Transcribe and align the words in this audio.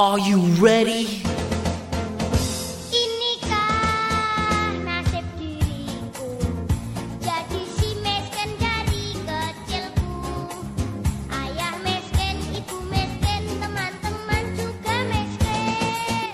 Are 0.00 0.14
you 0.14 0.38
ready? 0.62 1.26
Inikah 2.94 4.70
nasib 4.86 5.26
diriku 5.34 6.38
Jadi 7.18 7.66
si 7.66 7.98
miskin 7.98 8.46
dari 8.62 9.18
kecilku 9.26 10.54
Ayah 11.34 11.74
miskin, 11.82 12.38
ibu 12.46 12.78
miskin 12.86 13.42
Teman-teman 13.58 14.44
juga 14.54 15.02
miskin 15.10 16.30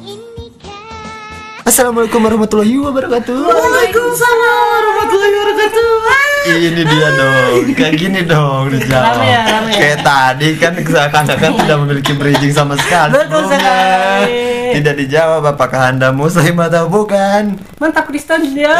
Inikah 0.00 1.60
Assalamualaikum 1.68 2.24
warahmatullahi 2.24 2.72
wabarakatuh. 2.88 3.36
Waalaikumsalam 3.36 4.64
warahmatullahi 4.80 5.34
wabarakatuh. 5.44 6.33
Ini 6.44 6.82
dia 6.84 7.08
dong, 7.16 7.72
kayak 7.72 7.94
gini 7.96 8.20
dong 8.28 8.68
dijawab. 8.68 9.16
Ya, 9.24 9.48
ya. 9.48 9.64
Kayak 9.72 9.98
tadi 10.04 10.48
kan 10.60 10.76
seakan-akan 10.76 11.50
tidak 11.56 11.76
memiliki 11.80 12.12
bridging 12.12 12.52
sama 12.52 12.76
sekali. 12.76 13.16
Betul 13.16 13.48
sekali. 13.48 14.76
Tidak 14.76 14.94
dijawab 15.00 15.56
apakah 15.56 15.88
anda 15.88 16.12
muslim 16.12 16.60
atau 16.60 16.84
bukan. 16.92 17.56
Mantap 17.80 18.04
Kristen 18.12 18.44
ya. 18.52 18.76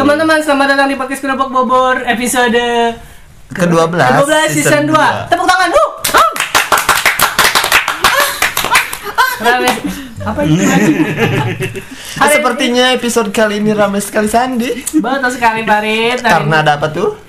Teman-teman 0.00 0.40
selamat 0.40 0.66
datang 0.72 0.88
di 0.88 0.96
podcast 0.96 1.20
Kerupuk 1.20 1.52
Bobor 1.52 2.00
episode 2.08 2.56
Ke-12 3.52 3.92
ke-12 3.92 4.32
season 4.48 4.88
2. 4.88 4.92
dua. 4.92 5.28
Tepuk 5.28 5.44
tangan. 5.44 5.68
Uh. 5.68 6.32
Rame. 9.44 9.97
Apa 10.24 10.40
itu? 10.46 10.62
Nah, 12.18 12.26
sepertinya 12.34 12.90
episode 12.98 13.30
kali 13.30 13.62
ini 13.62 13.70
ramai 13.70 14.02
sekali 14.02 14.26
Sandi. 14.26 14.74
Betul 14.98 15.30
sekali 15.30 15.62
Farid. 15.62 16.18
Karena 16.18 16.66
ada 16.66 16.74
apa 16.74 16.90
tuh? 16.90 17.28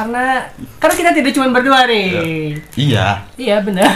karena 0.00 0.24
karena 0.80 0.94
kita 0.96 1.10
tidak 1.12 1.32
cuma 1.36 1.52
berdua 1.52 1.84
nih. 1.84 2.08
Iya. 2.78 3.26
Iya 3.36 3.56
benar. 3.60 3.90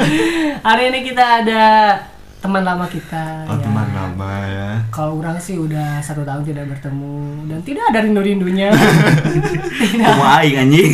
Hari 0.66 0.82
ini 0.90 1.00
kita 1.06 1.44
ada 1.44 1.64
teman 2.42 2.62
lama 2.66 2.86
kita. 2.90 3.46
Oh 3.46 3.54
ya. 3.54 3.62
teman 3.62 3.88
lama 3.94 4.32
ya. 4.46 4.70
Kalau 4.90 5.22
orang 5.22 5.38
sih 5.38 5.58
udah 5.60 6.02
satu 6.02 6.26
tahun 6.26 6.42
tidak 6.46 6.66
bertemu 6.74 7.46
dan 7.46 7.58
tidak 7.62 7.84
ada 7.94 7.98
rindu-rindunya. 8.06 8.68
tidak. 9.82 10.14
Wah, 10.18 10.42
aing 10.42 10.66
anjing. 10.66 10.92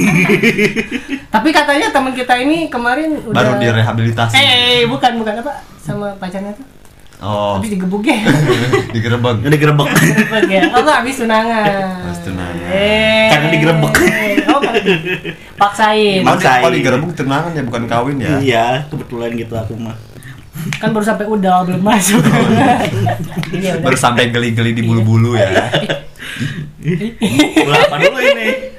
Tapi 1.32 1.48
katanya 1.48 1.88
teman 1.88 2.12
kita 2.12 2.34
ini 2.36 2.68
kemarin 2.68 3.24
udah 3.24 3.36
Baru 3.36 3.52
direhabilitasi. 3.56 4.34
Eh, 4.36 4.44
eh, 4.44 4.60
eh, 4.60 4.82
bukan 4.84 5.16
bukan 5.16 5.34
apa 5.40 5.52
sama 5.82 6.14
pacarnya 6.16 6.54
tuh. 6.54 6.66
Oh. 7.22 7.54
Habis 7.54 7.78
digebuk 7.78 8.02
ya. 8.02 8.18
Digerebek. 8.94 9.46
Udah 9.46 9.58
gerebek. 9.58 9.86
Digebuk 9.94 10.50
ya. 10.50 10.62
Oh, 10.74 10.82
enggak 10.82 10.96
habis 11.06 11.22
tunangan. 11.22 12.02
Habis 12.02 12.20
tunangan. 12.26 12.66
Eh. 12.66 13.30
Karena 13.30 13.46
digerebek. 13.54 13.94
Oh, 14.50 14.58
karena 14.58 14.80
di- 14.82 15.34
paksain. 15.54 16.26
Oh, 16.26 16.34
oh 16.34 16.70
digerebek 16.74 17.14
tunangan 17.14 17.54
ya 17.54 17.62
bukan 17.62 17.86
kawin 17.86 18.18
ya. 18.18 18.42
Iya, 18.42 18.66
kebetulan 18.90 19.38
gitu 19.38 19.54
aku 19.54 19.78
mah. 19.78 19.94
Kan 20.82 20.90
baru 20.90 21.06
sampai 21.06 21.26
udah 21.30 21.62
belum 21.62 21.82
masuk. 21.82 22.22
Ini 23.54 23.70
ya 23.70 23.72
udah. 23.78 23.86
Baru 23.86 23.94
sampai 23.94 24.34
geli-geli 24.34 24.74
di 24.74 24.82
bulu-bulu 24.82 25.38
ya. 25.38 25.70
Bola 27.54 27.76
apa 27.86 27.96
dulu 28.02 28.18
ini? 28.18 28.74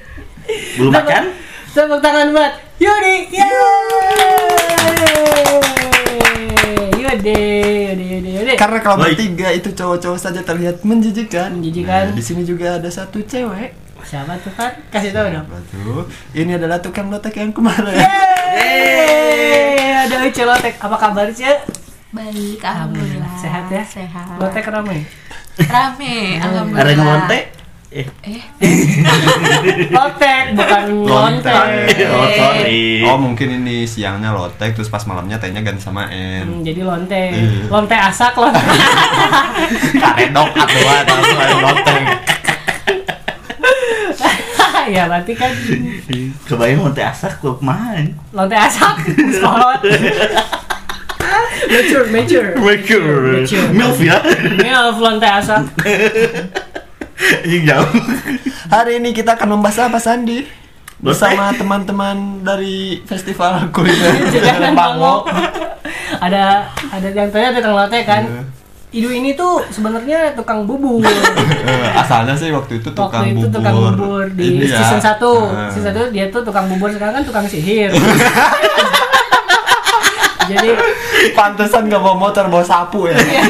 Bulu 0.76 0.92
macan? 0.92 1.32
Tepuk 1.72 2.04
tangan 2.04 2.30
buat 2.36 2.60
Yudi. 2.78 3.32
Yeay. 3.34 4.44
Karena 8.58 8.80
kalau 8.82 8.98
bertiga 9.04 9.52
itu 9.54 9.70
cowok-cowok 9.76 10.20
saja 10.20 10.42
terlihat 10.42 10.82
menjijikan. 10.88 11.54
Menjijikan. 11.60 12.10
Nah, 12.10 12.18
di 12.18 12.24
sini 12.24 12.42
juga 12.48 12.80
ada 12.82 12.90
satu 12.90 13.22
cewek. 13.22 13.76
Siapa 14.04 14.36
tuh 14.44 14.52
kan? 14.52 14.72
Kasih 14.92 15.16
tahu 15.16 15.32
dong. 15.32 15.48
Tuh? 15.72 16.04
Ini 16.36 16.60
adalah 16.60 16.84
tukang 16.84 17.08
lotek 17.08 17.40
yang 17.40 17.56
kemarin. 17.56 17.96
Yeay, 18.54 20.06
ada 20.06 20.28
Uce 20.28 20.44
Lotek. 20.44 20.76
Apa 20.76 20.96
kabar 21.00 21.32
Cie? 21.32 21.56
Baik, 22.12 22.60
alhamdulillah. 22.62 23.32
Sehat 23.40 23.72
ya? 23.72 23.82
Sehat. 23.88 24.38
Lotek 24.38 24.68
ramai. 24.68 25.08
Rame, 25.56 26.38
alhamdulillah. 26.38 26.84
Ada 26.84 26.94
yang? 27.00 27.63
Eh, 27.94 28.10
Eh, 28.26 28.42
Lotek 29.88 30.44
bukan 30.54 30.84
Lontek. 31.06 31.54
lontek. 31.54 32.10
oh 32.10 32.26
sorry. 32.28 33.06
Oh 33.06 33.18
mungkin 33.18 33.54
ini 33.56 33.86
siangnya 33.86 34.32
lotek 34.32 34.74
terus 34.74 34.90
pas 34.90 35.04
malamnya 35.04 35.38
tehnya 35.38 35.62
ganti 35.62 35.78
sama 35.80 36.06
Hmm, 36.06 36.58
N. 36.58 36.66
jadi 36.66 36.82
lonte. 36.82 37.24
Iya. 37.30 37.70
Lonte 37.70 37.94
asak 37.94 38.34
lonte. 38.36 38.58
Karedok 39.94 40.50
atau 40.52 40.90
atau 41.38 41.58
lotek. 41.62 42.02
ya 44.90 45.06
berarti 45.06 45.34
kan 45.34 45.54
Kebayang 46.44 46.82
lonte 46.82 47.00
asak 47.00 47.38
kok 47.38 47.62
main. 47.62 48.10
lonte 48.32 48.52
asak 48.54 49.00
sekolot. 49.06 49.80
mature, 51.64 52.06
mature. 52.10 52.50
Mature. 52.58 53.22
Mature. 53.40 53.70
Milf 53.72 54.00
ya. 54.00 54.18
Milf 54.58 54.98
lonte 54.98 55.24
asak. 55.26 55.62
Anjing 57.24 57.64
jauh. 57.64 57.90
Hari 58.68 59.00
ini 59.00 59.10
kita 59.12 59.34
akan 59.34 59.48
membahas 59.54 59.80
apa 59.84 59.98
Sandi? 59.98 60.44
Bersama 60.98 61.52
teman-teman 61.52 62.16
dari 62.42 63.04
festival 63.04 63.68
kuliner 63.70 64.16
Bango. 64.74 65.28
Ada 66.18 66.64
ada 66.90 67.08
yang 67.10 67.30
tanya 67.30 67.50
tukang 67.54 67.74
lotek 67.74 68.04
kan. 68.04 68.24
Iya. 68.24 68.44
Idu 68.94 69.10
ini 69.10 69.34
tuh 69.34 69.66
sebenarnya 69.68 70.32
tukang 70.32 70.64
bubur. 70.64 71.02
Asalnya 71.98 72.34
sih 72.34 72.50
waktu 72.50 72.78
itu 72.78 72.90
tukang 72.90 73.26
Waktu 73.26 73.36
itu 73.36 73.40
bubur. 73.42 73.56
tukang 73.56 73.76
bubur 73.90 74.24
di 74.30 74.44
Ini 74.54 74.66
ya. 74.66 74.78
season 74.80 75.02
1 75.02 75.18
Eh. 75.18 75.70
Season 75.72 75.92
1 75.92 76.14
dia 76.14 76.26
tuh 76.30 76.42
tukang 76.42 76.66
bubur 76.68 76.88
sekarang 76.90 77.18
kan 77.18 77.24
tukang 77.24 77.46
sihir 77.46 77.90
Jadi 80.44 80.70
Pantesan 81.32 81.88
gak 81.88 81.98
bawa 81.98 82.20
motor, 82.20 82.46
bawa 82.48 82.62
sapu 82.62 83.08
ya. 83.08 83.16
ya, 83.16 83.44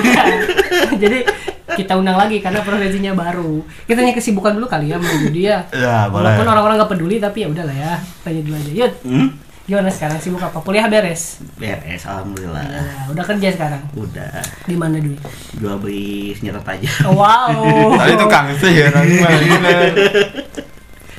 Jadi 0.96 1.26
kita 1.66 1.96
undang 1.96 2.16
lagi 2.16 2.38
karena 2.38 2.60
profesinya 2.60 3.12
baru 3.12 3.64
Kita 3.84 3.98
tanya 3.98 4.12
kesibukan 4.12 4.52
dulu 4.54 4.68
kali 4.68 4.92
ya 4.92 5.00
menuju 5.00 5.28
dia 5.30 5.64
Ya, 5.72 6.12
boleh. 6.12 6.28
Walaupun 6.28 6.46
orang-orang 6.46 6.76
gak 6.78 6.92
peduli 6.92 7.18
tapi 7.18 7.42
ya 7.42 7.48
udahlah 7.48 7.72
ya 7.72 7.94
Tanya 8.22 8.42
dulu 8.42 8.56
aja 8.56 8.72
Yud, 8.74 8.94
Hmm? 9.02 9.28
gimana 9.64 9.88
sekarang 9.88 10.20
sibuk 10.20 10.44
apa? 10.44 10.60
Kuliah 10.60 10.92
beres? 10.92 11.40
Beres, 11.56 12.04
alhamdulillah. 12.04 12.68
Ya, 12.68 12.84
udah 13.08 13.24
kerja 13.24 13.48
sekarang? 13.48 13.80
Udah. 13.96 14.44
Di 14.68 14.76
mana 14.76 15.00
dulu? 15.00 15.16
Jual 15.56 15.80
beli 15.80 16.36
senjata 16.36 16.60
tajam. 16.60 17.16
Wow 17.16 17.96
Tadi 17.96 18.14
tukang 18.14 18.52
ini 18.52 19.16
gimana? 19.48 19.88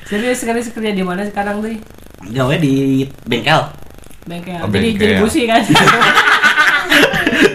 Serius 0.05 0.45
sekali 0.45 0.61
kerja 0.61 0.93
di 0.93 1.01
mana 1.01 1.25
sekarang 1.25 1.65
tuh? 1.65 1.73
Gawe 2.29 2.55
di 2.61 3.09
bengkel. 3.25 3.65
Bengkel. 4.29 4.61
Oh, 4.61 4.69
Jadi 4.69 4.93
bengkel. 4.93 5.01
jadi 5.01 5.15
busi 5.25 5.41
kan? 5.49 5.61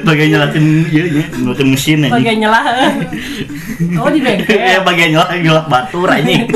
Bagian 0.10 0.28
nyalakin 0.34 0.66
iya 0.90 1.04
nya, 1.08 1.24
nyalakin 1.38 1.68
mesin 1.70 1.98
anjing. 2.02 2.14
Bagian 2.18 2.38
nyelah. 2.40 2.64
Oh 3.96 4.10
di 4.10 4.20
Eh, 4.20 4.24
bengkel. 4.26 4.82
bagian 4.84 5.10
nyelah 5.14 5.28
nyelah 5.32 5.66
batur 5.66 6.10
anjing. 6.10 6.44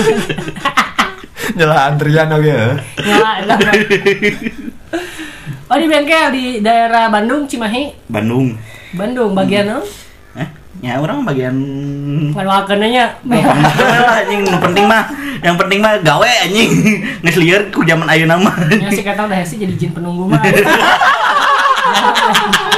Nyelah 1.53 1.77
antrian 1.87 2.27
oke 2.29 2.43
ya. 2.43 2.61
Nyelah. 2.97 3.35
Oh 5.65 5.75
di 5.75 5.85
bengkel 5.85 6.25
di 6.31 6.43
daerah 6.59 7.07
Bandung 7.07 7.45
Cimahi. 7.45 8.07
Bandung. 8.07 8.57
Bandung 8.91 9.31
bagian 9.33 9.65
Hmm. 9.69 9.75
no? 9.77 9.79
Eh, 10.35 10.47
ya 10.81 10.97
orang 10.97 11.21
bagian. 11.21 11.53
Gampang 12.33 14.07
anjing, 14.17 14.41
yang 14.43 14.61
penting 14.61 14.85
mah, 14.85 15.03
yang 15.39 15.55
penting 15.55 15.79
mah 15.79 15.91
gawe 15.99 16.29
anjing. 16.41 16.69
Lieur 17.23 17.61
ku 17.69 17.83
zaman 17.83 18.07
ayeuna 18.07 18.35
mah. 18.35 18.53
Ya 18.69 18.87
sih 18.89 19.01
kata 19.01 19.23
udah 19.23 19.39
sih 19.43 19.57
jadi 19.57 19.73
jin 19.75 19.91
penunggu 19.91 20.27
mah. 20.27 20.41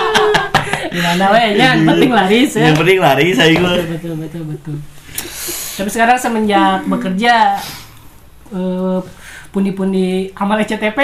Gimana 0.96 1.26
we 1.30 1.44
nya 1.54 1.76
yang 1.76 1.84
penting 1.84 2.12
laris 2.12 2.52
ya. 2.56 2.72
Yang 2.72 2.78
penting 2.80 3.00
lari 3.00 3.26
saya 3.32 3.52
gua. 3.54 3.74
Betul 3.76 3.86
betul 3.92 4.14
betul 4.16 4.44
betul. 4.48 4.76
Tapi 5.76 5.90
sekarang 5.92 6.16
semenjak 6.16 6.88
bekerja 6.88 7.60
eh, 8.50 9.00
pundi-pundi 9.52 10.08
amal 10.36 10.60
ECTP 10.60 11.00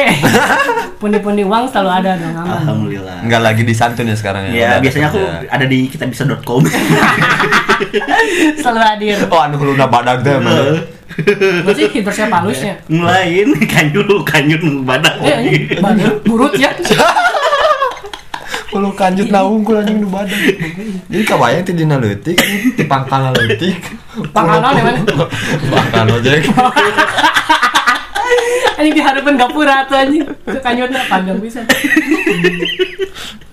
pundi-pundi 1.01 1.39
uang 1.41 1.71
selalu 1.71 1.89
ada 1.89 2.11
dong 2.15 2.35
aman 2.35 2.55
Alhamdulillah. 2.59 3.17
Enggak 3.23 3.41
lagi 3.41 3.61
disantun 3.63 4.07
ya 4.07 4.15
sekarang 4.15 4.47
ya. 4.47 4.51
Ya, 4.51 4.67
Udah 4.69 4.79
biasanya 4.79 5.07
aku 5.07 5.21
kerja. 5.23 5.47
ada 5.49 5.65
di 5.65 5.79
kitabisa.com. 5.87 6.61
selalu 8.59 8.79
hadir 8.79 9.17
Oh, 9.27 9.39
anu 9.39 9.55
huluna 9.55 9.87
badag 9.87 10.19
teh 10.21 10.35
mah. 10.35 10.83
Berarti 11.67 11.91
hidrosnya 11.91 12.31
palusnya 12.31 12.73
Ngelain 12.87 13.51
kanjur 13.67 14.07
kanjur 14.23 14.59
badak. 14.83 15.15
Eh, 15.19 15.37
ini 15.47 15.59
badan 15.79 16.19
burut 16.23 16.55
ya. 16.55 16.71
Hulu 18.71 18.95
kanjut 18.95 19.27
na 19.27 19.43
unggul 19.43 19.83
anjing 19.83 19.99
nu 19.99 20.07
badag. 20.07 20.39
Jadi 21.11 21.23
kabayang 21.27 21.67
ti 21.67 21.75
dina 21.75 21.99
leutik, 21.99 22.39
ti 22.79 22.83
pangkal 22.87 23.35
leutik. 23.35 23.75
Pangkalna 24.31 24.71
di 24.71 24.81
mana? 24.83 24.99
Pangkal 25.67 26.07
ojek. 26.19 26.47
Anjing 28.79 28.95
diharapin 28.95 29.35
gapura 29.35 29.83
tuh 29.91 29.99
anjing. 29.99 30.23
Kanyutnya 30.63 31.03
panjang 31.11 31.35
bisa. 31.43 31.59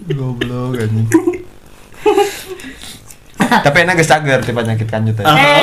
Goblok 0.06 0.78
anjing. 0.86 1.06
Tapi 3.38 3.76
enak 3.82 3.98
geus 3.98 4.10
cager 4.10 4.38
ti 4.46 4.54
penyakit 4.54 4.86
kanjut 4.86 5.18
teh. 5.18 5.24
Eh, 5.26 5.34
eh, 5.34 5.62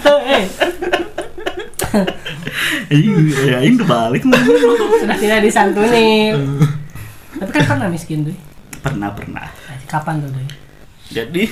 Tuh, 0.00 0.20
eh. 0.24 0.44
Iya, 2.88 3.58
ini 3.66 3.74
udah 3.76 3.88
balik. 3.88 4.22
Sudah 5.02 5.18
tidak 5.18 5.44
disantuni. 5.44 6.32
Tapi 7.36 7.50
kan 7.52 7.62
pernah 7.68 7.88
miskin 7.92 8.24
tuh. 8.24 8.36
Pernah, 8.80 9.10
pernah. 9.12 9.46
Kapan 9.86 10.24
tuh 10.24 10.30
doi? 10.32 10.48
Jadi, 11.06 11.46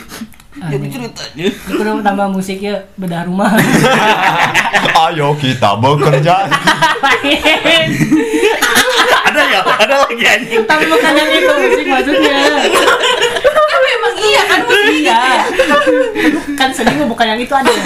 jadi 0.59 0.75
Anjing. 0.75 0.91
ceritanya. 0.91 1.47
Aku 1.71 1.79
udah 1.79 2.03
tambah 2.03 2.27
musiknya 2.27 2.75
bedah 2.99 3.23
rumah. 3.31 3.55
Ayo 5.07 5.31
kita 5.39 5.79
bekerja. 5.79 6.35
ada 9.25 9.41
ya, 9.47 9.61
ada 9.63 9.95
lagi 10.07 10.25
anjing. 10.27 10.63
Tapi 10.67 10.85
bukan 10.91 11.13
yang 11.15 11.31
itu 11.31 11.53
musik 11.55 11.87
maksudnya. 11.87 12.35
Kan 13.55 13.81
memang 13.83 14.15
iya 14.19 14.43
kan 14.47 14.61
musik. 14.67 14.91
Iya. 15.07 15.23
Kan 16.59 16.71
sedih 16.75 17.07
bukan 17.07 17.27
yang 17.31 17.39
itu 17.39 17.55
ada. 17.55 17.71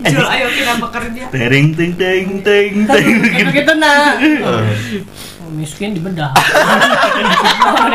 Jul 0.00 0.24
ayo 0.24 0.46
kita 0.50 0.72
bekerja. 0.78 1.22
Tering, 1.30 1.66
ting, 1.74 1.92
ting, 1.94 2.26
ting, 2.40 2.72
ting. 2.84 3.14
Gitu 3.38 3.50
gitu 3.52 3.72
nah. 3.76 4.16
Oh, 5.38 5.50
miskin 5.52 5.92
di 5.92 6.00
bedah. 6.00 6.32
Oh. 7.58 7.90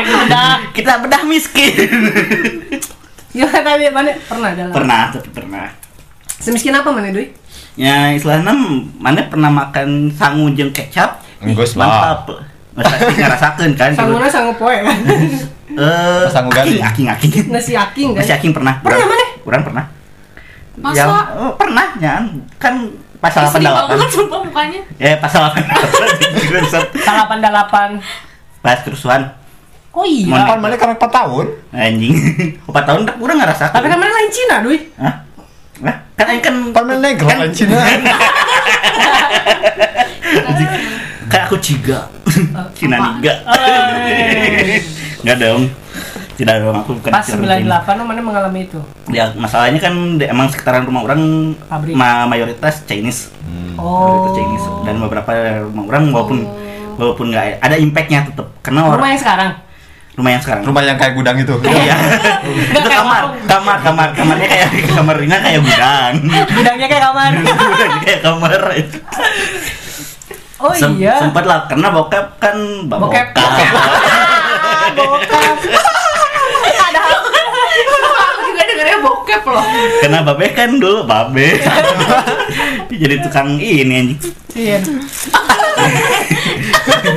Kita 0.70 1.00
bedah 1.00 1.22
miskin. 1.26 1.74
Gimana 3.34 3.60
tadi 3.66 3.90
mana 3.90 4.10
pernah 4.22 4.50
dalam? 4.54 4.70
Pernah, 4.70 5.02
tapi 5.10 5.28
pernah. 5.28 5.66
Semiskin 6.38 6.70
apa 6.70 6.86
mana 6.88 7.10
doi? 7.10 7.34
Ya, 7.74 8.14
istilahnya 8.14 8.54
mana 8.94 9.26
pernah 9.26 9.50
makan 9.50 10.12
sangu 10.14 10.54
jeung 10.54 10.70
kecap? 10.70 11.18
Enggak 11.42 11.66
lah. 11.74 12.22
Mantap. 12.22 12.46
Pasti 12.74 13.12
ngerasakan 13.18 13.68
kan? 13.74 13.90
Sanguna 13.94 14.26
sanggup 14.26 14.58
poe 14.58 14.74
kan. 14.76 14.98
Eh, 15.74 16.24
Sangu 16.30 16.50
gading. 16.50 16.78
aking, 16.78 17.06
aking. 17.10 17.30
Nasi 17.50 17.74
aking 17.74 18.14
kan. 18.14 18.22
Nasi 18.22 18.32
aking 18.34 18.52
pernah. 18.54 18.78
Pernah 18.78 18.98
Kurang- 18.98 19.10
mana? 19.10 19.26
Kurang 19.42 19.62
pernah. 19.66 19.84
Masa? 20.74 20.98
Yang, 20.98 21.10
oh, 21.38 21.52
pernah, 21.54 21.86
ya. 22.02 22.14
Kan 22.58 22.74
pasal 23.22 23.48
banget 23.48 24.10
88. 24.10 24.16
sumpah 24.20 24.40
mukanya. 24.44 24.80
Eh, 25.00 25.16
pasal 25.22 25.48
88. 25.48 27.00
Salapan 27.00 27.38
delapan. 27.40 27.90
Pas 28.64 28.80
kerusuhan. 28.82 29.32
Oh 29.94 30.02
iya. 30.02 30.26
Mana? 30.26 30.50
Kan 30.50 30.58
mana 30.58 30.74
karena 30.74 30.94
4 30.98 31.06
tahun. 31.06 31.46
Anjing. 31.70 32.14
4 32.66 32.88
tahun 32.88 33.00
tak 33.06 33.16
kurang 33.22 33.38
ngerasakan. 33.38 33.76
Tapi 33.78 33.86
kan 33.86 33.98
mana 34.00 34.10
lain 34.10 34.30
Cina. 34.34 34.56
Hah? 34.98 35.14
Hah? 35.86 35.96
Kan 36.18 36.26
aing 36.34 36.42
kan 36.42 36.54
mana 36.74 36.94
negro 36.98 37.28
Kan- 37.30 37.54
Cina. 37.54 37.78
kan 41.30 41.40
aku 41.46 41.56
ciga. 41.62 42.10
Cina 42.74 42.96
niga. 42.98 43.34
Eh. 43.46 44.82
Enggak 45.22 45.36
dong. 45.38 45.62
Tidak 46.34 46.54
dong, 46.58 46.74
aku 46.74 46.90
bukan 46.96 47.10
Pas 47.10 47.22
Cina. 47.22 47.62
98 47.78 47.94
lo 47.94 48.04
mana 48.04 48.20
mengalami 48.20 48.60
itu? 48.64 48.78
Ya 49.06 49.30
masalahnya 49.32 49.78
kan 49.78 49.94
di- 50.14 50.26
emang 50.26 50.48
sekitaran 50.48 50.82
rumah 50.82 51.02
orang 51.02 51.20
Pabrik. 51.62 51.94
ma- 51.94 52.26
mayoritas 52.26 52.82
Chinese. 52.82 53.30
Oh. 53.74 54.02
Mayoritas 54.04 54.32
Chinese 54.36 54.66
dan 54.82 54.94
beberapa 54.98 55.30
rumah 55.62 55.84
orang 55.86 56.02
walaupun 56.10 56.38
walaupun 56.94 57.26
nggak 57.28 57.58
ada 57.60 57.76
impactnya 57.76 58.24
tetap 58.24 58.50
karena 58.60 58.82
Rumah 58.82 58.94
orang 58.96 59.10
yang 59.10 59.20
sekarang. 59.20 59.50
rumah 60.14 60.30
yang 60.30 60.42
sekarang. 60.42 60.62
Rumah 60.64 60.82
yang 60.84 60.94
kayak 60.96 61.12
gudang 61.12 61.36
itu. 61.36 61.54
Iya. 61.60 61.96
Itu 62.70 62.88
kamar, 62.88 63.22
kamar, 63.44 63.76
kamar, 63.80 64.08
kamarnya 64.12 64.46
kayak 64.48 64.68
kamar 64.88 65.14
Rina 65.16 65.38
kayak 65.38 65.58
gudang. 65.60 66.12
Gudangnya 66.48 66.86
kayak 66.86 67.04
kamar. 67.04 67.30
Gudangnya 67.70 68.00
kayak 68.00 68.20
kamar. 68.22 68.52
Oh 70.56 70.70
Sem- 70.72 70.96
iya. 70.96 71.18
Sempet 71.18 71.44
lah 71.44 71.66
karena 71.66 71.90
bokep 71.90 72.26
kan 72.38 72.56
Bokep. 72.86 73.26
bokep. 73.36 73.68
Bokap. 74.94 75.56
Aku 78.14 78.40
juga 78.46 78.62
loh. 79.44 79.62
Karena 79.98 80.18
babe 80.22 80.46
kan 80.50 80.70
dulu 80.74 81.02
babe. 81.02 81.58
Jadi 82.94 83.14
tukang 83.20 83.56
ini 83.56 83.92
anjing. 83.92 84.18
Iya. 84.54 84.78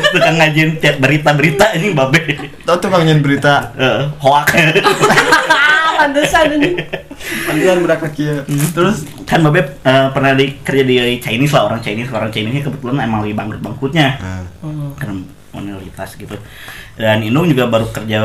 tukang 0.10 0.36
ngajin 0.38 0.68
tiap 0.78 0.96
berita-berita 0.98 1.66
ini 1.74 1.92
babe. 1.92 2.20
Tahu 2.64 2.76
tuh 2.78 2.90
kangen 2.90 3.20
berita 3.22 3.72
Eh, 3.76 4.02
hoak. 4.18 4.48
Pantesan 5.98 6.54
ini. 6.56 6.78
panggilan 7.44 7.82
budak 7.82 7.98
kaki 8.00 8.22
ya. 8.24 8.36
Terus 8.72 9.04
kan 9.24 9.42
babe 9.42 9.76
eh, 9.76 10.06
pernah 10.10 10.32
di 10.32 10.54
kerja 10.58 10.82
di 10.82 11.18
Chinese 11.18 11.52
lah 11.52 11.66
orang 11.66 11.80
Chinese 11.82 12.10
orang 12.10 12.30
Chinese 12.30 12.52
ini 12.52 12.62
kebetulan 12.62 12.96
emang 13.02 13.20
lagi 13.22 13.34
bangkrut 13.34 13.60
bangkrutnya 13.60 14.08
Hmm. 14.58 14.90
karena 14.98 15.14
minoritas 15.54 16.14
gitu 16.14 16.34
dan 16.98 17.22
Inung 17.22 17.46
juga 17.46 17.70
baru 17.70 17.86
kerja 17.88 18.20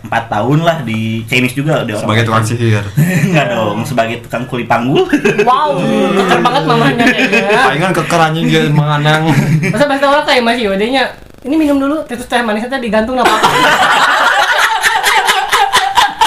4 0.00 0.08
tahun 0.08 0.58
lah 0.64 0.80
di 0.80 1.28
Chinese 1.28 1.52
juga 1.52 1.84
di 1.84 1.92
orang 1.92 2.02
sebagai 2.08 2.22
tukang 2.24 2.40
sihir. 2.42 2.80
Enggak 3.28 3.46
dong 3.52 3.84
sebagai 3.84 4.16
tukang 4.24 4.48
kuli 4.48 4.64
panggul 4.64 5.04
Wow, 5.44 5.76
keker 6.16 6.40
banget 6.40 6.62
mamanya 6.64 7.04
kayaknya. 7.04 7.60
Palingan 7.60 7.92
keker 7.92 8.20
anjing 8.22 8.44
dia 8.48 8.64
menganang. 8.66 9.28
Masa 9.68 9.84
bahasa 9.84 10.04
orang 10.08 10.24
kayak 10.24 10.40
masih 10.42 10.72
wadenya. 10.72 11.04
Ini 11.44 11.54
minum 11.54 11.76
dulu, 11.76 12.00
terus 12.08 12.24
teh 12.24 12.40
manisnya 12.40 12.80
digantung 12.80 13.20
apa 13.20 13.28
apa. 13.28 13.48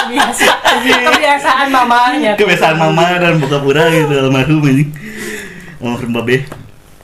Kebiasa, 0.08 0.52
kebiasaan 1.04 1.68
mamanya. 1.68 2.32
kebiasaan 2.32 2.76
mama 2.80 3.20
dan 3.20 3.36
buka 3.36 3.60
pura 3.60 3.92
gitu 3.92 4.08
almarhum 4.24 4.64
ini 4.64 4.88
almarhum 5.76 6.16
babe 6.16 6.48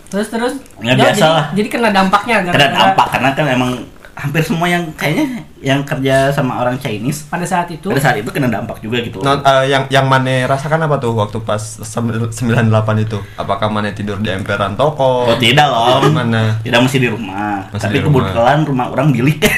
Terus 0.09 0.31
terus. 0.31 0.55
Ya, 0.81 0.95
jadi- 0.95 1.11
biasa 1.11 1.27
lah. 1.27 1.45
Jadi 1.53 1.69
kena 1.69 1.91
dampaknya 1.91 2.47
kena 2.47 2.71
dampak 2.71 3.07
karena 3.11 3.29
kan 3.35 3.45
emang 3.51 3.71
hampir 4.15 4.41
semua 4.41 4.67
yang 4.67 4.87
kayaknya 4.95 5.43
yang 5.59 5.81
kerja 5.83 6.31
sama 6.31 6.61
orang 6.61 6.79
Chinese 6.79 7.27
pada 7.27 7.43
saat 7.43 7.67
itu. 7.69 7.91
pada 7.91 7.99
saat 7.99 8.17
itu 8.17 8.29
kena 8.29 8.47
dampak 8.47 8.79
juga 8.79 9.01
gitu 9.01 9.19
Non, 9.19 9.41
eh, 9.41 9.67
yang 9.67 9.89
yang 9.89 10.07
mana 10.07 10.47
rasakan 10.47 10.87
apa 10.87 10.97
tuh 10.97 11.13
waktu 11.13 11.39
pas 11.41 11.59
sem- 11.59 12.15
98 12.31 12.31
itu? 13.01 13.19
Apakah 13.35 13.67
mana 13.69 13.91
tidur 13.91 14.21
di 14.21 14.31
emperan 14.31 14.75
toko? 14.75 15.29
Oh 15.29 15.37
tidak 15.37 15.67
loh. 15.67 16.05
Mana? 16.09 16.63
Tidak 16.63 16.79
masih 16.79 17.01
di 17.01 17.09
rumah. 17.09 17.67
Masih 17.69 17.91
Tapi 17.91 17.95
di 17.95 18.01
rumah. 18.01 18.23
kebetulan 18.23 18.59
rumah 18.63 18.87
orang 18.89 19.09
bilik. 19.11 19.39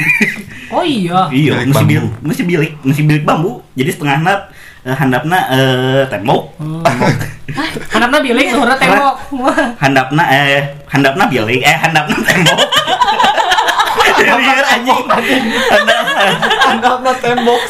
Oh 0.66 0.82
iya. 0.82 1.30
iya, 1.30 1.62
Bilik 1.62 1.70
masih 1.70 1.86
bilik, 1.86 2.12
masih 2.26 2.44
bilik, 2.44 2.72
masih 2.82 3.02
bilik 3.06 3.22
bambu. 3.22 3.62
Jadi 3.78 3.86
setengah 3.86 4.18
nap 4.18 4.40
eh, 4.82 4.90
handapna 4.90 5.38
eh, 5.46 6.02
tembok. 6.10 6.58
Anaknya 7.94 8.18
bilik, 8.18 8.46
luhurna 8.50 8.74
tembok. 8.74 9.14
Handapna 9.78 10.26
eh 10.26 10.74
handapna 10.90 11.30
bilik, 11.30 11.62
eh 11.62 11.76
handapna 11.78 12.18
tembok. 12.18 12.58
Handapna 16.66 17.12
tembok. 17.18 17.60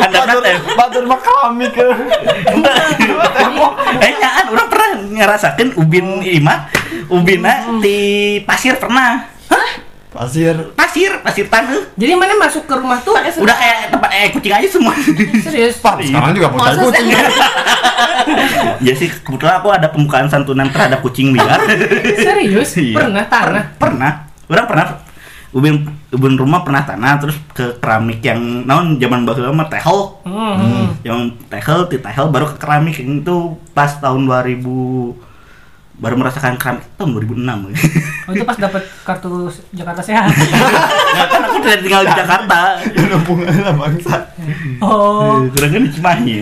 handapna 0.00 0.36
tembok. 0.40 0.74
Batur 0.76 1.04
mah 1.06 1.20
kami 1.20 1.66
ke. 1.70 1.86
Eh 4.00 4.12
nyaan 4.18 4.44
orang 4.52 4.68
pernah 4.68 4.90
ngerasakan 5.00 5.68
ubin 5.78 6.20
imah 6.22 6.68
ubina 7.08 7.68
di 7.80 7.96
pasir 8.42 8.76
pernah. 8.76 9.30
Pasir. 10.14 10.54
Pasir, 10.78 11.10
pasir 11.26 11.50
tanah. 11.50 11.90
Jadi 11.98 12.14
mana 12.14 12.38
masuk 12.38 12.70
ke 12.70 12.74
rumah 12.78 13.02
tuh 13.02 13.18
Udah 13.18 13.56
kayak 13.58 13.90
tempat 13.90 14.10
eh 14.14 14.30
kucing 14.30 14.54
aja 14.54 14.68
semua. 14.70 14.94
serius. 15.42 15.82
Pak, 15.82 16.06
sekarang 16.06 16.30
juga 16.38 16.54
punya 16.54 16.70
kucing. 16.78 17.06
Ya 18.78 18.94
sih 18.94 19.10
kebetulan 19.10 19.58
aku 19.58 19.74
ada 19.74 19.90
pembukaan 19.90 20.30
santunan 20.30 20.70
terhadap 20.70 21.02
kucing 21.02 21.34
liar. 21.34 21.58
Serius? 22.14 22.78
Iya. 22.78 22.94
Pernah 22.94 23.24
tanah? 23.26 23.64
Per- 23.74 23.90
pernah. 23.90 24.12
Orang 24.46 24.66
pernah 24.70 24.84
ubin 25.54 25.86
ubin 26.10 26.34
rumah 26.34 26.66
pernah 26.66 26.82
tanah 26.82 27.22
terus 27.22 27.38
ke 27.54 27.78
keramik 27.78 28.18
yang 28.26 28.66
naon 28.66 28.98
zaman 28.98 29.22
baheula 29.22 29.54
mah 29.54 29.70
tehel. 29.70 30.18
Hmm. 30.26 30.98
Yang 31.06 31.38
tehel 31.46 31.86
ti 31.86 31.96
tehel 32.02 32.26
baru 32.28 32.50
ke 32.50 32.56
keramik 32.58 32.98
yang 32.98 33.22
itu 33.22 33.54
pas 33.70 33.94
tahun 34.02 34.26
2000 34.26 34.58
baru 35.94 36.14
merasakan 36.18 36.58
keramik 36.58 36.84
tahun 36.98 37.10
2006. 37.22 37.70
Oh 38.24 38.32
itu 38.32 38.40
pas 38.40 38.56
dapat 38.56 38.82
kartu 39.04 39.52
Jakarta 39.76 40.00
Sehat. 40.00 40.32
Nah, 41.14 41.28
kan 41.30 41.44
aku 41.46 41.60
tidak 41.62 41.84
tinggal 41.84 42.02
di 42.08 42.14
Jakarta. 42.16 42.60
Hubungannya 43.22 43.72
bangsa. 43.78 44.16
Oh. 44.82 45.44
Kurang 45.54 45.70
kan 45.70 45.82
di 45.86 45.90
Cimahi. 45.92 46.36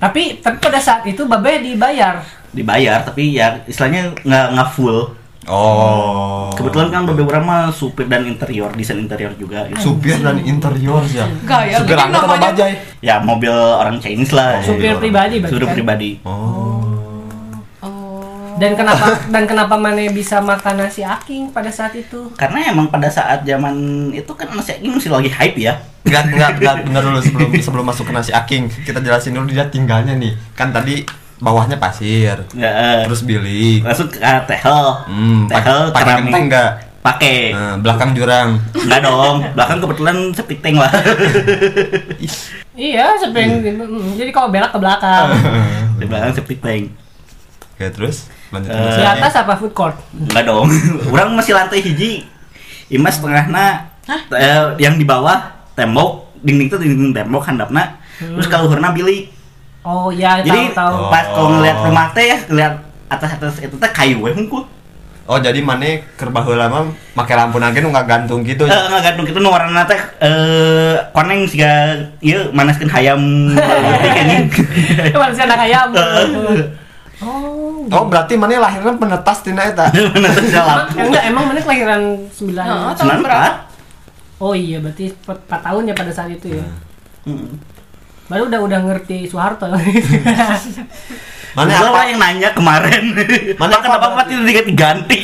Tapi 0.00 0.22
tapi 0.42 0.56
pada 0.58 0.80
saat 0.80 1.04
itu 1.06 1.22
Babe 1.28 1.60
dibayar. 1.62 2.24
Dibayar 2.50 3.04
tapi 3.06 3.36
ya 3.36 3.62
istilahnya 3.68 4.16
nggak 4.26 4.46
nggak 4.58 4.70
full. 4.74 5.12
Oh. 5.48 6.52
Kebetulan 6.52 6.92
kan 6.92 7.08
Babe 7.08 7.24
Urang 7.24 7.48
mah 7.48 7.72
supir 7.72 8.04
dan 8.04 8.28
interior, 8.28 8.68
desain 8.76 9.00
interior 9.00 9.32
juga 9.40 9.64
gitu. 9.72 9.96
supir 9.96 10.20
dan 10.20 10.36
interior 10.44 11.00
ya. 11.08 11.24
Gaya, 11.48 11.80
supir 11.80 11.96
bikin 11.96 12.04
angkot 12.12 12.20
apa 12.20 12.28
namanya- 12.28 12.52
bajai? 12.52 12.72
Ya 13.00 13.16
mobil 13.24 13.54
orang 13.54 13.96
Chinese 13.96 14.36
lah. 14.36 14.60
Supir 14.60 15.00
pribadi 15.00 15.40
berarti 15.40 15.54
Supir 15.56 15.64
kan? 15.64 15.74
pribadi. 15.74 16.10
Oh. 16.28 16.84
Oh. 17.80 18.52
Dan 18.60 18.76
kenapa 18.76 19.16
dan 19.32 19.48
kenapa 19.48 19.74
Mane 19.80 20.12
bisa 20.12 20.44
makan 20.44 20.84
nasi 20.84 21.00
aking 21.00 21.48
pada 21.48 21.72
saat 21.72 21.96
itu? 21.96 22.28
Karena 22.36 22.68
emang 22.68 22.92
pada 22.92 23.08
saat 23.08 23.40
zaman 23.48 23.74
itu 24.12 24.32
kan 24.36 24.52
nasi 24.52 24.76
aking 24.76 24.92
masih 24.92 25.08
lagi 25.08 25.32
hype 25.32 25.56
ya. 25.56 25.80
Enggak, 26.04 26.32
enggak, 26.32 26.50
enggak, 26.60 26.74
benar 26.84 27.02
dulu 27.04 27.20
sebelum 27.20 27.48
sebelum 27.56 27.84
masuk 27.88 28.04
ke 28.08 28.12
nasi 28.12 28.32
aking. 28.36 28.68
Kita 28.84 29.00
jelasin 29.00 29.32
dulu 29.32 29.48
dia 29.48 29.64
tinggalnya 29.72 30.12
nih. 30.12 30.36
Kan 30.52 30.68
tadi 30.68 31.00
bawahnya 31.40 31.76
pasir, 31.76 32.36
Ya, 32.52 33.02
terus 33.02 33.24
bilik. 33.24 33.80
masuk 33.80 34.12
ke 34.12 34.20
uh, 34.20 34.44
tehel. 34.44 34.84
Hmm, 35.08 35.48
tehel 35.48 35.88
pakai 35.90 36.04
keramik. 36.20 36.32
enggak? 36.46 36.70
Pakai. 37.00 37.38
Nah, 37.50 37.74
belakang 37.80 38.12
jurang. 38.12 38.48
Enggak 38.76 39.00
dong, 39.00 39.36
belakang 39.56 39.78
kebetulan 39.80 40.16
septic 40.30 40.60
tank 40.60 40.76
lah. 40.76 40.92
Iya, 42.70 43.12
seping. 43.16 43.60
mm, 43.60 44.16
Jadi 44.16 44.30
kalau 44.30 44.48
belok 44.48 44.72
ke 44.72 44.78
belakang. 44.78 45.26
Di 46.00 46.04
belakang 46.04 46.32
septic 46.32 46.58
tank. 46.60 46.88
Oke, 47.72 47.86
terus 47.90 48.16
lanjut. 48.48 48.70
Eh, 48.70 48.96
Di 48.96 49.04
atas 49.04 49.32
apa 49.36 49.56
food 49.56 49.72
court? 49.72 49.96
Enggak 50.12 50.44
dong. 50.44 50.68
Orang 51.12 51.36
masih 51.36 51.52
lantai 51.52 51.80
hiji. 51.80 52.24
Imas 52.88 53.20
tengahna 53.20 53.90
eh, 54.32 54.64
yang 54.76 54.96
di 54.96 55.04
bawah 55.04 55.44
tembok, 55.72 56.34
dinding 56.40 56.66
itu 56.66 56.76
dinding 56.76 57.12
tembok 57.12 57.44
handapna. 57.44 58.00
Terus 58.16 58.48
kalau 58.48 58.68
hurna 58.68 58.90
bilik. 58.90 59.28
Oh 59.80 60.12
iya, 60.12 60.40
Jadi 60.40 60.70
tahu 60.70 60.92
tahu. 60.92 61.08
pas 61.08 61.24
kalau 61.26 61.40
Oh. 61.40 61.50
ngeliat 61.56 61.78
rumah 61.80 62.06
teh 62.12 62.26
ya, 62.26 62.38
ngeliat 62.44 62.74
atas-atas 63.08 63.58
itu 63.58 63.72
teh 63.74 63.90
kayu 63.90 64.20
we 64.20 64.30
hungkul. 64.30 64.68
Oh, 65.24 65.38
jadi 65.38 65.62
mana 65.62 65.86
keur 66.18 66.28
baheula 66.28 66.66
mah 66.66 66.84
make 67.14 67.32
lampu 67.32 67.56
nage 67.56 67.78
nu 67.78 67.88
gantung 67.88 68.42
gitu. 68.42 68.66
Eh 68.66 68.74
nggak 68.82 69.00
gantung 69.00 69.24
itu 69.24 69.38
nu 69.38 69.48
warna 69.48 69.86
teh 69.86 69.96
eh 70.20 70.98
koneng 71.10 71.46
siga 71.46 71.70
ieu 72.18 72.50
manaskeun 72.50 72.90
hayam 72.90 73.20
leutik 73.54 74.10
anjing. 74.12 74.44
Manusia 75.22 75.46
anak 75.46 75.60
ayam. 75.64 75.88
Eh. 75.94 76.64
Oh. 77.20 77.86
Oh, 77.86 78.04
berarti 78.04 78.34
mana 78.34 78.58
lahirnya 78.58 78.92
penetas 78.92 79.40
tina 79.40 79.64
eta. 79.64 79.86
Mana 80.12 80.28
teh 80.28 80.40
Emang, 80.40 80.50
salah. 80.50 80.76
enggak, 80.90 81.22
emang 81.24 81.44
mana 81.46 81.60
kelahiran 81.60 82.02
9 82.28 82.56
Heeh. 82.58 82.92
Sembilan 82.96 83.18
empat. 83.20 83.52
Oh 84.40 84.52
iya, 84.52 84.80
berarti 84.80 85.12
4 85.14 85.36
tahun 85.46 85.88
ya 85.88 85.94
pada 85.94 86.10
saat 86.10 86.30
itu 86.30 86.48
ya. 86.52 86.64
Hmm. 87.22 87.60
Baru 88.30 88.46
udah 88.46 88.60
udah 88.62 88.78
ngerti 88.86 89.26
Soeharto. 89.26 89.66
Mana 91.50 91.74
apa? 91.74 91.90
lah 91.90 92.04
yang 92.06 92.22
nanya 92.22 92.54
kemarin. 92.54 93.10
Mana 93.58 93.82
kenapa 93.82 94.06
apa 94.14 94.22
tidak 94.30 94.70
diganti 94.70 94.72
ganti? 94.78 95.20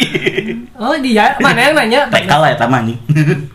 oh 0.74 0.98
dia, 0.98 1.38
mana 1.38 1.70
yang 1.70 1.74
nanya? 1.78 2.00
TK 2.10 2.26
lah 2.34 2.50
ya 2.50 2.56
taman 2.58 2.90
nih. 2.90 2.98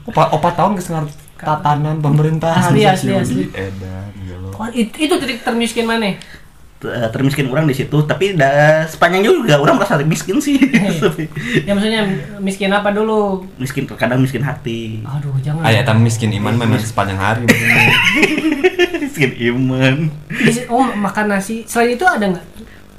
Opat 0.08 0.32
opat 0.32 0.54
tahun 0.56 0.80
geus 0.80 0.88
ngarti 0.88 1.22
tatanan 1.42 1.98
pemerintahan. 2.00 2.72
Asli, 2.72 2.82
asli, 2.86 3.12
asli. 3.12 3.44
Edan, 3.52 4.14
gelo. 4.24 4.56
Oh, 4.56 4.70
itu, 4.72 4.94
itu 4.94 5.16
titik 5.20 5.42
termiskin 5.42 5.90
mana? 5.90 6.16
Eh, 6.82 7.10
termiskin 7.10 7.46
orang 7.46 7.70
di 7.70 7.78
situ 7.78 7.94
tapi 8.02 8.34
da, 8.34 8.82
sepanjang 8.84 9.22
juga 9.22 9.54
orang 9.56 9.78
merasa 9.78 10.02
miskin 10.02 10.42
sih 10.42 10.58
ya 11.68 11.78
maksudnya 11.78 12.10
miskin 12.42 12.74
apa 12.74 12.90
dulu? 12.90 13.46
miskin 13.56 13.86
terkadang 13.86 14.18
miskin 14.18 14.42
hati 14.42 14.98
Aduh, 15.06 15.30
jangan. 15.40 15.62
Ah, 15.62 15.70
ya, 15.70 15.86
tapi 15.86 16.02
miskin 16.02 16.34
iman 16.34 16.58
memang 16.58 16.82
sepanjang 16.82 17.22
hari. 17.22 17.46
miskin 19.04 19.30
iman 19.48 20.10
Oh, 20.68 20.90
makan 20.92 21.26
nasi. 21.30 21.62
Selain 21.64 21.94
itu 21.94 22.02
ada 22.02 22.26
nggak? 22.26 22.46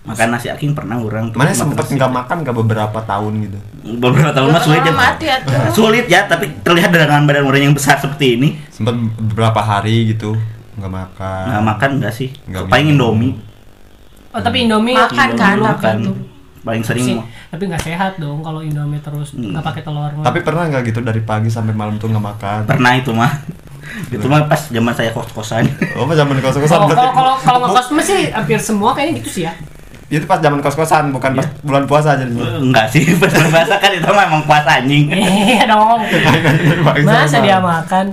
makan 0.03 0.29
nasi 0.31 0.47
aking 0.47 0.75
pernah 0.75 0.99
orang 0.99 1.31
Mana 1.31 1.51
nasi. 1.51 1.95
nggak 1.95 2.11
makan 2.13 2.39
ke 2.43 2.51
beberapa 2.53 2.99
tahun 3.03 3.33
gitu. 3.41 3.59
beberapa 3.99 4.31
tahun 4.31 4.51
mah 4.51 4.63
sulit 4.63 4.83
ya 4.83 4.91
mati 4.93 5.25
ya 5.27 5.37
sulit 5.79 6.07
ya 6.07 6.21
tapi 6.27 6.51
terlihat 6.63 6.91
dengan 6.91 7.23
badan 7.23 7.47
orang 7.47 7.63
yang 7.67 7.75
besar 7.75 7.99
seperti 7.99 8.35
ini 8.35 8.49
Sempet 8.67 8.95
beberapa 9.17 9.59
hari 9.59 10.11
gitu 10.11 10.35
nggak 10.75 10.91
makan. 10.93 11.43
nggak 11.49 11.65
makan 11.67 11.91
enggak 11.99 12.15
sih 12.15 12.31
Nggak 12.47 12.67
paling 12.67 12.87
minum. 12.89 13.15
indomie 13.15 13.33
Oh, 14.33 14.41
tapi 14.41 14.65
Indomie 14.65 14.93
Makan 14.93 15.13
Indomie 15.29 15.37
kan, 15.37 15.77
tapi 15.77 16.01
itu. 16.01 16.13
paling 16.63 16.81
sih, 16.81 16.89
sering 16.89 17.19
tapi 17.49 17.63
nggak 17.67 17.83
sehat 17.83 18.13
dong 18.17 18.41
kalau 18.41 18.61
Indomie 18.61 18.97
terus 18.99 19.33
Hmm. 19.33 19.51
nggak 19.51 19.61
pakai 19.63 19.83
telur. 19.83 20.09
mah. 20.11 20.25
Tapi 20.25 20.39
pernah 20.41 20.65
nggak 20.67 20.83
gitu 20.87 21.01
dari 21.01 21.21
pagi 21.21 21.49
sampai 21.49 21.73
malam 21.73 21.97
tuh 21.97 22.09
nggak 22.09 22.25
makan? 22.27 22.61
pernah 22.65 22.93
itu 22.95 23.11
mah 23.11 23.33
itu 24.09 24.25
mah 24.25 24.47
pas 24.47 24.63
zaman 24.65 24.89
saya 24.91 25.11
kos 25.11 25.29
kosan 25.29 25.69
Oh, 25.93 26.07
pas 26.07 26.15
zaman 26.15 26.39
kos-kosan 26.39 26.79
Oh, 26.79 26.87
berarti. 26.87 26.97
kalau 26.97 27.13
kalau 27.13 27.35
kalau 27.37 27.59
ngekos 27.67 27.89
mah 27.91 28.01
sih 28.03 28.21
hampir 28.31 28.57
semua 28.57 28.91
kayaknya 28.93 29.21
gitu 29.21 29.31
sih 29.31 29.45
ya. 29.45 29.53
Itu 30.09 30.25
pas 30.25 30.39
zaman 30.39 30.61
kos-kosan, 30.61 31.09
bukan 31.09 31.33
pas 31.35 31.49
bulan 31.61 31.85
puasa 31.85 32.15
jadinya. 32.15 32.45
enggak 32.57 32.85
sih 32.87 33.05
pas 33.21 33.29
berbahasa 33.29 33.77
kan 33.77 33.91
itu 33.91 34.05
mah 34.07 34.25
emang 34.25 34.45
puasa 34.45 34.71
anjing 34.79 35.09
Iya 35.13 35.65
dong. 35.67 36.01
Masa 37.05 37.37
dia 37.39 37.59
makan? 37.59 38.13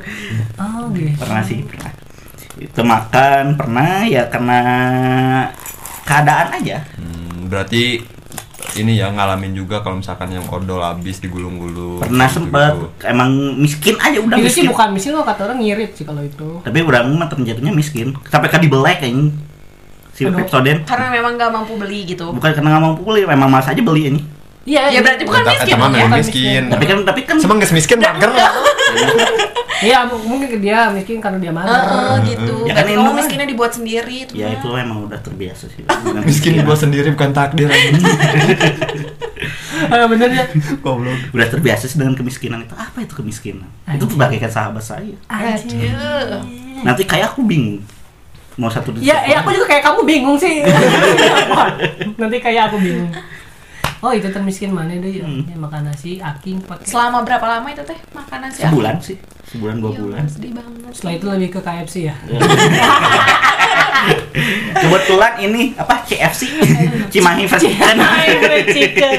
Oh, 0.58 0.92
gitu. 0.92 1.16
pernah 1.16 1.40
sih 1.42 1.64
pernah 1.64 1.92
itu 2.58 2.82
makan 2.82 3.56
pernah 3.56 4.04
ya 4.04 4.28
karena 4.28 4.60
keadaan 6.10 6.50
aja 6.52 6.78
Hmm, 6.98 7.46
berarti 7.46 8.02
ini 8.72 8.96
ya 8.96 9.10
ngalamin 9.10 9.54
juga 9.54 9.82
kalau 9.82 9.98
misalkan 9.98 10.30
yang 10.30 10.46
odol 10.46 10.78
habis 10.80 11.18
digulung-gulung. 11.18 12.00
pernah 12.00 12.26
gitu-gitu. 12.26 12.50
sempet 12.50 12.74
emang 13.04 13.30
miskin 13.56 13.96
aja 13.98 14.18
udah 14.20 14.36
Itu 14.36 14.46
sih 14.46 14.62
miskin 14.62 14.66
bukan 14.70 14.88
miskin 14.92 15.12
loh 15.14 15.24
kata 15.24 15.42
orang 15.44 15.60
ngirit 15.60 15.92
sih 15.94 16.04
kalau 16.04 16.22
itu. 16.22 16.50
tapi 16.62 16.78
orang 16.80 17.10
mah 17.12 17.28
terjatuhnya 17.28 17.72
miskin 17.72 18.14
sampai 18.26 18.48
kan 18.48 18.60
dibelek 18.60 18.98
kayaknya 19.00 19.34
si. 20.12 20.26
Pepsodent 20.26 20.84
Karena 20.84 21.08
memang 21.10 21.34
nggak 21.34 21.50
mampu 21.50 21.74
beli 21.78 22.04
gitu. 22.06 22.30
bukan 22.30 22.50
karena 22.52 22.70
nggak 22.72 22.84
mampu 22.84 23.02
beli 23.04 23.22
memang 23.24 23.48
malas 23.48 23.68
aja 23.68 23.80
beli 23.80 24.04
ini 24.08 24.22
Iya, 24.70 24.82
Ya 24.92 25.00
berarti 25.02 25.24
bukan 25.26 25.42
Eta- 25.42 25.52
miskin 25.52 25.74
eta 25.74 25.82
dong 25.82 25.90
ya. 25.92 26.06
miskin. 26.06 26.14
miskin. 26.14 26.64
tapi 26.70 26.84
kan 26.86 26.98
tapi 27.02 27.20
kan 27.24 27.36
Semang 27.36 27.58
geus 27.58 27.74
miskin 27.74 27.98
mager. 27.98 28.30
Iya, 29.80 30.04
mungkin 30.06 30.60
dia 30.60 30.92
miskin 30.92 31.18
karena 31.18 31.40
dia 31.40 31.50
mager. 31.50 31.74
Heeh, 31.74 32.16
gitu. 32.30 32.56
Ya 32.68 32.74
kan 32.76 32.86
mah- 32.86 33.16
miskinnya 33.16 33.48
dibuat 33.48 33.72
sendiri 33.72 34.16
itu. 34.24 34.34
ya 34.36 34.52
itu 34.52 34.68
emang 34.70 35.10
udah 35.10 35.18
terbiasa 35.18 35.66
sih 35.68 35.82
Miskin 36.28 36.62
gua 36.62 36.76
sendiri 36.76 37.10
bukan 37.10 37.34
takdir. 37.34 37.66
Ah, 39.82 40.06
bener 40.06 40.28
ya. 40.30 40.44
Goblok. 40.78 41.16
udah 41.32 41.48
terbiasa 41.48 41.88
sih 41.88 41.96
dengan 41.96 42.12
kemiskinan 42.14 42.62
itu 42.62 42.76
apa 42.76 43.00
itu 43.00 43.16
kemiskinan 43.16 43.64
itu 43.88 44.06
bagaikan 44.12 44.52
sahabat 44.52 44.84
saya 44.84 45.16
Anjir. 45.26 45.96
Aduh. 45.96 46.44
nanti 46.84 47.08
kayak 47.08 47.32
aku 47.32 47.42
bingung 47.42 47.80
mau 48.54 48.68
satu 48.68 48.92
detik 48.92 49.08
Ya, 49.08 49.24
ya 49.24 49.40
aku 49.40 49.56
juga 49.56 49.72
kayak 49.72 49.84
kamu 49.86 50.00
bingung 50.04 50.36
sih. 50.36 50.60
Nanti 52.20 52.38
kayak 52.38 52.68
aku 52.68 52.76
bingung. 52.78 53.08
Oh, 54.00 54.10
itu 54.10 54.28
termiskin 54.28 54.72
mana 54.72 54.92
deh 54.92 55.12
ya? 55.14 55.24
Hmm. 55.24 55.44
Ya, 55.44 55.56
makan 55.56 55.84
nasi, 55.86 56.18
aking 56.18 56.56
pakai. 56.62 56.88
Selama 56.88 57.20
berapa 57.22 57.44
lama 57.44 57.68
itu 57.68 57.84
teh 57.84 58.00
makanan 58.10 58.48
sih? 58.48 58.64
sebulan 58.64 58.96
sih 59.00 59.18
sebulan 59.46 59.76
dua 59.78 59.90
Iya, 59.90 60.00
bulan 60.00 60.24
Sedih 60.26 60.52
banget. 60.54 60.92
Setelah 60.94 61.14
itu 61.16 61.26
lebih 61.28 61.50
ke 61.50 61.60
KFC 61.60 61.96
ya. 62.06 62.16
kebetulan 64.74 65.34
ini 65.42 65.62
apa 65.76 65.96
CFC 66.04 66.42
Cimahi 67.12 67.44
Fried 67.46 67.62
Chicken. 68.70 69.16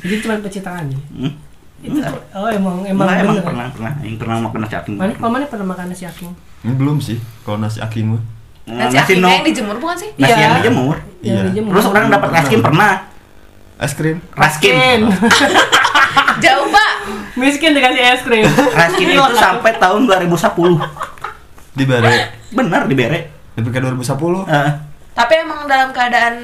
Jadi 0.00 0.14
cuma 0.24 0.34
pencitraan 0.40 0.84
nih. 0.88 1.00
Hmm? 1.14 1.32
Itu 1.80 1.96
oh 2.34 2.48
emang 2.50 2.84
emang 2.84 3.06
Enggak, 3.06 3.22
emang 3.22 3.34
bener. 3.34 3.44
pernah 3.46 3.66
pernah 3.70 3.92
yang 4.02 4.16
pernah 4.16 4.36
makan 4.42 4.58
nasi 4.60 4.74
aking 4.74 4.94
Mana 4.96 5.12
kalau 5.14 5.30
mana 5.30 5.44
pernah 5.46 5.66
makan 5.66 5.86
nasi 5.88 6.04
aking? 6.04 6.30
Ini 6.60 6.72
belum 6.74 6.96
sih 6.98 7.16
kalau 7.40 7.56
nasi 7.56 7.78
aking 7.80 8.04
mah. 8.10 8.22
Nah, 8.66 8.86
Nasi 8.86 8.94
nasi 8.94 9.12
no 9.14 9.24
akingnya 9.24 9.32
yang 9.32 9.46
dijemur 9.46 9.76
bukan 9.78 9.96
sih? 9.96 10.10
nasi 10.14 10.28
Iya. 10.28 10.36
yang 10.38 10.54
dijemur 10.60 10.96
Iya. 11.20 11.40
Dijemur. 11.48 11.72
terus 11.72 11.86
orang 11.86 12.06
dapat 12.08 12.28
raskin 12.34 12.60
pernah 12.60 12.90
Es 13.80 13.94
krim. 13.94 14.20
raskin. 14.36 15.08
Jauh 16.44 16.66
pak. 16.68 16.90
Miskin 17.32 17.72
dikasih 17.72 18.02
es 18.06 18.20
krim. 18.20 18.44
raskin 18.70 19.06
itu 19.10 19.22
sampai 19.34 19.72
tahun 19.74 20.04
2010 20.04 20.76
Di 21.72 21.84
bare. 21.84 22.36
benar 22.50 22.84
di 22.84 22.92
bere 22.92 23.30
Tapi 23.54 23.66
ke 23.66 23.78
2010. 23.80 24.44
Eh, 24.44 24.68
Tapi 25.10 25.32
emang 25.38 25.64
dalam 25.64 25.88
keadaan 25.90 26.34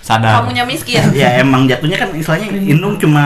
Sadar. 0.00 0.40
kamunya 0.40 0.64
miskin. 0.64 1.00
ya 1.14 1.38
emang 1.38 1.64
jatuhnya 1.64 1.96
kan 1.96 2.08
istilahnya 2.10 2.48
Indung 2.56 2.96
cuma 2.96 3.24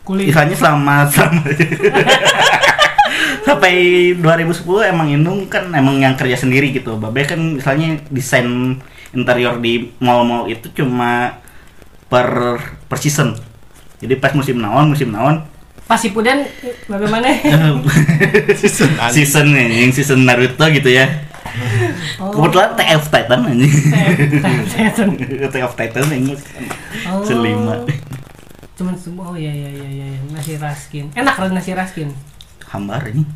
Kulit. 0.00 0.30
istilahnya 0.30 0.54
selama 0.54 0.94
selama 1.06 1.42
sampai 3.42 3.74
2010 4.14 4.62
emang 4.86 5.06
Indung 5.10 5.38
kan 5.46 5.66
emang 5.72 5.98
yang 5.98 6.14
kerja 6.14 6.36
sendiri 6.36 6.70
gitu 6.70 6.94
Babe 6.96 7.24
kan 7.24 7.58
misalnya 7.58 7.98
desain 8.08 8.78
interior 9.10 9.58
di 9.58 9.90
mall-mall 9.98 10.46
itu 10.46 10.70
cuma 10.72 11.40
per 12.10 12.28
per 12.84 12.98
season 12.98 13.38
jadi 13.96 14.16
pas 14.16 14.34
musim 14.34 14.58
naon 14.58 14.90
musim 14.90 15.08
naon 15.08 15.46
Pasti 15.86 16.14
puden 16.14 16.46
bagaimana? 16.86 17.26
Season 18.54 18.94
season 19.10 19.50
yang 19.50 19.90
season 19.90 20.22
Naruto 20.22 20.62
gitu 20.68 20.86
ya 20.86 21.06
Oh. 22.20 22.30
kebetulan 22.30 22.78
TF 22.78 23.10
Titan 23.10 23.40
anjing 23.42 23.74
Season. 24.68 25.08
TF 25.50 25.72
Titan 25.74 26.06
ini 26.14 26.38
Oh. 27.08 27.24
selima 27.24 27.82
Cuman 28.78 28.94
semua 28.94 29.24
oh 29.26 29.36
iya 29.36 29.50
iya 29.50 29.66
iya 29.66 29.88
iya 30.06 30.06
nasi 30.30 30.54
raskin. 30.54 31.10
Enak 31.10 31.34
kan 31.34 31.50
nasi 31.50 31.74
raskin. 31.74 32.14
hambar 32.64 33.02
ini 33.04 33.26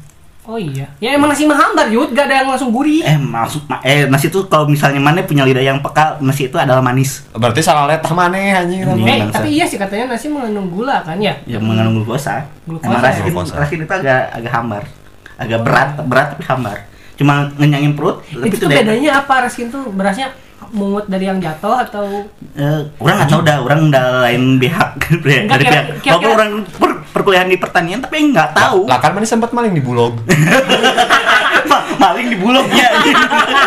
Oh 0.44 0.54
iya. 0.54 0.84
Ya 0.98 1.10
emang 1.10 1.26
nasi 1.26 1.42
mah 1.42 1.56
hambar 1.56 1.88
yud, 1.88 2.12
gak 2.12 2.28
ada 2.28 2.38
yang 2.38 2.48
langsung 2.48 2.68
gurih. 2.68 3.00
eh 3.00 3.16
masuk 3.16 3.64
ma- 3.64 3.80
eh 3.80 4.04
nasi 4.04 4.28
itu 4.28 4.44
kalau 4.44 4.64
misalnya 4.64 4.98
mana 4.98 5.20
punya 5.20 5.40
lidah 5.40 5.64
yang 5.64 5.80
peka 5.80 6.20
nasi 6.20 6.46
itu 6.46 6.56
adalah 6.56 6.78
manis 6.78 7.24
Berarti 7.30 7.60
salah 7.60 7.84
letah 7.86 8.12
mana 8.12 8.36
anjing. 8.54 8.80
Eh, 8.80 8.92
bangsa. 8.92 9.34
tapi 9.34 9.48
iya 9.50 9.64
sih 9.64 9.76
katanya 9.76 10.12
nasi 10.12 10.28
mengandung 10.28 10.68
gula 10.68 11.00
kan 11.00 11.16
ya? 11.16 11.32
yang 11.44 11.60
mengandung 11.60 11.96
glukosa 11.98 12.44
Glukosa. 12.62 12.86
emang 12.86 13.00
rasin 13.00 13.22
Glukosa. 13.24 13.54
rasin 13.56 13.78
itu 13.80 13.94
agak 13.94 14.20
agak 14.30 14.52
hambar 14.52 14.82
agak 15.34 15.60
berat 15.60 15.88
berat 16.02 16.26
tapi 16.30 16.44
hambar 16.44 16.76
cuma 17.14 17.34
ngenyangin 17.56 17.92
perut 17.92 18.20
tapi 18.22 18.46
itu 18.46 18.56
tuh 18.58 18.68
bedanya 18.68 19.10
apa 19.18 19.34
raskin 19.42 19.66
tuh 19.66 19.88
berasnya 19.88 20.28
mungut 20.74 21.06
dari 21.06 21.24
yang 21.24 21.38
jatuh 21.38 21.78
atau 21.80 22.26
Eh, 22.52 22.80
orang 22.96 23.14
nggak 23.16 23.30
tahu 23.30 23.42
dah 23.42 23.56
orang 23.60 23.80
udah 23.88 24.04
lain 24.22 24.42
pihak 24.58 24.90
dari 25.22 25.62
kira- 25.62 25.86
pihak 25.94 26.02
kira- 26.02 26.12
walaupun 26.12 26.20
kira- 26.20 26.34
orang 26.34 26.50
per- 26.68 27.00
perkuliahan 27.08 27.46
di 27.46 27.56
pertanian 27.56 28.00
tapi 28.00 28.16
nggak 28.26 28.50
tahu 28.52 28.84
Lah 28.84 28.98
kan 28.98 29.10
mana 29.10 29.22
sempat 29.24 29.50
maling 29.50 29.70
di 29.70 29.80
bulog. 29.80 30.18
Ma- 31.64 31.86
maling 31.96 32.26
di 32.26 32.36
bulognya 32.36 32.90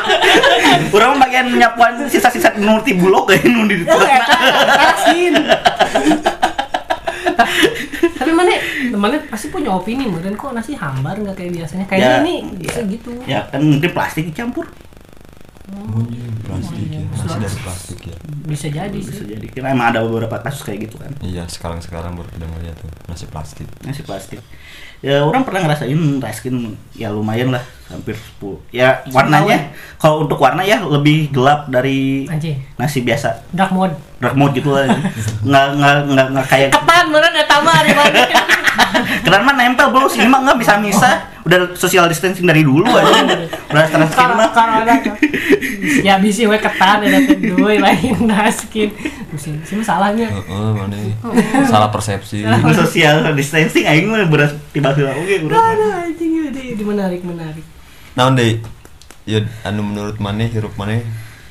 orang 0.93 1.09
mah 1.09 1.19
bagian 1.23 1.47
nyapuan 1.51 2.05
sisa-sisa 2.05 2.53
nurti 2.55 2.93
bulog 2.93 3.25
kayak 3.25 3.43
nundi 3.45 3.75
di 3.77 3.85
raskin. 3.87 5.33
Tapi 8.17 8.31
mana 8.31 8.51
temannya 8.87 9.19
pasti 9.27 9.47
punya 9.47 9.71
opini 9.71 10.05
meren 10.05 10.33
kok 10.33 10.51
nasi 10.51 10.73
hambar 10.73 11.15
nggak 11.15 11.35
kayak 11.35 11.51
biasanya. 11.55 11.85
Kayaknya 11.85 12.09
Ya, 12.09 12.19
ini 12.19 12.35
ya. 12.35 12.53
bisa 12.59 12.79
gitu. 12.85 13.09
Ya 13.25 13.39
kan 13.47 13.59
mungkin 13.61 13.89
plastik 13.91 14.27
dicampur. 14.27 14.65
Iya, 15.67 16.27
plastik 16.47 16.87
ya. 16.87 17.03
Masih 17.11 17.39
dari 17.43 17.57
plastik 17.59 17.99
ya. 18.07 18.17
Bisa 18.47 18.67
jadi 18.71 18.95
Bisa 18.95 19.11
sih. 19.11 19.27
jadi. 19.27 19.45
Karena 19.51 19.75
emang 19.75 19.87
ada 19.91 19.99
beberapa 20.01 20.39
kasus 20.39 20.63
kayak 20.63 20.87
gitu 20.87 20.95
kan. 20.95 21.11
Iya, 21.19 21.43
sekarang-sekarang 21.45 22.15
baru 22.15 22.29
kita 22.31 22.45
ngeliat 22.47 22.75
tuh 22.79 22.87
nasi 23.05 23.27
plastik. 23.27 23.67
Nasi 23.83 24.01
plastik. 24.01 24.39
Ya 24.97 25.21
orang 25.21 25.45
pernah 25.45 25.61
ngerasain 25.61 25.93
raskin 26.17 26.73
ya 26.97 27.13
lumayan 27.13 27.53
lah 27.53 27.61
hampir 27.85 28.17
10. 28.41 28.57
Ya 28.73 29.03
warnanya 29.13 29.69
kalau 30.01 30.25
untuk 30.25 30.41
warna 30.41 30.65
ya 30.65 30.81
lebih 30.81 31.29
gelap 31.29 31.69
dari 31.69 32.25
Anjing. 32.25 32.57
nasi 32.79 33.03
biasa. 33.03 33.45
Dark 33.53 33.75
mode. 33.75 33.93
Dark 34.17 34.33
mode 34.33 34.55
gitu 34.55 34.71
lah. 34.73 34.87
Nggak 35.47 35.65
nggak 35.77 35.95
nggak 36.09 36.27
nggak 36.33 36.47
kayak 36.49 36.69
Ketan 36.73 37.05
meren 37.13 37.33
ada 37.35 37.57
mana? 37.61 37.91
Kenapa 39.23 39.43
mah 39.43 39.55
nempel 39.59 39.87
bro, 39.91 40.07
sini 40.07 40.29
mah 40.29 40.41
nggak 40.43 40.57
bisa 40.59 40.79
misah. 40.79 41.31
Udah 41.47 41.75
social 41.79 42.05
distancing 42.11 42.43
dari 42.43 42.61
dulu 42.63 42.87
aja. 42.87 43.23
Udah 43.71 43.83
stress 43.87 44.09
skin 44.11 44.29
mah. 44.35 44.49
ada 44.51 44.93
ya 46.07 46.19
bisa 46.19 46.43
we 46.49 46.59
ketan 46.59 47.07
ada 47.07 47.19
kedua 47.23 47.71
lain 47.79 48.15
naskin. 48.27 48.91
Musim 49.31 49.59
sih 49.63 49.79
salahnya. 49.79 50.27
Heeh, 50.27 50.69
mana? 50.75 50.97
Salah 51.67 51.89
persepsi. 51.91 52.43
Udah 52.43 52.75
social 52.85 53.31
distancing 53.35 53.87
aing 53.87 54.11
mah 54.11 54.27
beras 54.27 54.51
tiba 54.75 54.91
tiba 54.91 55.15
oke. 55.15 55.35
Aduh 55.47 55.91
anjing 56.03 56.51
di, 56.51 56.75
di 56.75 56.83
menarik 56.83 57.21
menarik. 57.23 57.63
Naon 58.17 58.35
deh? 58.35 58.59
Ya 59.27 59.43
anu 59.67 59.83
menurut 59.83 60.17
maneh 60.23 60.47
hirup 60.47 60.71
maneh 60.79 61.03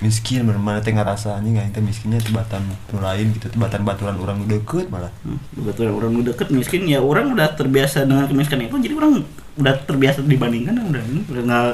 miskin 0.05 0.45
bener 0.45 0.61
mana 0.61 0.85
teh 0.85 0.93
ngerasa 0.93 1.41
aing 1.41 1.73
teh 1.73 1.81
miskinnya 1.81 2.21
tibatan 2.21 2.61
nu 2.93 2.99
lain 3.01 3.33
gitu 3.33 3.49
tibatan 3.49 3.81
baturan 3.81 4.17
orang 4.21 4.45
nu 4.45 4.47
deket 4.51 4.93
malah. 4.93 5.09
Betul 5.57 5.95
orang 5.95 6.13
udah 6.21 6.37
deket 6.37 6.53
miskin 6.53 6.85
ya 6.85 7.01
orang 7.01 7.33
udah 7.33 7.57
terbiasa 7.57 8.05
dengan 8.05 8.29
kemiskinan 8.29 8.69
itu 8.69 8.77
jadi 8.77 8.95
orang 8.99 9.25
udah 9.57 9.75
terbiasa 9.89 10.21
dibandingkan 10.21 10.77
udah 10.77 11.03
udah 11.33 11.43
nggak 11.49 11.65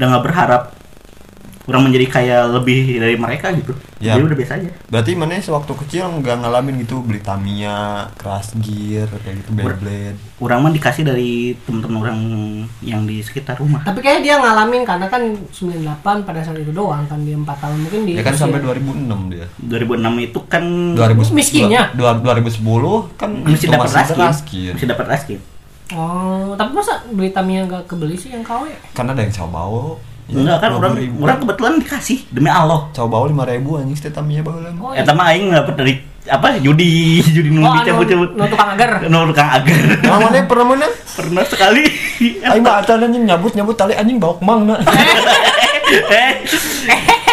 udah 0.00 0.06
nggak 0.08 0.24
berharap 0.24 0.62
orang 1.68 1.84
menjadi 1.84 2.06
kayak 2.10 2.42
lebih 2.50 2.78
dari 2.96 3.14
mereka 3.14 3.52
gitu 3.52 3.76
Ya. 3.98 4.14
jadi 4.14 4.24
udah 4.24 4.38
biasa 4.38 4.52
aja 4.56 4.70
Berarti 4.86 5.10
mana 5.12 5.36
sewaktu 5.36 5.72
kecil 5.76 6.06
nggak 6.16 6.38
ngalamin 6.38 6.80
gitu 6.80 7.02
beli 7.02 7.18
Tamiya, 7.18 8.06
Crash 8.14 8.54
Gear, 8.56 9.10
kayak 9.12 9.42
gitu 9.42 9.50
Beyblade. 9.52 10.14
orang 10.38 10.58
mah 10.60 10.70
dikasih 10.70 11.02
dari 11.02 11.30
teman-teman 11.60 11.98
orang 11.98 12.18
yang 12.80 13.02
di 13.02 13.18
sekitar 13.18 13.58
rumah 13.58 13.82
Tapi 13.82 13.98
kayaknya 13.98 14.22
dia 14.22 14.34
ngalamin 14.38 14.82
karena 14.82 15.06
kan 15.06 15.22
98 15.50 15.98
pada 16.22 16.40
saat 16.40 16.56
itu 16.56 16.70
doang 16.70 17.04
kan 17.04 17.18
dia 17.20 17.34
4 17.34 17.42
tahun 17.44 17.76
mungkin 17.80 18.00
dia 18.04 18.16
Ya 18.16 18.22
kan 18.22 18.34
sampai 18.34 18.60
2006 18.60 19.02
dia. 19.28 19.46
2006 19.60 19.98
itu 20.22 20.38
kan 20.46 20.64
2010 20.94 21.34
Miskinnya? 21.34 21.82
dua- 21.92 22.16
2010 22.16 23.18
kan 23.18 23.30
masih 23.44 23.68
dapat 23.68 23.88
Crash 24.08 24.42
Gear. 24.46 24.72
masih 24.72 24.88
dapat 24.88 25.06
raskin 25.10 25.40
Oh, 25.90 26.52
tapi 26.52 26.70
masa 26.70 27.00
beli 27.08 27.28
Tamiya 27.28 27.64
nggak 27.64 27.88
kebeli 27.88 28.12
sih 28.12 28.28
yang 28.28 28.44
KW? 28.44 28.68
Karena 28.92 29.10
ada 29.10 29.24
yang 29.24 29.32
enggak 30.28 30.58
kan 30.60 30.70
orang 30.76 30.92
orang 31.16 31.38
kebetulan 31.40 31.72
dikasih 31.80 32.18
demi 32.28 32.52
Allah. 32.52 32.92
Cowbau 32.92 33.24
5000 33.26 33.80
anjing 33.80 33.96
teh 33.96 34.12
Tamiya 34.12 34.44
baheula. 34.44 34.70
Oh, 34.76 34.92
Eta 34.92 35.16
mah 35.16 35.32
aing 35.32 35.48
dapat 35.48 35.74
dari 35.74 35.94
apa 36.28 36.60
judi. 36.60 37.18
Judi 37.36 37.48
nu 37.48 37.64
Oh, 37.64 37.72
anu, 37.72 37.80
dicabut-cabut 37.80 38.30
nu 38.36 38.44
tukang 38.46 38.70
agar. 38.76 38.90
nu 39.08 39.18
tukang 39.32 39.48
agar. 39.48 39.80
Nah, 40.04 40.18
mana? 40.20 40.38
Pernah 40.44 40.66
mana? 40.68 40.86
pernah 41.18 41.44
sekali. 41.48 41.82
Aing 42.46 42.62
mah 42.62 42.84
atan 42.84 43.08
anjing 43.08 43.24
nyabut 43.24 43.52
nyabut 43.56 43.74
tali 43.74 43.96
anjing 43.96 44.20
bawa 44.20 44.36
mang 44.44 44.68
na. 44.68 44.76
eh 46.12 46.44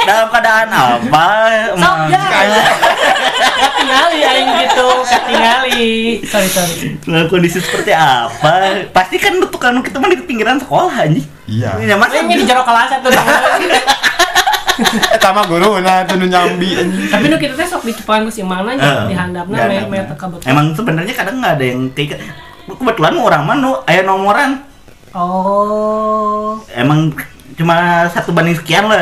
dalam 0.05 0.29
keadaan 0.31 0.69
apa 0.71 1.27
Sok 1.75 1.97
Mang? 3.65 3.74
ya. 3.84 4.01
Ketingali 4.07 4.19
aing 4.22 4.50
gitu, 4.62 4.88
ketingali. 5.03 5.93
Sorry, 6.24 6.48
sorry. 6.48 6.75
Dalam 7.01 7.27
kondisi 7.27 7.57
seperti 7.57 7.91
apa 7.91 8.53
pasti 8.89 9.15
kan 9.15 9.38
tukang 9.43 9.79
kita 9.79 9.98
mah 9.98 10.07
di 10.07 10.17
pinggiran 10.19 10.57
sekolah 10.57 10.91
anjing 10.91 11.25
Iya. 11.45 11.77
ya 11.79 11.95
masa 11.95 12.17
Ini 12.19 12.34
di 12.36 12.43
jero 12.43 12.62
kelas 12.62 12.89
tuh. 13.00 13.12
Eta 15.07 15.31
mah 15.31 15.45
guru 15.45 15.79
nah 15.79 16.03
teu 16.03 16.15
nu 16.15 16.25
nyambi. 16.25 16.75
Tapi 17.07 17.25
nu 17.25 17.38
kita 17.38 17.55
teh 17.55 17.63
sok 17.63 17.86
dicepan 17.86 18.22
ku 18.22 18.29
si 18.29 18.41
mana 18.41 18.74
Eh, 18.74 19.07
di 19.07 19.13
handapna 19.13 19.55
di 19.55 19.72
me 19.72 19.75
handapna. 19.79 19.95
me 19.95 20.10
teka 20.10 20.25
betul. 20.27 20.43
emang 20.45 20.65
sebenarnya 20.72 21.13
kadang 21.13 21.39
nggak 21.39 21.53
ada 21.53 21.65
yang 21.65 21.81
kayak 21.89 22.19
kebetulan 22.67 23.15
orang 23.15 23.41
mah 23.41 23.56
nu 23.56 23.71
aya 23.84 24.01
nomoran 24.01 24.60
Oh. 25.15 26.60
emang 26.69 27.15
cuma 27.56 27.75
satu 28.10 28.36
banding 28.36 28.51
sekian 28.54 28.84
lah 28.84 28.99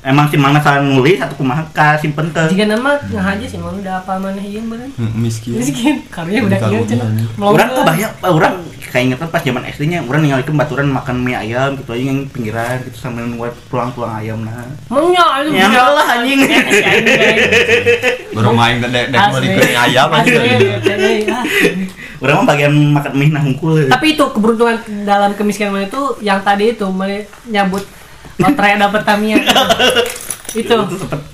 emang 0.00 0.26
si 0.26 0.36
mana 0.36 0.58
salah 0.58 0.78
nulis 0.80 1.18
satu 1.18 1.34
kumaha 1.34 1.66
ka 1.70 1.98
simpen 1.98 2.30
ke 2.30 2.42
Jika 2.48 2.64
nama 2.66 2.94
ngahaja 3.02 3.44
sih 3.44 3.56
mau 3.56 3.70
udah 3.70 3.98
apa 3.98 4.14
mana 4.16 4.38
ieu 4.38 4.62
beureun. 4.62 4.90
Miskin. 5.12 5.58
Miskin, 5.58 5.94
karya 6.08 6.40
udah 6.40 6.54
Bukan 6.56 6.70
ieu 6.70 6.82
ujian. 6.82 6.98
cenah. 7.02 7.26
orang 7.36 7.68
kebayang 7.72 8.12
orang 8.22 8.54
kayak 8.88 9.20
pas 9.20 9.42
zaman 9.42 9.68
SD 9.68 9.82
nya 9.86 10.00
orang 10.00 10.24
ninggalin 10.24 10.56
baturan 10.56 10.88
makan 10.88 11.20
mie 11.20 11.36
ayam 11.36 11.76
gitu 11.76 11.92
aja 11.92 12.04
yang 12.04 12.24
pinggiran 12.26 12.80
gitu 12.80 12.96
sambil 12.96 13.22
nunggu 13.22 13.52
tulang-tulang 13.68 14.16
ayam 14.16 14.40
nah 14.40 14.64
Maunya 14.88 15.20
itu 15.44 15.50
Ya 15.52 15.84
lah 15.92 16.06
anjing. 16.16 16.40
Baru 18.32 18.54
main 18.54 18.80
gede 18.80 19.00
dek 19.08 19.20
beli 19.28 19.48
ke 19.52 19.62
ayam 19.74 20.08
Asli, 20.08 20.32
anjing. 20.32 20.72
asli, 20.72 21.14
ah. 21.28 21.44
orang 22.18 22.34
mah 22.38 22.46
bagian 22.48 22.72
makan 22.90 23.12
mie 23.12 23.28
nah 23.28 23.42
hungkul 23.42 23.76
Tapi 23.84 24.06
itu 24.14 24.24
keberuntungan 24.24 24.76
dalam 25.04 25.34
kemiskinan 25.34 25.74
mana 25.74 25.84
itu 25.84 26.02
yang 26.20 26.40
tadi 26.40 26.72
itu 26.72 26.86
mana 26.88 27.20
lotre 28.38 28.68
dapet 28.78 29.02
Tamiya. 29.04 29.36
itu. 30.48 30.72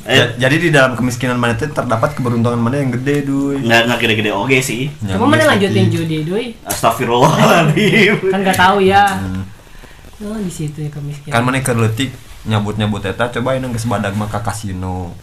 Ya, 0.04 0.10
eh, 0.10 0.26
jadi 0.42 0.56
di 0.58 0.68
dalam 0.74 0.98
kemiskinan 0.98 1.38
mana 1.38 1.54
itu 1.54 1.70
terdapat 1.70 2.18
keberuntungan 2.18 2.58
mana 2.58 2.82
yang 2.82 2.90
gede 2.98 3.22
duy. 3.22 3.62
nggak 3.62 3.86
nggak 3.86 3.98
gede-gede 4.02 4.30
oke 4.34 4.58
sih 4.58 4.90
Cuma 5.06 5.30
mana 5.30 5.54
lanjutin 5.54 5.86
judi 5.86 6.26
doi. 6.26 6.50
Astagfirullahaladzim 6.66 8.18
Kan 8.26 8.42
nggak 8.42 8.58
tahu 8.58 8.82
ya. 8.82 9.22
Oh, 10.24 10.38
di 10.40 10.50
situ 10.50 10.82
ya 10.82 10.90
kemiskinan. 10.90 11.30
Kan 11.30 11.42
mana 11.46 11.62
kerletik 11.62 12.10
nyabut 12.44 12.76
nyabut 12.76 13.00
eta 13.00 13.32
coba 13.32 13.56
ini 13.56 13.72
geus 13.72 13.88
badag 13.88 14.12
mah 14.18 14.28
ka 14.28 14.42
kasino. 14.44 15.16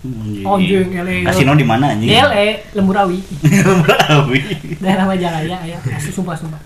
Oh, 0.47 0.57
jeng, 0.57 0.89
ele. 0.89 1.21
kasino 1.21 1.53
di 1.53 1.65
mana 1.67 1.93
anjing 1.93 2.09
Ele, 2.09 2.65
Lemburawi. 2.73 3.21
Berawi. 3.85 4.39
Daerah 4.81 5.05
Majalaya 5.05 5.57
ya. 5.67 5.77
Asli 5.93 6.09
sumpah 6.15 6.33
sumpah. 6.33 6.61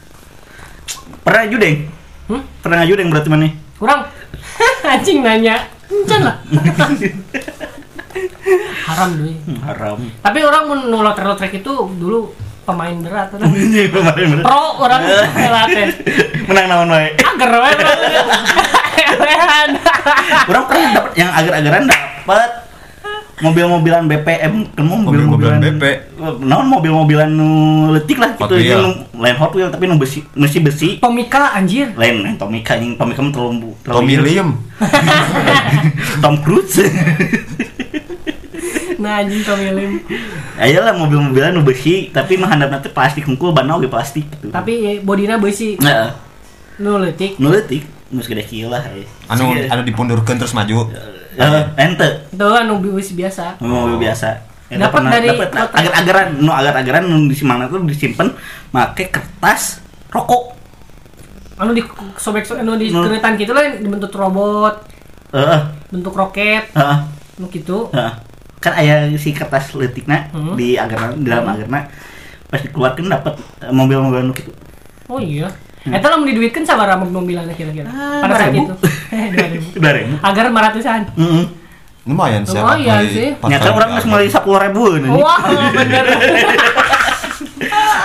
pernah 1.25 1.49
judeng 1.49 1.89
Hmm? 2.25 2.41
pernah 2.57 2.81
ngajudeng 2.81 3.13
berarti 3.13 3.29
mana 3.29 3.49
Kurang. 3.77 4.01
Anjing 4.85 5.19
nanya. 5.25 5.55
Encan 5.89 6.21
lah. 6.21 6.35
Haram 8.85 9.09
doi. 9.17 9.33
Hmm, 9.45 9.59
haram 9.65 9.97
Tapi 10.21 10.39
orang 10.45 10.63
nu 10.89 10.97
lotre-lotre 11.01 11.49
itu 11.49 11.73
dulu 11.97 12.31
pemain 12.65 12.95
berat 13.01 13.33
orang. 13.33 13.49
Anjing, 13.55 13.89
kemarin 13.89 14.25
bener. 14.37 14.43
Pro 14.45 14.61
orang 14.81 15.01
latih. 15.35 15.89
menang 16.49 16.65
naon 16.69 16.89
wae 16.93 17.09
Agar. 17.17 17.51
Elehan. 18.95 19.69
orang 20.49 20.63
pernah 20.69 20.89
dapat 20.93 21.11
yang 21.17 21.29
agar-agaran 21.33 21.83
dapat 21.89 22.49
mobil-mobilan 23.35 24.07
BPM 24.07 24.53
kan 24.71 24.83
Mobil-mobilan 24.85 25.59
BP. 25.59 25.83
naon 26.39 26.71
mobil-mobilan 26.71 27.27
nu 27.27 27.49
letik 27.91 28.15
lah 28.15 28.31
gitu 28.31 28.55
nu 28.55 28.91
lain 29.13 29.35
Hot 29.35 29.51
Wheel 29.51 29.67
tapi 29.67 29.85
nu 29.85 29.99
besi 29.99 30.23
besi 30.31 30.57
besi 30.59 30.89
Tomika 30.97 31.51
anjir. 31.51 31.91
lain 31.93 32.23
lain 32.23 32.35
Tomika 32.35 32.79
yang 32.79 32.95
Tomika 32.95 33.19
mah 33.19 33.31
terlalu 33.31 33.75
terlalu 33.81 33.95
Tommy 33.99 34.15
Lim. 34.17 34.49
Tom 36.23 36.35
Cruise 36.39 36.79
Nah 38.95 39.19
anjing 39.19 39.43
Tommy 39.43 39.69
Lim. 39.69 39.91
ayolah 40.55 40.95
mobil-mobilan 40.95 41.51
nu 41.51 41.61
besi 41.61 42.07
tapi 42.09 42.39
mah 42.39 42.47
handap 42.47 42.71
nanti 42.71 42.87
plastik 42.87 43.27
hungkul 43.27 43.51
banau 43.51 43.77
ge 43.77 43.91
plastik 43.91 44.23
gitu 44.29 44.47
Tapi 44.47 45.03
bodina 45.03 45.35
besi. 45.35 45.75
Heeh. 45.75 46.09
Nu 46.77 46.95
leutik. 46.97 47.35
nu 47.35 47.51
letik 47.51 47.83
nu 48.07 48.19
segede 48.19 48.43
kieu 48.43 48.67
lah 48.67 48.79
eh. 48.89 49.03
Anu 49.27 49.51
anu 49.51 49.81
dipundurkeun 49.83 50.37
terus 50.37 50.51
maju. 50.51 50.87
Eh, 51.35 51.63
ente 51.77 52.09
Itu 52.29 52.45
anu 52.45 52.79
besi 52.79 53.13
biasa. 53.13 53.59
mobil 53.59 53.99
biasa 53.99 54.29
Eta 54.65 54.81
Dapat 54.81 54.97
pernah- 54.97 55.13
dari 55.13 55.27
dapat 55.29 55.49
lotre. 55.51 55.75
agar-agaran 55.77 56.27
nu 56.37 56.49
agar-agaran 56.49 57.03
nu 57.05 57.17
di 57.25 57.35
mana 57.41 57.67
tuh 57.67 57.77
disimpan 57.81 58.33
make 58.71 59.07
kertas 59.07 59.77
rokok 60.09 60.57
Anu 61.55 61.71
di 61.71 61.85
sobek 62.15 62.43
anu 62.51 62.73
di 62.73 62.89
Nu. 62.89 62.99
keretan 63.01 63.35
gitu 63.35 63.51
lah 63.51 63.63
dibentuk 63.73 64.11
robot, 64.11 64.75
heeh 65.31 65.61
bentuk 65.87 66.11
roket, 66.11 66.67
heeh 66.69 66.97
nu 67.37 67.47
gitu. 67.47 67.87
heeh. 67.89 68.11
kan 68.57 68.73
aya 68.73 69.07
si 69.13 69.31
kertas 69.31 69.71
letikna 69.71 70.27
Hmm. 70.31 70.55
di 70.55 70.73
agarna 70.73 71.13
di 71.13 71.23
dalam 71.23 71.45
agarna 71.47 71.85
pas 72.45 72.57
dikeluarkan 72.57 73.05
dapat 73.07 73.33
eh, 73.61 73.69
mobil-mobil 73.69 74.21
nu 74.23 74.33
kitu 74.33 74.49
Oh 75.05 75.21
iya. 75.21 75.47
Eta 75.85 76.07
lamun 76.09 76.25
diduitkeun 76.25 76.65
sabaraha 76.65 76.97
mobilan 76.99 77.45
kira-kira? 77.51 77.85
Ah, 77.87 78.25
Pada 78.25 78.33
saat 78.35 78.49
2000. 78.49 78.57
itu. 78.57 78.73
Eh, 79.11 79.25
2000. 79.29 79.77
udah 79.77 79.91
ribu 79.97 80.13
Agar 80.19 80.43
500-an. 80.49 81.01
heeh 81.13 81.45
Lumayan 82.05 82.41
sih. 82.41 82.53
Lumayan 82.55 83.01
sih. 83.05 83.29
nyata 83.39 83.69
orang 83.71 83.89
geus 83.93 84.05
meuli 84.05 84.29
10.000 84.29 84.45
nih. 85.01 85.09
Wah, 85.11 85.41
bener. 85.73 86.05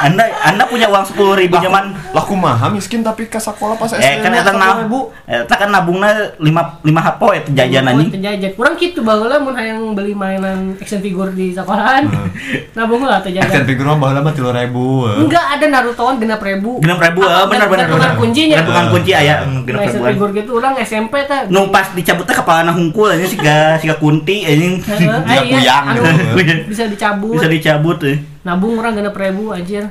Anda 0.01 0.25
Anda 0.41 0.65
punya 0.65 0.87
uang 0.87 1.05
10.000 1.07 1.41
ribu 1.41 1.57
zaman 1.57 1.93
laku 2.11 2.33
maha 2.33 2.69
miskin 2.69 3.01
tapi 3.01 3.27
ke 3.27 3.37
sekolah 3.37 3.77
pas 3.77 3.91
SD 3.91 4.01
Eh 4.01 4.15
kan 4.19 4.33
eta 4.33 4.51
nab, 4.51 4.89
eta 5.23 5.55
kan 5.55 5.69
nabungna 5.69 6.09
lima 6.37 6.81
lima 6.81 7.01
hapo 7.01 7.31
eta 7.31 7.51
jajan 7.51 7.85
anjing. 7.85 8.11
jajan. 8.17 8.51
Kurang 8.53 8.75
gitu 8.75 9.01
baheula 9.01 9.37
mun 9.37 9.53
hayang 9.53 9.93
beli 9.93 10.13
mainan 10.13 10.73
action 10.77 10.99
figure 10.99 11.31
di 11.31 11.53
sekolahan. 11.53 12.09
Nabung 12.77 13.03
lah 13.03 13.21
teh 13.21 13.31
Action 13.31 13.61
jajan 13.61 13.65
figure 13.65 13.87
mah 13.87 13.99
baheula 14.01 14.21
mah 14.21 14.33
3000 14.33 15.21
enggak 15.21 15.45
ada 15.51 15.67
Narutoan 15.67 16.15
genap 16.17 16.41
ribu. 16.41 16.81
Genep 16.81 16.99
ribu, 16.99 17.21
ah, 17.23 17.45
benar 17.45 17.67
benar 17.67 17.87
benar. 17.87 18.13
kuncinya. 18.17 18.57
Gantungan 18.59 18.87
kunci 18.91 19.13
aya 19.13 19.35
genep 19.63 19.77
Nah, 19.77 19.85
action 19.85 20.03
figure 20.03 20.33
gitu 20.35 20.51
orang 20.57 20.75
SMP 20.81 21.15
teh. 21.23 21.41
Nu 21.49 21.69
pas 21.69 21.93
dicabut 21.93 22.25
teh 22.25 22.33
kepalana 22.33 22.73
hungkul 22.73 23.11
anjing 23.11 23.31
siga 23.31 23.77
siga 23.77 23.95
kunti 23.97 24.43
anjing. 24.43 24.81
Heeh, 24.81 24.99
Dia 25.01 25.19
ah, 25.31 25.43
iya, 25.43 25.53
kuyang. 25.53 25.85
anu, 25.87 26.03
Bisa- 26.35 26.65
bisa 26.67 26.85
dicabut. 26.87 27.35
Bisa 27.35 27.47
dicabut 27.47 27.99
eh. 28.05 28.19
Nabung 28.43 28.79
orang 28.79 28.97
genep 28.97 29.17
ribu 29.17 29.53
anjir 29.53 29.89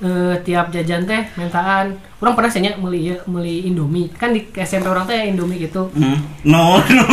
Eh, 0.00 0.32
tiap 0.48 0.72
jajan 0.72 1.04
teh 1.04 1.28
mentaan 1.36 1.92
orang 2.24 2.32
pernah 2.32 2.48
senya 2.48 2.72
beli 2.80 3.12
ya, 3.12 3.20
beli 3.28 3.68
Indomie 3.68 4.08
kan 4.08 4.32
di 4.32 4.48
SMP 4.56 4.88
orang 4.88 5.04
teh 5.04 5.28
Indomie 5.28 5.60
gitu 5.60 5.92
Hmm. 5.92 6.16
Nu 6.40 6.80
nu 6.96 7.04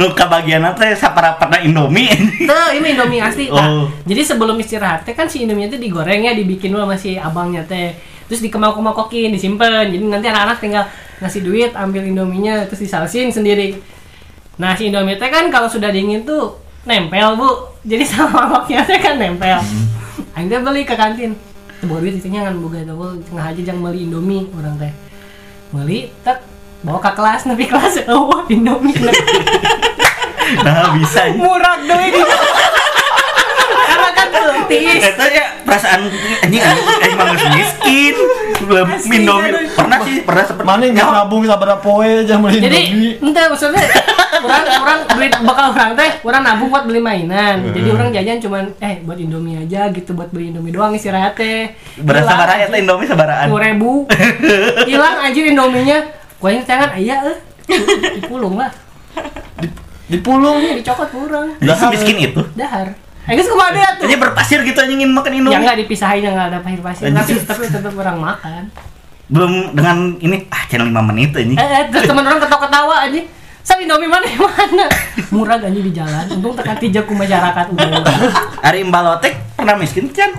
nu 0.00 0.04
kabagian 0.16 0.64
teh 0.72 0.96
saparaparna 0.96 1.60
Indomie. 1.60 2.08
Tuh, 2.48 2.68
ini 2.72 2.96
Indomie 2.96 3.20
asli. 3.20 3.52
Nah, 3.52 3.84
Oh. 3.84 3.92
jadi 4.08 4.24
sebelum 4.24 4.56
istirahat 4.56 5.04
teh 5.04 5.12
kan 5.12 5.28
si 5.28 5.44
Indomie 5.44 5.68
itu 5.68 5.76
digoreng 5.76 6.24
ya, 6.24 6.32
dibikin 6.32 6.72
sama 6.72 6.96
si 6.96 7.20
abangnya 7.20 7.60
teh. 7.60 7.92
Terus 8.24 8.40
dikemak-kemakokin, 8.40 9.36
disimpan. 9.36 9.92
Jadi 9.92 10.00
nanti 10.00 10.32
anak-anak 10.32 10.64
tinggal 10.64 10.88
ngasih 11.20 11.44
duit, 11.44 11.76
ambil 11.76 12.08
Indominya, 12.08 12.64
terus 12.64 12.80
disalsin 12.80 13.28
sendiri. 13.28 13.76
Nah, 14.56 14.72
si 14.80 14.88
Indomie 14.88 15.20
teh 15.20 15.28
kan 15.28 15.52
kalau 15.52 15.68
sudah 15.68 15.92
dingin 15.92 16.24
tuh 16.24 16.56
nempel, 16.84 17.28
Bu. 17.36 17.50
Jadi 17.84 18.04
sama 18.10 18.46
mangkoknya 18.46 18.84
teh 18.84 18.98
kan 19.00 19.16
nempel. 19.16 19.60
Aing 20.36 20.48
teh 20.48 20.60
beli 20.60 20.82
ke 20.84 20.94
kantin. 20.96 21.36
Boga 21.80 22.04
duit 22.04 22.20
itunya 22.20 22.44
kan 22.44 22.60
boga 22.60 22.84
teu 22.84 23.16
tengah 23.24 23.44
aja 23.56 23.60
jangan 23.64 23.88
beli 23.88 24.04
Indomie 24.04 24.44
orang 24.52 24.76
teh. 24.76 24.92
Beli, 25.72 26.12
tak 26.20 26.44
bawa 26.84 27.00
ke 27.00 27.10
kelas, 27.16 27.48
nepi 27.48 27.64
kelas, 27.64 28.04
oh 28.12 28.44
Indomie. 28.48 28.96
Nah, 30.50 30.98
bisa. 30.98 31.30
anjing. 31.30 31.38
murah 31.38 31.78
deh 31.78 32.10
karena 33.86 34.08
kan 34.18 34.28
tis 34.66 34.98
Eta 34.98 35.24
ya 35.30 35.44
perasaan 35.62 36.10
anjing 36.42 36.58
anjing 36.58 37.14
geus 37.14 37.44
miskin. 37.54 38.14
Belum 38.66 38.86
Indomie. 38.90 39.70
Pernah 39.78 39.98
sih, 40.02 40.26
pernah 40.26 40.42
sempet. 40.42 40.64
mana 40.66 40.90
nggak 40.90 41.06
nabung 41.06 41.46
sabaraha 41.46 41.78
poe 41.78 42.26
aja 42.26 42.34
beli 42.42 42.58
jadi 42.58 42.78
Indomie 42.82 43.14
entah 43.22 43.46
maksudnya 43.46 43.86
orang 44.40 44.62
orang 44.76 44.98
duit 45.10 45.32
bakal 45.40 45.66
orang 45.70 45.90
teh 45.92 46.10
orang 46.20 46.42
nabung 46.42 46.68
buat 46.68 46.84
beli 46.84 46.98
mainan. 46.98 47.70
Jadi 47.70 47.88
orang 47.88 48.08
jajan 48.10 48.38
cuman 48.38 48.64
eh 48.78 49.00
buat 49.00 49.16
indomie 49.16 49.58
aja 49.58 49.88
gitu 49.88 50.12
buat 50.12 50.28
beli 50.28 50.50
indomie 50.50 50.70
doang 50.70 50.92
istirahat 50.92 51.34
teh. 51.34 51.72
Berasa 51.96 52.32
barang 52.32 52.58
eta 52.64 52.76
Indomie 52.76 53.04
sabaraan. 53.04 53.46
dua 53.46 53.60
ribu. 53.62 54.04
Hilang 54.88 55.16
aja 55.20 55.40
indominya 55.40 55.98
gua 56.36 56.50
yang 56.50 56.64
tangan 56.64 56.90
ayah 56.94 57.20
eh. 57.26 57.38
Dipulung 58.16 58.56
lah. 58.56 58.70
Dipulung. 60.06 60.58
Ini 60.58 60.80
dicokot 60.80 61.08
kurang 61.10 61.54
Udah 61.56 61.76
miskin 61.88 62.16
itu. 62.18 62.42
dahar. 62.54 62.90
Guys 63.24 63.46
ke 63.46 63.54
mana 63.54 63.78
ya 63.78 63.90
tuh? 63.94 64.04
Jadi 64.04 64.14
berpasir 64.18 64.58
gitu 64.60 64.74
anjing 64.76 64.98
ingin 64.98 65.14
makan 65.14 65.30
ya 65.30 65.38
Indomie. 65.38 65.62
nggak 65.62 65.78
dipisahin 65.86 66.22
ya 66.24 66.30
nggak 66.34 66.48
ada 66.50 66.58
pasir 66.60 66.80
pasir 66.82 67.04
tapi 67.06 67.14
Anjing. 67.14 67.38
tapi 67.46 67.62
tetap 67.64 67.94
orang 67.94 68.18
makan. 68.18 68.62
Belum 69.30 69.52
dengan 69.70 69.96
ini 70.18 70.50
ah 70.50 70.66
channel 70.66 70.90
5 70.90 71.10
menit 71.14 71.30
anjing. 71.30 71.54
Eh, 71.54 71.62
eh, 71.62 71.82
terus 71.86 72.10
teman 72.10 72.26
orang 72.26 72.42
ketawa-ketawa 72.42 73.06
aja. 73.06 73.22
Sa 73.70 73.78
Indomie 73.78 74.10
mana 74.10 74.26
yang 74.26 74.42
mana? 74.50 74.90
Murah 75.30 75.62
aja 75.62 75.70
di 75.70 75.94
jalan. 75.94 76.26
Untung 76.28 76.58
tekan 76.58 76.74
tijak 76.74 77.06
ku 77.06 77.14
masyarakat 77.14 77.70
umum. 77.72 78.02
Ari 78.60 78.82
Mbalotek 78.82 79.54
pernah 79.54 79.78
miskin 79.78 80.10
kan? 80.10 80.34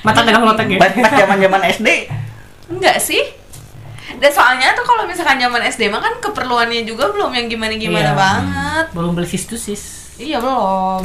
Mata 0.00 0.24
tegang 0.24 0.40
lotek 0.40 0.72
ya. 0.72 0.80
Pas 0.80 0.96
zaman-zaman 0.96 1.60
SD. 1.68 1.88
Enggak 2.72 2.96
sih. 2.96 3.20
Dan 4.16 4.32
soalnya 4.32 4.72
tuh 4.72 4.88
kalau 4.88 5.04
misalkan 5.04 5.36
zaman 5.36 5.60
SD 5.62 5.86
mah 5.86 6.00
kan 6.00 6.16
keperluannya 6.18 6.88
juga 6.88 7.12
belum 7.12 7.28
yang 7.30 7.46
gimana-gimana 7.46 8.10
Iya. 8.10 8.16
banget. 8.16 8.86
Belum 8.96 9.12
beli 9.12 9.28
sis. 9.28 10.16
Iya 10.16 10.40
belum. 10.40 11.04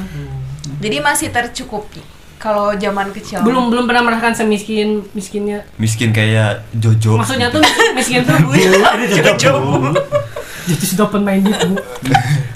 Jadi 0.80 0.98
masih 1.00 1.28
tercukupi. 1.30 2.00
Kalau 2.36 2.76
zaman 2.76 3.10
kecil. 3.16 3.42
Belum 3.42 3.72
belum 3.72 3.88
pernah 3.88 4.04
merasakan 4.06 4.36
semiskin 4.36 5.02
miskinnya. 5.16 5.64
miskin 5.80 6.12
kayak 6.12 6.68
Jojo 6.76 7.18
Maksudnya 7.20 7.48
tuh 7.50 7.64
miskin 7.98 8.22
tuh 8.28 8.36
jadi 10.66 10.86
sudah 10.86 11.08
pemain 11.14 11.38
di 11.38 11.54
bu. 11.54 11.78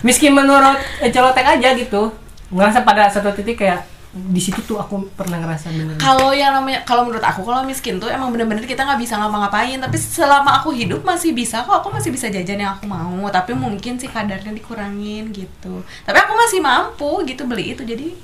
Miskin 0.01 0.33
menurut 0.33 0.77
eh, 0.99 1.13
celotek 1.13 1.45
aja 1.45 1.69
gitu. 1.77 2.09
Ngerasa 2.49 2.81
pada 2.81 3.05
satu 3.07 3.29
titik 3.33 3.61
kayak 3.61 3.85
di 4.09 4.41
situ 4.41 4.65
tuh 4.65 4.81
aku 4.81 5.05
pernah 5.13 5.37
ngerasa 5.37 5.69
bener. 5.69 5.93
Kalau 6.01 6.33
yang 6.33 6.57
namanya 6.57 6.81
kalau 6.81 7.05
menurut 7.05 7.21
aku 7.21 7.45
kalau 7.45 7.61
miskin 7.61 8.01
tuh 8.01 8.09
emang 8.09 8.33
bener-bener 8.33 8.65
kita 8.65 8.81
nggak 8.81 8.97
bisa 8.97 9.21
ngapa-ngapain 9.21 9.77
tapi 9.77 9.97
selama 10.01 10.57
aku 10.57 10.73
hidup 10.73 11.05
masih 11.05 11.29
bisa 11.29 11.61
kok 11.61 11.85
aku 11.85 11.93
masih 11.93 12.09
bisa 12.09 12.25
jajan 12.25 12.57
yang 12.57 12.73
aku 12.73 12.89
mau 12.89 13.29
tapi 13.29 13.53
mungkin 13.53 14.01
sih 14.01 14.09
kadarnya 14.09 14.49
dikurangin 14.49 15.29
gitu 15.29 15.85
tapi 16.09 16.17
aku 16.25 16.33
masih 16.33 16.57
mampu 16.57 17.11
gitu 17.29 17.45
beli 17.45 17.77
itu 17.77 17.85
jadi 17.85 18.17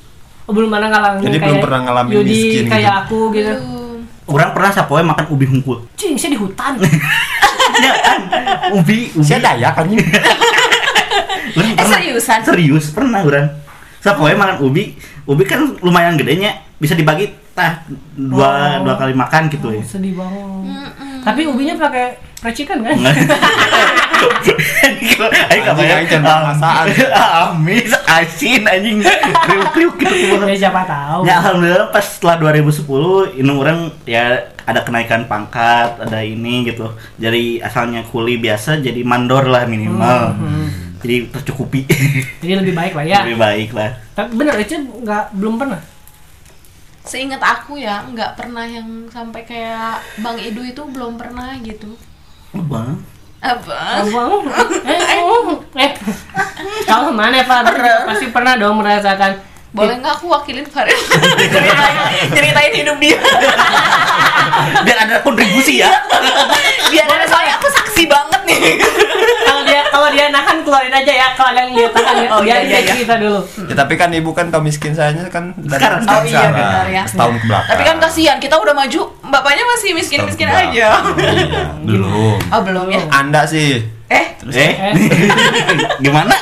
Oh, 0.45 0.53
belum 0.53 0.69
pernah 0.69 0.89
ngalamin 0.89 1.21
Jadi 1.23 1.37
kayak 1.37 1.49
belum 1.49 1.63
pernah 1.65 1.79
ngalamin 1.83 2.13
Yudi 2.13 2.29
miskin 2.29 2.53
gitu. 2.61 2.69
kayak 2.69 2.93
aku 3.01 3.19
gitu. 3.31 3.53
belum 3.55 3.93
Orang 4.25 4.49
pernah 4.53 4.69
sapoe 4.69 5.01
makan 5.01 5.25
ubi 5.29 5.45
hungkul. 5.45 5.77
Cing, 5.93 6.13
saya 6.15 6.33
di 6.33 6.39
hutan. 6.39 6.73
Ya 7.75 7.91
kan? 7.99 8.19
Ubi, 8.71 9.11
ubi. 9.11 9.25
saya 9.25 9.43
dayak 9.43 9.75
kan 9.75 9.83
Orang 9.83 11.75
eh 11.81 11.85
seriusan 11.85 12.39
Serius 12.39 12.87
pernah 12.89 13.19
orang. 13.19 13.51
Sapoe 13.99 14.31
makan 14.31 14.63
ubi. 14.63 14.95
Ubi 15.25 15.43
kan 15.43 15.75
lumayan 15.81 16.15
gedenya, 16.15 16.55
bisa 16.77 16.93
dibagi 16.93 17.35
tah 17.51 17.83
dua 18.13 18.79
Oh. 18.79 18.85
dua 18.85 18.95
kali 18.95 19.11
makan 19.11 19.49
gitu 19.49 19.71
ya. 19.71 19.81
Sedih 19.81 20.13
banget. 20.13 20.45
Mm-mm. 20.45 21.14
Tapi 21.25 21.41
ubinya 21.49 21.73
pakai 21.73 22.21
racikan 22.45 22.85
kan? 22.85 22.93
Ayo 24.15 24.45
Anjing, 24.85 25.65
kabayang 25.65 25.97
aing 26.05 26.09
can 26.09 26.21
perasaan. 26.21 26.85
Amis, 27.49 27.91
asin 28.05 28.63
anjing. 28.69 29.01
Kriuk-kriuk 29.45 29.95
gitu. 29.97 30.15
ya 30.45 30.57
siapa 30.69 30.85
tahu. 30.85 31.25
Ya 31.25 31.41
alhamdulillah 31.41 31.89
pas 31.89 32.05
setelah 32.05 32.53
2010 32.53 33.41
ini 33.41 33.51
orang 33.51 33.89
ya 34.05 34.53
ada 34.65 34.85
kenaikan 34.85 35.25
pangkat, 35.25 35.97
ada 35.97 36.21
ini 36.21 36.69
gitu. 36.69 36.93
Jadi 37.17 37.59
asalnya 37.61 38.05
kuli 38.05 38.37
biasa 38.37 38.81
jadi 38.81 39.01
mandor 39.01 39.49
lah 39.49 39.65
minimal. 39.65 40.37
Hmm. 40.37 40.67
Jadi 41.01 41.29
tercukupi. 41.33 41.85
Jadi 42.41 42.53
lebih 42.65 42.73
baik 42.73 42.93
lah 42.97 43.05
ya. 43.05 43.19
Lebih 43.25 43.39
baik 43.41 43.69
lah. 43.73 43.89
Tapi 44.13 44.29
bener 44.37 44.53
aja 44.57 44.77
nggak 44.77 45.23
belum 45.37 45.55
pernah. 45.57 45.81
Seingat 47.05 47.41
aku 47.41 47.77
ya 47.77 48.01
nggak 48.09 48.33
pernah 48.33 48.65
yang 48.65 49.05
sampai 49.13 49.45
kayak 49.45 50.01
Bang 50.19 50.41
Idu 50.41 50.65
itu 50.65 50.81
belum 50.89 51.21
pernah 51.21 51.53
gitu 51.61 51.93
Apa? 52.51 52.97
apa 53.45 53.77
Abang, 54.01 54.41
eh, 54.89 55.21
oh, 55.21 55.61
eh, 55.77 55.91
kalau 56.89 57.13
mana 57.13 57.45
Pak? 57.45 57.77
Pasti 58.09 58.33
pernah 58.33 58.57
dong 58.57 58.81
merasakan. 58.81 59.37
Boleh 59.75 59.99
nggak 59.99 60.13
aku 60.13 60.31
wakilin 60.31 60.63
Farid 60.63 60.95
ceritain, 61.53 61.95
ceritain 62.31 62.71
hidup 62.73 62.95
dia 62.95 63.19
Biar 64.81 64.97
ada 64.97 65.19
kontribusi 65.19 65.83
ya. 65.83 65.91
biar 66.87 67.03
ada 67.05 67.25
soalnya 67.25 67.53
aku 67.55 67.67
saksi 67.69 68.07
banget 68.07 68.41
nih 68.45 68.79
Kalau 69.43 69.61
dia 69.61 69.81
kalau 69.85 70.07
dia 70.09 70.25
nahan 70.29 70.63
keluarin 70.63 70.89
aja 70.89 71.11
ya. 71.13 71.27
Kalau 71.33 71.51
ada 71.51 71.61
yang 71.61 71.73
dia 71.73 71.87
tahan 71.89 72.15
ya. 72.17 72.29
Oh, 72.29 72.39
dia 72.39 72.47
iya, 72.47 72.55
iya, 72.55 72.65
dia 72.65 72.79
iya. 72.79 72.91
cerita 72.95 73.15
dulu. 73.17 73.39
ya 73.61 73.75
tapi 73.75 73.93
kan 73.93 74.09
ibu 74.09 74.31
kan 74.31 74.47
tau 74.47 74.59
miskin 74.59 74.91
saya 74.91 75.11
kan 75.27 75.51
dari 75.57 75.75
Sekarang. 75.75 75.99
setahun 76.01 76.15
Oh, 76.15 76.23
iya, 76.23 76.31
sekarang, 76.31 76.55
benar 76.55 76.87
ya. 76.87 77.03
setahun 77.05 77.33
ke 77.35 77.45
belakang 77.45 77.69
tapi 77.69 77.83
kan 77.83 77.95
kasihan 77.99 78.37
kita 78.39 78.55
udah 78.55 78.73
maju 78.73 79.01
bapaknya 79.25 79.63
masih 79.67 79.89
miskin 79.91 80.19
miskin 80.23 80.47
aja 80.47 80.65
iya 80.67 80.91
belum 81.83 82.39
oh 82.45 82.61
belum 82.63 82.85
ya 82.89 83.01
anda 83.11 83.43
sih 83.45 83.83
eh 84.07 84.25
Eh, 84.45 84.73
gimana? 86.05 86.37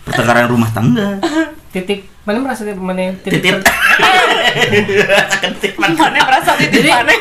Pertengkaran 0.00 0.48
rumah 0.48 0.72
tangga. 0.72 1.20
Titik 1.68 2.08
mana 2.22 2.40
merasa 2.40 2.62
titik 2.62 2.80
mana 2.80 3.12
titik. 3.14 3.40
Titit. 3.40 3.60
Titit 5.38 5.74
mana? 5.76 5.92
mana 5.94 6.18
merasa 6.24 6.50
titik 6.54 6.80
Jadi- 6.80 6.90
mana 6.90 7.12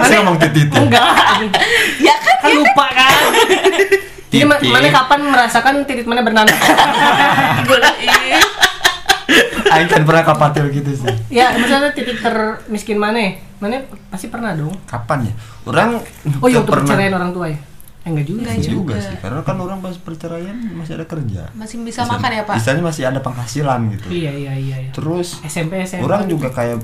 saya 0.00 0.18
ngomong 0.20 0.38
titit 0.40 0.68
Enggak. 0.68 1.06
ya 1.98 2.14
kan 2.16 2.36
Kan 2.40 2.50
lupa 2.52 2.86
kan. 2.88 3.12
Jadi 4.28 4.44
ma- 4.44 4.58
Titik. 4.58 4.70
mana 4.70 4.86
kapan 4.92 5.20
merasakan 5.24 5.74
titik 5.82 6.04
mana 6.04 6.20
bernanah? 6.20 6.52
gula 7.64 7.90
ih 8.04 8.38
Aing 9.68 9.86
kan 9.86 10.02
pernah 10.02 10.24
kapatil 10.24 10.68
gitu 10.70 10.88
sih 10.94 11.08
ya, 11.28 11.52
misalnya 11.54 11.92
titik 11.92 12.18
termiskin 12.18 12.96
mana? 12.96 13.20
Mana 13.58 13.82
pasti 14.08 14.26
pernah 14.26 14.52
dong. 14.52 14.72
kapan 14.84 15.26
ya 15.26 15.32
orang 15.64 16.00
Oh 16.38 16.46
iya 16.46 16.58
untuk 16.58 16.72
pernah 16.72 16.88
perceraian 16.88 17.12
orang 17.12 17.30
tua 17.30 17.46
ya? 17.46 17.58
Eh, 18.08 18.10
enggak 18.10 18.26
juga 18.26 18.40
Enggak 18.40 18.56
sih. 18.56 18.64
juga 18.66 18.94
juga. 18.94 19.04
sih 19.04 19.16
karena 19.18 19.40
kan 19.42 19.56
orang 19.58 19.78
pas 19.78 19.94
perceraian 19.94 20.56
masih 20.72 20.92
ada 20.94 21.04
kerja 21.04 21.42
masih 21.52 21.76
bisa 21.78 22.00
makan 22.02 22.30
ya 22.32 22.42
pak 22.42 22.56
Misalnya 22.56 22.82
masih 22.82 23.02
ada 23.04 23.20
penghasilan 23.20 23.80
gitu 23.92 24.06
Iya 24.08 24.32
iya 24.32 24.52
iya. 24.54 24.76
iya. 24.80 24.90
terus 24.90 25.36
SMP 25.42 25.84
SMP. 25.84 26.00
orang 26.00 26.24
juga 26.24 26.48
kayak 26.48 26.80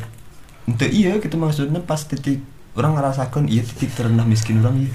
ente 0.65 0.87
iya 0.87 1.17
gitu 1.17 1.35
maksudnya 1.35 1.81
pas 1.81 1.99
titik 1.99 2.45
orang 2.75 2.95
ngerasakan 2.95 3.47
iya 3.47 3.63
titik 3.63 3.89
terendah 3.91 4.23
miskin 4.23 4.61
orang 4.61 4.77
iya 4.79 4.93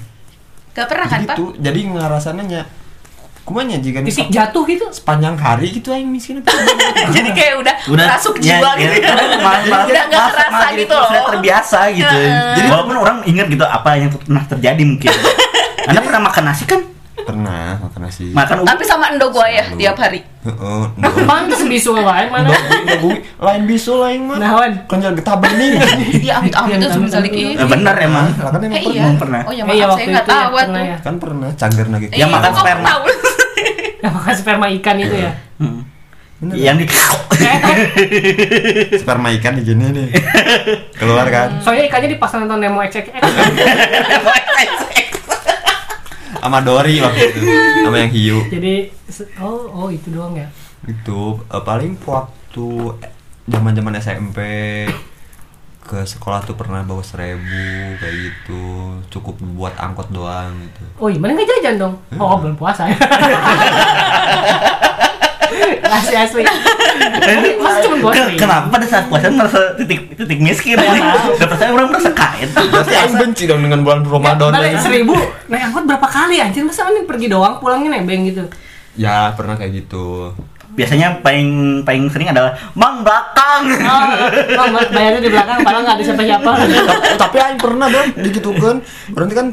gak 0.72 0.86
pernah 0.86 1.08
kan 1.08 1.20
pak 1.24 1.34
gitu 1.34 1.46
jadi 1.58 1.80
ngerasananya 1.90 2.62
kumanya 3.42 3.78
jika 3.78 4.06
titik 4.06 4.30
jatuh 4.30 4.62
gitu 4.64 4.86
sepanjang 4.92 5.34
hari 5.34 5.74
gitu 5.74 5.90
aing 5.90 6.06
miskin 6.06 6.38
itu 6.38 6.50
jadi 7.16 7.30
kayak 7.34 7.54
udah, 7.58 7.76
masuk 7.90 8.38
ya, 8.38 8.62
jiwa 8.62 8.78
ya, 8.78 8.94
gitu 8.94 8.98
ya. 9.02 9.14
malah, 9.42 9.60
malah, 9.66 9.86
Udah 9.90 10.04
nggak 10.06 10.26
jadi 10.70 10.74
gitu 10.78 10.94
sudah 10.94 11.10
loh. 11.18 11.28
terbiasa 11.34 11.80
gitu 11.90 12.18
jadi 12.54 12.68
walaupun 12.70 12.96
orang 12.96 13.18
ingat 13.26 13.48
gitu 13.50 13.66
apa 13.66 13.90
yang 13.98 14.10
pernah 14.12 14.44
terjadi 14.46 14.84
mungkin 14.86 15.10
anda 15.90 16.00
pernah 16.00 16.22
makan 16.24 16.44
nasi 16.46 16.64
kan 16.64 16.80
pernah 17.20 17.76
makan 17.78 18.00
nasi 18.02 18.32
makan 18.32 18.64
Tapi 18.64 18.82
sama 18.82 19.10
endo 19.10 19.28
gua 19.28 19.44
ya 19.46 19.62
Selalu. 19.64 19.78
tiap 19.78 19.96
hari. 19.98 20.20
Heeh, 20.40 20.82
pantes 21.28 21.62
bisu 21.62 21.94
wae 21.94 22.26
mana 22.26 22.48
lain 23.38 23.62
bisu 23.66 23.92
lain 23.98 24.20
mah 24.24 24.36
nawan 24.36 24.72
kan 24.88 24.98
jangan 24.98 25.16
getabrak 25.16 25.52
nih 25.54 25.68
Iya, 26.26 26.36
tuh 26.80 26.90
sebentar 26.90 27.20
lagi. 27.20 27.54
Eh, 27.54 27.68
benar 27.68 27.96
emang 28.00 28.26
lah 28.34 28.50
kan 28.50 28.60
emang 28.62 28.72
Eh, 28.72 28.80
pernah 28.80 28.90
iya. 28.90 29.02
Emang 29.04 29.18
pernah. 29.20 29.40
Oh 29.44 29.52
ya 29.52 29.60
Eh, 29.60 29.64
maaf, 29.64 29.70
iya, 29.70 29.84
saya 29.84 29.92
waktu 29.92 30.08
nggak 30.08 30.24
itu 30.24 30.32
ya, 30.32 30.40
tahu 30.40 30.56
tuh. 30.56 30.80
ya. 30.80 30.98
kan 30.98 31.14
pernah 31.20 31.50
cager 31.54 31.88
lagi 31.88 32.06
Yang 32.10 32.24
Eh, 32.24 32.32
makan 32.32 32.52
sperma. 32.56 32.90
yang 34.00 34.14
makan 34.16 34.34
sperma 34.34 34.66
ikan 34.72 34.96
itu 34.98 35.16
ya 35.18 35.32
Hmm. 35.60 35.80
Bener. 36.40 36.56
yang 36.56 36.76
di 36.80 36.88
sperma 38.96 39.28
ikan 39.34 39.54
di 39.54 39.62
gini 39.62 39.86
nih 39.92 40.08
keluar 40.96 41.28
kan 41.28 41.60
soalnya 41.60 41.86
ikannya 41.86 42.10
dipasang 42.10 42.42
nonton 42.42 42.58
Nemo 42.62 42.82
XX 42.82 43.06
sama 46.38 46.62
Dori 46.62 47.02
waktu 47.02 47.34
itu. 47.34 47.42
Sama 47.82 47.98
yang 47.98 48.14
hiu. 48.14 48.38
Jadi 48.54 48.94
oh 49.42 49.66
oh 49.74 49.88
itu 49.90 50.14
doang 50.14 50.38
ya? 50.38 50.46
Itu 50.86 51.42
eh, 51.50 51.64
paling 51.66 51.98
waktu 52.06 52.68
zaman 53.50 53.74
zaman 53.74 53.98
SMP 53.98 54.40
ke 55.90 56.06
sekolah 56.06 56.46
tuh 56.46 56.54
pernah 56.54 56.86
bawa 56.86 57.02
seribu 57.02 57.98
kayak 57.98 58.16
gitu. 58.22 58.94
Cukup 59.10 59.42
buat 59.58 59.74
angkot 59.82 60.14
doang 60.14 60.54
gitu. 60.70 60.84
Oh 61.02 61.10
iya 61.10 61.18
mana 61.18 61.34
nggak 61.34 61.50
jajan 61.50 61.82
dong? 61.82 61.98
Oh 62.22 62.38
belum 62.38 62.54
puasa 62.54 62.86
ya 62.86 62.98
asli 65.84 66.16
asli. 66.16 66.44
Masa 67.60 67.78
cuma 67.86 68.12
kenapa 68.14 68.68
pada 68.72 68.86
saat 68.88 69.06
puasa 69.08 69.30
merasa 69.30 69.76
titik 69.76 70.16
titik 70.16 70.40
miskin? 70.40 70.80
Dapat 70.80 71.58
saya 71.58 71.72
orang 71.76 71.90
merasa 71.92 72.12
kaya 72.14 72.46
berarti 72.50 72.94
Aing 72.96 73.16
benci 73.20 73.44
dong 73.46 73.62
dengan 73.64 73.80
bulan 73.84 74.02
Ramadan 74.06 74.52
balik 74.56 74.78
ya. 74.78 74.82
seribu 74.82 75.16
naik 75.52 75.72
angkot 75.72 75.84
berapa 75.86 76.08
kali 76.08 76.36
anjir? 76.40 76.64
Masa 76.64 76.88
ini 76.90 77.04
pergi 77.04 77.28
doang 77.28 77.60
pulangnya 77.60 78.00
nebeng 78.00 78.28
gitu? 78.28 78.44
Ya 78.96 79.32
pernah 79.36 79.56
kayak 79.60 79.86
gitu. 79.86 80.34
Biasanya 80.76 81.20
paling 81.26 81.82
paling 81.84 82.08
sering 82.08 82.32
adalah 82.32 82.56
bang 82.78 82.96
belakang. 83.04 83.64
Oh, 83.84 84.06
oh 84.64 84.68
bayarnya 84.94 85.22
di 85.22 85.32
belakang 85.34 85.58
padahal 85.66 85.84
nggak 85.84 85.98
ada 86.00 86.04
siapa-siapa. 86.06 86.52
Tapi, 86.56 86.76
tapi 87.18 87.38
Aing 87.42 87.60
pernah 87.60 87.88
dong 87.92 88.08
digitukan 88.16 88.76
berarti 89.12 89.34
kan 89.36 89.48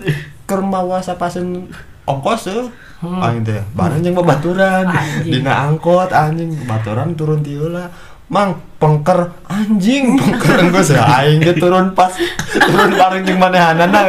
ke 0.46 0.54
sapasen 1.02 1.66
ongkos 2.06 2.48
tuh 2.48 2.70
Hmm. 2.96 3.20
Aing 3.20 3.44
teh 3.44 3.60
barang 3.76 4.00
yang 4.00 4.16
babaturan 4.16 4.88
dina 5.20 5.68
angkot 5.68 6.08
anjing 6.16 6.56
baturan 6.64 7.12
turun 7.12 7.44
tiula 7.44 7.92
Mang, 8.26 8.58
pengker 8.82 9.30
anjing, 9.46 10.18
pengker 10.18 10.58
engko 10.64 10.80
sih 10.82 10.98
aing 11.20 11.44
ge 11.44 11.54
turun 11.60 11.92
pas 11.94 12.10
turun 12.50 12.90
bareng 12.96 13.22
jeung 13.22 13.38
manehanana. 13.38 14.02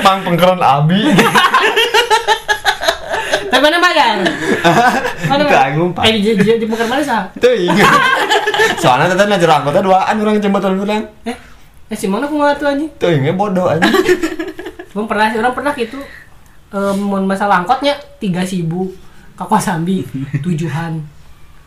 Mang 0.00 0.24
pengkeran 0.24 0.62
abi. 0.62 1.04
tapi 3.50 3.60
mana 3.60 3.76
bayar 3.82 4.22
mana 5.26 5.42
ngumpat. 5.74 6.02
eh 6.06 6.12
di, 6.16 6.30
di, 6.38 6.52
di 6.62 6.66
Bukar 6.70 6.86
mana 6.86 7.02
sah 7.02 7.28
Teuing. 7.36 7.74
Soalnya 8.78 9.18
tadi 9.18 9.34
ngajar 9.34 9.50
angkotnya 9.60 9.82
duaan 9.84 10.14
urang 10.22 10.40
jembatan 10.40 10.80
urang. 10.80 11.02
eh 11.26 11.36
eh 11.90 11.96
si 11.98 12.06
mana 12.06 12.30
aku 12.30 12.38
nggak 12.38 12.56
tuh 12.56 12.66
anjing 12.70 12.90
Teuing 12.96 13.26
ge 13.26 13.34
bodoh 13.34 13.68
anjing. 13.68 13.90
Belum 14.94 15.06
pernah 15.10 15.26
sih, 15.28 15.38
orang 15.42 15.52
pernah 15.52 15.72
gitu 15.74 15.98
Mun 16.72 17.26
masalah 17.26 17.62
angkotnya 17.62 17.92
tiga 18.18 18.42
sibu. 18.42 18.90
Kakwa 19.34 19.58
sambi 19.58 20.04
tujuhan. 20.44 21.00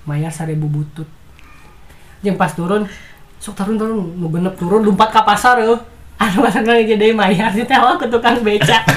Mayar 0.03 0.29
seribu 0.29 0.67
butut. 0.67 1.07
Yang 2.23 2.35
pas 2.35 2.51
turun 2.51 2.83
Sok 3.35 3.55
turun 3.55 3.75
turun 3.75 3.99
Nu 4.15 4.31
genep 4.31 4.55
turun 4.55 4.79
lompat 4.79 5.11
ke 5.11 5.19
pasar 5.19 5.59
ya 5.59 5.75
Anu 6.15 6.39
pasang 6.39 6.63
kali 6.63 6.87
jadi 6.87 7.11
mayar 7.11 7.51
Ditewa 7.51 7.99
ke 7.99 8.07
tukang 8.07 8.39
beca. 8.39 8.79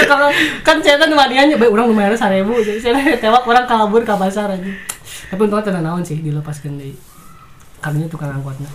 Tukang- 0.00 0.32
kan 0.60 0.76
saya 0.80 0.96
kan 0.96 1.08
wadiannya 1.08 1.56
baik 1.56 1.72
orang 1.72 1.88
lumayan 1.88 2.12
seribu 2.12 2.60
jadi 2.60 2.76
saya 2.76 3.16
tewak 3.16 3.44
orang 3.44 3.64
kabur 3.64 4.00
ke 4.00 4.12
pasar 4.12 4.52
aja 4.52 4.68
tapi 5.30 5.40
untungnya 5.46 5.64
tenang 5.64 5.84
naon 5.86 6.02
sih 6.02 6.18
dilepaskan 6.18 6.74
dari 6.74 6.90
karunya 7.78 8.10
tukang 8.10 8.28
angkotnya. 8.28 8.66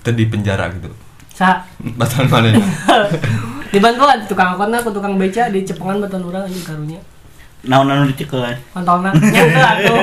Tadi 0.00 0.16
di 0.16 0.26
penjara 0.30 0.70
gitu. 0.70 0.88
sa. 1.34 1.66
Batan 1.82 2.30
mana? 2.30 2.54
dibantu 3.76 4.02
kan 4.08 4.18
tukang 4.24 4.48
angkotnya 4.56 4.80
ke 4.80 4.90
tukang 4.90 5.14
beca 5.20 5.42
di 5.52 5.60
cepongan 5.60 6.00
beton 6.00 6.24
urang 6.24 6.48
anjing 6.48 6.64
karunya. 6.64 7.00
Naon 7.68 7.84
naon 7.84 8.08
dicekelan 8.08 8.56
kontolna 8.72 9.12
nyangka 9.12 9.64
atuh 9.76 9.98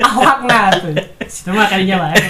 awakna 0.00 0.60
tuh. 0.80 0.94
Situ 1.28 1.52
mah 1.52 1.68
kalinya 1.68 2.08
bae 2.08 2.20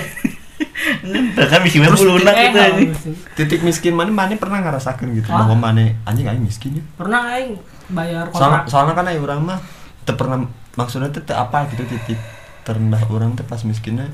kan 1.50 1.60
bisa 1.62 1.76
main 1.78 1.94
bulunak 1.94 2.34
eh 2.34 2.50
gitu. 2.50 3.10
Titik 3.34 3.60
miskin 3.62 3.94
mana? 3.94 4.10
Mana 4.10 4.34
pernah 4.34 4.62
ngerasakan 4.62 5.14
gitu? 5.14 5.28
Ah. 5.30 5.46
bahwa 5.46 5.70
mana 5.70 5.94
anjing 6.06 6.26
aing 6.26 6.42
miskin 6.42 6.82
ya. 6.82 6.84
pernah 6.98 7.34
aing 7.34 7.58
bayar 7.90 8.30
kontrak. 8.30 8.66
Soalnya 8.66 8.94
kan 8.94 9.06
aing 9.10 9.22
urang 9.22 9.40
mah 9.42 9.58
teu 10.02 10.14
pernah 10.18 10.46
maksudnya 10.74 11.10
teu 11.14 11.22
teu 11.22 11.38
apa 11.38 11.66
gitu 11.74 11.86
titik 11.86 12.18
terendah 12.66 13.02
orang 13.10 13.34
teh 13.38 13.46
pas 13.46 13.60
miskinnya? 13.62 14.10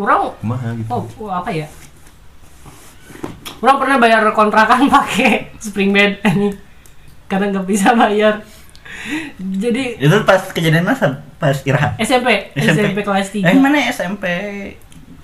Urang 0.00 0.34
kumaha 0.40 0.74
gitu. 0.76 0.90
oh, 0.90 1.30
apa 1.30 1.50
ya 1.52 1.66
urang 3.58 3.78
pernah 3.78 3.96
bayar 3.96 4.22
kontrakan 4.30 4.88
pakai 4.94 5.54
spring 5.58 5.90
bed 5.90 6.20
anjing 6.20 6.54
karena 7.24 7.50
nggak 7.50 7.66
bisa 7.66 7.92
bayar 7.94 8.44
jadi 9.36 9.98
itu 9.98 10.16
pas 10.22 10.40
kejadian 10.48 10.84
masa 10.84 11.20
pas 11.36 11.56
Irha 11.62 11.92
SMP 11.98 12.52
SMP, 12.54 13.00
kelas 13.00 13.28
3 13.30 13.44
eh 13.44 13.56
mana 13.56 13.80
SMP 13.86 14.24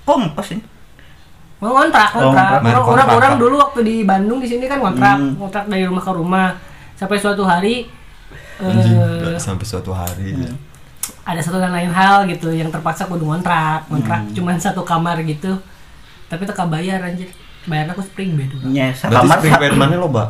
kompas 0.01 0.51
ini 0.51 0.63
Mau 1.61 1.77
ngontrak, 1.77 2.09
Oh. 2.17 2.33
Orang, 2.33 2.57
orang, 2.65 2.81
Kontrak. 2.81 3.09
orang 3.13 3.33
dulu 3.37 3.61
waktu 3.61 3.85
di 3.85 3.95
Bandung 4.01 4.41
di 4.41 4.49
sini 4.49 4.65
kan 4.65 4.81
ngontrak, 4.81 5.13
Hmm. 5.13 5.37
ngontrak 5.37 5.69
dari 5.69 5.85
rumah 5.85 6.01
ke 6.01 6.09
rumah. 6.09 6.57
Sampai 6.97 7.21
suatu 7.21 7.45
hari 7.45 7.85
Anjing 8.57 8.97
eh, 8.97 9.37
sampai 9.37 9.61
suatu 9.61 9.93
hari. 9.93 10.33
Hmm. 10.33 10.57
ada 11.21 11.37
satu 11.37 11.61
dan 11.61 11.69
lain 11.69 11.93
hal 11.93 12.25
gitu 12.25 12.49
yang 12.49 12.73
terpaksa 12.73 13.05
kudu 13.05 13.29
ngontrak, 13.29 13.85
ngontrak 13.87 14.25
Hmm. 14.25 14.33
cuman 14.33 14.57
satu 14.57 14.81
kamar 14.81 15.21
gitu. 15.21 15.53
Tapi 16.25 16.49
teka 16.49 16.65
bayar 16.65 16.97
anjir. 16.97 17.29
Bayar 17.69 17.93
aku 17.93 18.01
spring 18.01 18.33
bed. 18.33 18.49
udah. 18.57 18.67
nya 18.69 18.89
Berarti 18.89 19.15
kamar 19.21 19.37
spring 19.37 19.59
bed 19.61 19.73
mana 19.77 19.95
lo, 20.01 20.07
Mbak? 20.09 20.27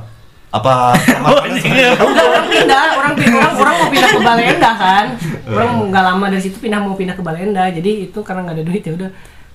Apa 0.52 0.92
kamar 1.16 1.32
Oh? 1.32 1.44
Enggak, 1.48 1.96
orang 2.28 2.46
pindah, 2.52 2.86
orang 3.00 3.14
pindah, 3.16 3.40
orang, 3.40 3.56
orang 3.56 3.76
mau 3.80 3.88
pindah 3.88 4.10
ke 4.12 4.20
Balenda 4.20 4.72
kan. 4.76 5.06
Orang 5.48 5.70
mau 5.72 5.84
nggak 5.88 6.04
lama 6.12 6.26
dari 6.28 6.44
situ 6.44 6.58
pindah 6.60 6.80
mau 6.84 6.96
pindah 7.00 7.16
ke 7.16 7.24
Balenda. 7.24 7.64
Jadi 7.72 8.12
itu 8.12 8.20
karena 8.20 8.44
nggak 8.44 8.56
ada 8.60 8.66
duit 8.68 8.84
ya 8.84 8.94
udah 9.00 9.10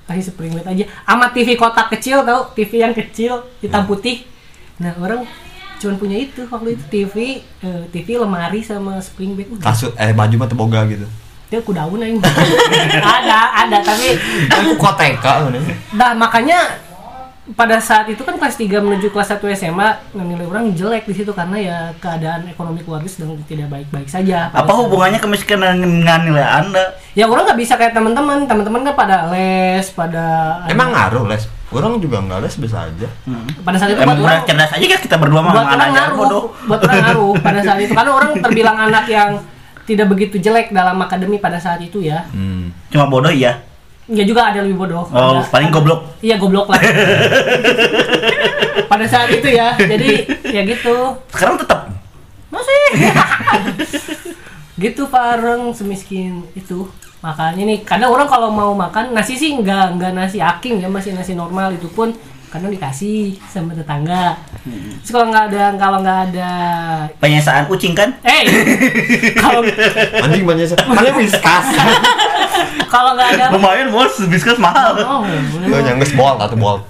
kasih 0.09 0.25
spring 0.33 0.57
bed 0.57 0.65
aja. 0.65 0.85
Sama 1.05 1.27
TV 1.37 1.49
kotak 1.59 1.93
kecil 1.93 2.25
tau, 2.25 2.49
TV 2.57 2.73
yang 2.81 2.95
kecil 2.97 3.45
hitam 3.61 3.85
putih. 3.85 4.25
Nah 4.81 4.97
orang 4.97 5.29
cuman 5.77 6.01
punya 6.01 6.17
itu 6.17 6.49
waktu 6.49 6.73
itu 6.73 6.85
TV, 6.89 7.45
eh, 7.61 7.85
TV 7.93 8.17
lemari 8.17 8.65
sama 8.65 8.97
spring 9.05 9.37
bed. 9.37 9.53
Udah. 9.53 9.69
Kasut 9.69 9.93
eh 10.01 10.17
baju 10.17 10.35
mah 10.41 10.49
teu 10.49 10.57
boga 10.57 10.81
gitu. 10.89 11.05
Dia 11.47 11.61
aku 11.63 11.77
daun 11.77 12.01
aing. 12.01 12.19
ada, 13.21 13.41
ada 13.53 13.79
tapi 13.85 14.17
Aku 14.51 14.81
koteka. 14.81 15.47
Nah 15.95 16.11
makanya 16.17 16.86
pada 17.55 17.79
saat 17.79 18.11
itu 18.11 18.19
kan 18.27 18.35
kelas 18.35 18.59
3 18.59 18.83
menuju 18.83 19.15
kelas 19.15 19.39
1 19.39 19.55
SMA 19.55 19.89
nilai 20.19 20.47
orang 20.51 20.75
jelek 20.75 21.07
di 21.07 21.15
situ 21.15 21.31
karena 21.31 21.57
ya 21.63 21.79
keadaan 22.03 22.51
ekonomi 22.51 22.83
keluarga 22.83 23.07
sedang 23.07 23.39
tidak 23.47 23.71
baik-baik 23.71 24.11
saja. 24.11 24.51
apa 24.51 24.73
hubungannya 24.75 25.23
kemiskinan 25.23 25.79
dengan 25.79 26.27
nilai 26.27 26.43
anda 26.43 26.99
Ya 27.15 27.25
orang 27.25 27.49
nggak 27.49 27.61
bisa 27.63 27.81
kayak 27.81 27.97
teman-teman, 27.97 28.45
teman-teman 28.45 28.93
kan 28.93 28.95
pada 28.99 29.17
les, 29.33 29.87
pada 29.95 30.25
Emang 30.69 30.93
ngaruh 30.93 31.25
les? 31.31 31.47
Orang 31.71 32.03
juga 32.03 32.19
nggak 32.19 32.45
les 32.45 32.55
bisa 32.59 32.91
aja. 32.91 33.09
pada 33.63 33.77
saat 33.79 33.95
itu 33.95 34.01
buat 34.03 34.11
emang 34.11 34.19
orang 34.21 34.43
udah 34.43 34.49
cerdas 34.51 34.73
aja 34.75 34.87
kan 34.91 35.01
kita 35.01 35.17
berdua 35.17 35.41
mah 35.41 35.53
buat 35.55 35.63
orang 35.63 35.71
anak 35.71 35.87
aja 35.87 35.95
ngaruh, 35.97 36.19
bodoh 36.19 36.45
buat 36.67 36.81
orang 36.83 36.99
ngaruh 37.07 37.33
pada 37.41 37.61
saat 37.63 37.79
itu 37.79 37.93
karena 37.95 38.13
orang 38.13 38.31
terbilang 38.43 38.77
anak 38.91 39.05
yang 39.07 39.31
tidak 39.87 40.07
begitu 40.11 40.37
jelek 40.43 40.75
dalam 40.75 40.99
akademi 40.99 41.39
pada 41.39 41.63
saat 41.63 41.79
itu 41.79 42.03
ya. 42.03 42.27
Hmm. 42.35 42.75
cuma 42.91 43.07
bodoh 43.07 43.31
iya 44.07 44.17
Ya 44.17 44.23
juga 44.23 44.41
ada 44.47 44.63
lebih 44.63 44.79
bodoh. 44.79 45.03
oh 45.05 45.37
Ada- 45.37 45.51
paling 45.51 45.69
goblok 45.69 46.01
Iya 46.23 46.37
goblok 46.37 46.71
lah. 46.71 46.79
pada 48.87 49.05
saat 49.05 49.29
itu 49.29 49.49
ya. 49.49 49.75
Jadi 49.75 50.25
ya 50.47 50.63
gitu. 50.63 50.95
sekarang 51.31 51.59
tetap 51.59 51.91
Masih. 52.47 53.03
gitu 54.79 55.03
pareng 55.07 55.73
semiskin 55.73 56.45
itu. 56.55 56.87
Makanya 57.19 57.65
nih, 57.65 57.79
kadang 57.83 58.13
orang 58.13 58.29
kalau 58.29 58.49
mau 58.49 58.71
makan 58.73 59.11
nasi 59.11 59.35
sih 59.35 59.51
nggak 59.57 59.99
nggak 59.99 60.13
nasi 60.15 60.39
aking 60.39 60.79
ya 60.79 60.87
masih 60.87 61.11
nasi 61.11 61.35
normal 61.35 61.75
itu 61.75 61.91
pun 61.91 62.15
kadang 62.47 62.71
dikasih 62.71 63.35
sama 63.51 63.75
tetangga. 63.75 64.39
Terus 65.03 65.11
kalau 65.11 65.27
nggak 65.29 65.45
ada 65.51 65.65
kalau 65.75 65.99
nggak 66.01 66.19
ada, 66.31 66.51
penyesaan 67.19 67.67
kucing 67.67 67.93
kan 67.93 68.15
eh 68.23 68.47
kalau 69.35 69.67
Anjing 70.23 70.47
banyak 70.47 70.71
mana 70.87 71.11
whiskas. 71.19 71.67
kalau 72.97 73.13
nggak 73.13 73.29
ada, 73.37 73.45
lumayan 73.53 73.93
bos 73.93 74.17
biskuit 74.33 74.57
mahal 74.57 74.97
oh, 75.05 75.21
Lo 75.69 75.77
nyangges 75.85 76.17
bol 76.17 76.41
atau 76.41 76.57
bol. 76.57 76.81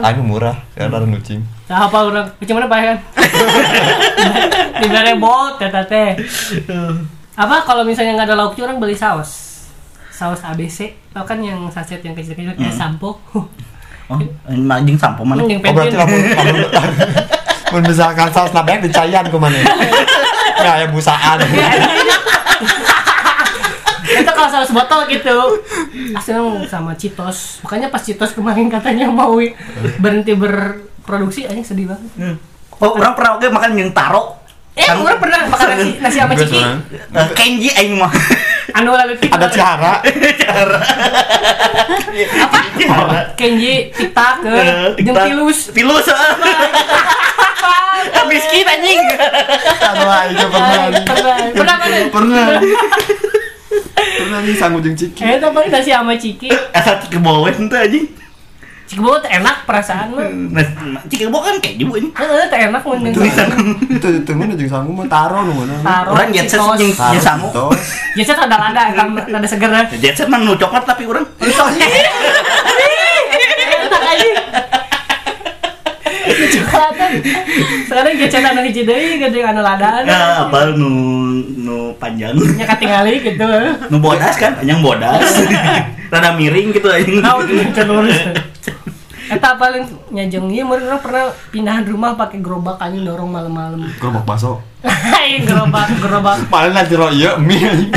Anu 0.00 0.20
murah, 0.24 0.56
sekarang 0.76 1.12
nucing. 1.12 1.40
Nah, 1.68 1.88
apa 1.88 1.96
orang 2.08 2.28
gimana 2.40 2.68
pak 2.68 2.78
kan? 2.80 2.98
Di 4.84 4.88
mana 4.88 5.16
bot 5.16 5.60
tete 5.60 5.80
teh. 5.88 6.10
Apa 7.36 7.64
kalau 7.64 7.84
misalnya 7.84 8.16
nggak 8.16 8.28
ada 8.32 8.36
lauknya 8.36 8.68
orang 8.68 8.80
beli 8.80 8.96
saus. 8.96 9.60
Saus 10.12 10.44
ABC, 10.44 10.92
tau 11.16 11.24
kan 11.24 11.40
yang 11.40 11.64
saset 11.72 12.04
yang 12.04 12.12
kecil-kecil 12.12 12.52
kayak 12.52 12.76
sampo. 12.76 13.16
Oh, 13.32 14.18
ini 14.50 14.66
anjing 14.66 14.98
sampo 14.98 15.24
mana? 15.24 15.46
yang 15.46 15.62
Oh 15.62 15.72
berarti 15.72 15.96
lamun 15.96 16.20
lamun 16.34 16.56
mun 17.70 17.82
misalkan 17.86 18.26
saus 18.34 18.50
nabek 18.50 18.82
dicayan 18.82 19.24
ku 19.30 19.38
mana? 19.38 19.56
Ya 20.60 20.84
ya 20.84 20.86
busaan. 20.92 21.40
Itu 24.12 24.26
kalau 24.26 24.48
saus 24.48 24.70
botol 24.70 25.06
gitu 25.06 25.62
aslinya 26.12 26.40
sama 26.66 26.92
Citos 26.92 27.62
makanya 27.62 27.88
pas 27.88 28.00
Citos 28.00 28.32
kemarin 28.32 28.66
katanya 28.66 29.06
mau 29.06 29.38
berhenti 29.96 30.32
berproduksi 30.32 31.46
anjing 31.46 31.62
sedih 31.62 31.86
banget 31.86 32.10
Hmm. 32.16 32.36
Oh, 32.76 32.96
orang 32.96 33.12
pernah 33.12 33.36
oke 33.36 33.46
makan 33.46 33.76
yang 33.76 33.92
taro. 33.92 34.40
eh 34.72 34.86
Kan- 34.86 35.04
gue 35.04 35.12
pernah 35.20 35.44
makan 35.44 35.68
nasi 35.68 35.90
nasi 36.00 36.16
sama 36.16 36.32
ciki. 36.32 36.56
Eh, 36.56 37.28
Kenji 37.34 37.68
aing 37.70 38.00
mah. 38.00 38.08
anu 38.72 38.94
lalu 38.94 39.18
tik 39.18 39.28
Ada 39.28 39.50
Cihara. 39.50 40.00
apa 42.40 42.58
Kenji 43.34 43.92
tiktak 43.92 44.40
ke 44.40 44.48
jeung 44.98 45.16
tilus 45.18 45.68
Tilus. 45.70 46.06
Miskin 48.24 48.64
anjing. 48.64 49.00
Pernah. 49.76 50.22
pernah 51.52 51.76
pernah 52.08 52.46
Pernah. 53.70 54.42
Nih 54.42 54.58
sanggup 54.58 54.82
jeung 54.82 54.98
Ciki. 54.98 55.22
eh 55.22 55.38
tapi 55.38 55.70
nasi 55.70 55.94
sama 55.94 56.18
ciki 56.18 56.50
Asal 56.76 56.98
tuh 57.06 57.78
anjing. 57.78 58.06
ciki 58.90 58.98
bawa 58.98 59.22
enak 59.22 59.70
perasaan 59.70 60.18
mah 60.18 60.26
Nah, 60.26 60.66
cik 61.06 61.30
kebo 61.30 61.38
kan 61.38 61.62
keju 61.62 61.86
ini. 61.94 62.10
Heeh, 62.10 62.50
teh 62.50 62.58
enak 62.66 62.82
mun 62.82 63.06
jeung 63.06 63.14
Tulisan. 63.14 63.46
Itu 63.86 64.08
itu 64.10 64.32
mana 64.34 64.58
jeung 64.58 64.66
sanggup 64.66 64.98
mah 64.98 65.06
taro 65.06 65.46
nu 65.46 65.54
mana. 65.54 65.78
taro 65.86 66.18
Orang 66.18 66.34
jet 66.34 66.50
set 66.50 66.58
jeung 66.58 66.90
jeung 66.90 67.22
sangu. 67.22 67.46
Tos. 67.54 67.78
Jet 68.18 68.26
set 68.26 68.38
ada 68.38 68.58
ada 68.58 68.90
ada 68.90 69.46
seger. 69.46 69.70
Jet 70.02 70.18
set 70.18 70.26
mah 70.26 70.42
nu 70.42 70.58
coklat 70.58 70.82
tapi 70.82 71.06
orang. 71.06 71.22
enak 73.90 74.02
aja 74.02 74.30
Kecepatan. 76.70 77.10
Sekarang 77.90 78.12
gecet 78.14 78.44
anu 78.46 78.60
hiji 78.62 78.82
deui 78.86 79.18
gede 79.18 79.38
anu 79.42 79.60
ladaan. 79.60 80.06
Nah, 80.06 80.46
apa 80.46 80.70
nu 80.78 80.90
nu 81.42 81.76
panjang. 81.98 82.38
Nya 82.54 82.66
katingali 82.66 83.18
gitu. 83.26 83.50
Nu 83.90 83.98
bodas 83.98 84.38
kan, 84.38 84.54
panjang 84.54 84.78
bodas. 84.78 85.26
Rada 86.12 86.30
miring 86.38 86.70
gitu 86.70 86.86
anjing. 86.86 87.18
Tahu 87.18 87.38
tuh 87.46 87.84
lurus. 87.86 88.18
Eta 89.30 89.54
paling 89.54 89.86
nyajeng 90.10 90.50
ieu 90.50 90.66
meureun 90.66 90.90
urang 90.90 91.02
pernah 91.06 91.30
pindahan 91.54 91.86
rumah 91.86 92.18
pakai 92.18 92.42
gerobak 92.42 92.82
anjing 92.82 93.06
dorong 93.06 93.30
malam-malam. 93.30 93.86
Gerobak 94.02 94.26
baso. 94.26 94.58
Hai 94.82 95.38
gerobak 95.46 95.86
gerobak. 96.02 96.50
Malah 96.50 96.74
nanti 96.74 96.94
ro 96.98 97.14
ieu 97.14 97.38
mie. 97.38 97.90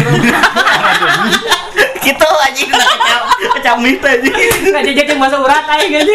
Gitu 2.03 2.27
anjing. 2.27 2.69
Udah 2.69 2.89
kecam. 2.91 3.21
Kecam 3.59 3.77
itu 3.87 4.05
anjing. 4.05 4.35
Nggak 4.69 4.83
jajak 4.91 5.17
masuk 5.17 5.39
urat 5.43 5.65
anjing. 5.65 6.07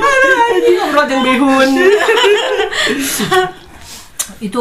Aduh 0.00 0.38
anjing 0.50 0.74
ngobrol 0.78 1.04
jeung 1.10 1.22
bihun. 1.26 1.70
itu 4.40 4.60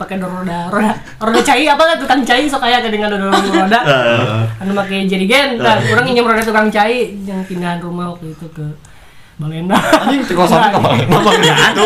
pakai 0.00 0.16
roda 0.16 0.72
roda 0.72 0.96
roda 1.20 1.40
cai 1.44 1.68
apa 1.68 1.84
lah 1.84 2.00
tukang 2.00 2.24
cai 2.24 2.48
sok 2.48 2.64
kayak 2.64 2.88
dengan 2.88 3.12
roda 3.12 3.28
roda. 3.36 3.80
Eh, 3.84 4.64
anu 4.64 4.72
make 4.72 5.04
jerigen. 5.04 5.60
Nah 5.60 5.76
orang 5.84 6.08
nginjem 6.08 6.24
roda 6.24 6.40
tukang 6.40 6.72
cai. 6.72 7.12
Yang 7.28 7.44
pindahan 7.44 7.76
rumah 7.84 8.16
waktu 8.16 8.32
itu 8.32 8.48
ke 8.56 8.64
Balenda 9.38 9.78
Anjing 10.02 10.20
di 10.20 10.34
kosan 10.34 10.58
mana? 10.58 10.78
Ngomong 11.06 11.34
gitu. 11.38 11.82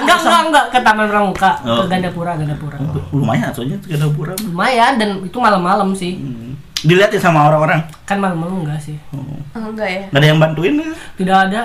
enggak 0.00 0.18
enggak 0.18 0.40
enggak 0.42 0.64
ke 0.68 0.78
Taman 0.80 1.06
Pramuka 1.06 1.52
Oh. 1.62 1.84
ke 1.84 1.92
Gandapura 1.92 2.32
Gandapura 2.34 2.76
lumayan 3.10 3.52
soalnya 3.52 3.76
tuh 3.78 3.92
ada 3.92 4.08
pura. 4.08 4.32
lumayan 4.40 4.96
dan 4.96 5.20
itu 5.20 5.36
malam-malam 5.36 5.92
sih 5.92 6.16
Hmm. 6.16 6.56
Dilihatin 6.80 7.16
sama 7.16 7.44
orang-orang. 7.46 7.80
kan 8.04 8.16
malam-malam 8.18 8.64
enggak 8.64 8.80
sih 8.80 8.96
Oh. 9.10 9.20
Oh, 9.52 9.68
enggak 9.70 9.84
ya 9.86 10.02
Nggak 10.08 10.16
ada 10.16 10.26
yang 10.26 10.38
bantuin 10.38 10.74
ya? 10.74 10.90
tidak 11.14 11.36
ada 11.44 11.62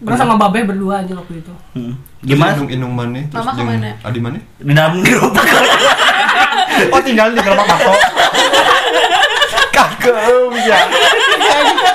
Orang 0.00 0.16
sama 0.16 0.34
Babe 0.34 0.64
berdua 0.64 1.02
aja 1.02 1.12
waktu 1.12 1.34
itu 1.36 1.52
Hmm. 1.74 1.92
Gimana? 2.20 2.54
Inung 2.54 2.70
inung 2.70 2.94
mana? 2.94 3.20
Terus 3.26 3.42
Mama 3.42 3.52
jeung 3.52 3.66
ke 3.66 3.72
mana? 3.74 3.90
Adi 4.00 4.18
mana? 4.18 4.38
Di 4.56 4.72
dalam 4.72 4.94
gerobak. 5.00 5.44
Oh 6.88 7.00
tinggal 7.02 7.28
di 7.28 7.36
gerobak 7.36 7.66
baso. 7.66 7.92
Kageum 9.74 10.52
ya. 10.56 10.78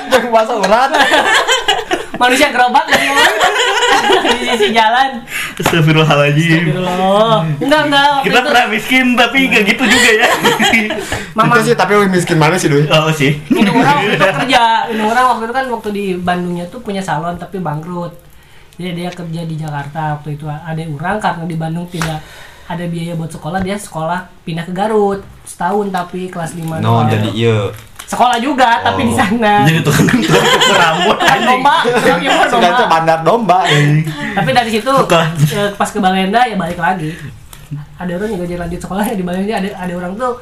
Jeung 0.08 0.30
baso 0.30 0.54
urat. 0.56 0.90
Manusia 2.16 2.48
gerobak 2.50 2.84
mana? 2.86 3.28
di 4.36 4.40
sisi 4.46 4.68
jalan 4.72 5.22
Astagfirullahaladzim. 5.56 6.62
Astagfirullah 6.72 7.36
enggak 7.60 7.80
enggak 7.88 8.06
waktu 8.12 8.24
Kita 8.26 8.38
itu 8.38 8.48
pernah 8.48 8.66
miskin 8.68 9.06
tapi 9.16 9.38
nggak 9.48 9.62
gitu 9.72 9.84
juga 9.84 10.10
ya. 10.12 10.28
mama 11.36 11.54
Itu 11.56 11.72
sih 11.72 11.74
tapi 11.76 11.92
miskin 12.08 12.36
mana 12.36 12.56
sih 12.56 12.68
doi? 12.68 12.84
oh 12.88 13.12
sih. 13.12 13.36
ini 13.50 13.68
orang 13.68 13.94
waktu 14.00 14.14
itu 14.16 14.26
kerja 14.40 14.64
ini 14.92 15.02
orang 15.04 15.24
waktu 15.34 15.42
itu 15.48 15.54
kan 15.54 15.64
waktu 15.72 15.88
di 15.92 16.04
Bandungnya 16.16 16.64
tuh 16.68 16.80
punya 16.80 17.00
salon 17.00 17.36
tapi 17.36 17.60
bangkrut 17.60 18.12
jadi 18.76 18.92
dia 18.92 19.08
kerja 19.08 19.40
di 19.48 19.56
Jakarta 19.56 20.20
waktu 20.20 20.36
itu 20.36 20.44
ada 20.48 20.76
orang 20.84 21.16
karena 21.16 21.44
di 21.48 21.56
Bandung 21.56 21.86
tidak 21.88 22.20
ada 22.66 22.84
biaya 22.84 23.14
buat 23.14 23.30
sekolah 23.30 23.62
dia 23.62 23.78
sekolah 23.78 24.26
pindah 24.42 24.66
ke 24.66 24.72
Garut 24.74 25.22
setahun 25.46 25.86
tapi 25.94 26.28
kelas 26.28 26.52
5 26.58 26.82
No, 26.82 27.06
jadi 27.06 27.30
iya. 27.32 27.70
Sekolah 28.06 28.38
juga 28.38 28.80
tapi 28.80 29.02
di 29.02 29.12
Oh. 29.12 29.18
sana. 29.18 29.62
Jadi 29.62 29.82
tukang 29.82 30.06
tukang 30.06 30.46
rambut 30.72 31.18
kan 31.18 31.38
domba 31.40 31.76
yang 32.06 32.18
Sudah 32.46 32.70
itu 32.70 32.78
domba. 32.78 32.86
bandar 32.88 33.18
domba. 33.20 33.58
tapi 34.32 34.50
dari 34.52 34.70
situ 34.70 34.92
pas 35.74 35.88
ke 35.88 35.98
Balenda 35.98 36.40
ya 36.42 36.54
balik 36.54 36.78
lagi. 36.78 37.10
Ada 37.96 38.14
orang 38.14 38.30
juga 38.30 38.44
jadi 38.44 38.60
lanjut 38.60 38.78
sekolahnya 38.78 39.14
di 39.14 39.24
Balenda 39.24 39.54
ada 39.56 39.68
ada 39.76 39.92
orang 39.92 40.14
tuh 40.14 40.38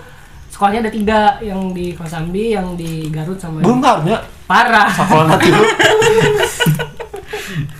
sekolahnya 0.46 0.80
ada 0.82 0.92
tiga 0.92 1.18
yang 1.40 1.72
di 1.72 1.90
Kosambi 1.90 2.52
yang 2.52 2.74
di 2.74 3.08
Garut 3.08 3.36
sama 3.36 3.58
Belum 3.58 3.80
harusnya 3.80 4.18
parah. 4.44 4.86
Sekolah 4.86 5.24
nanti 5.30 5.48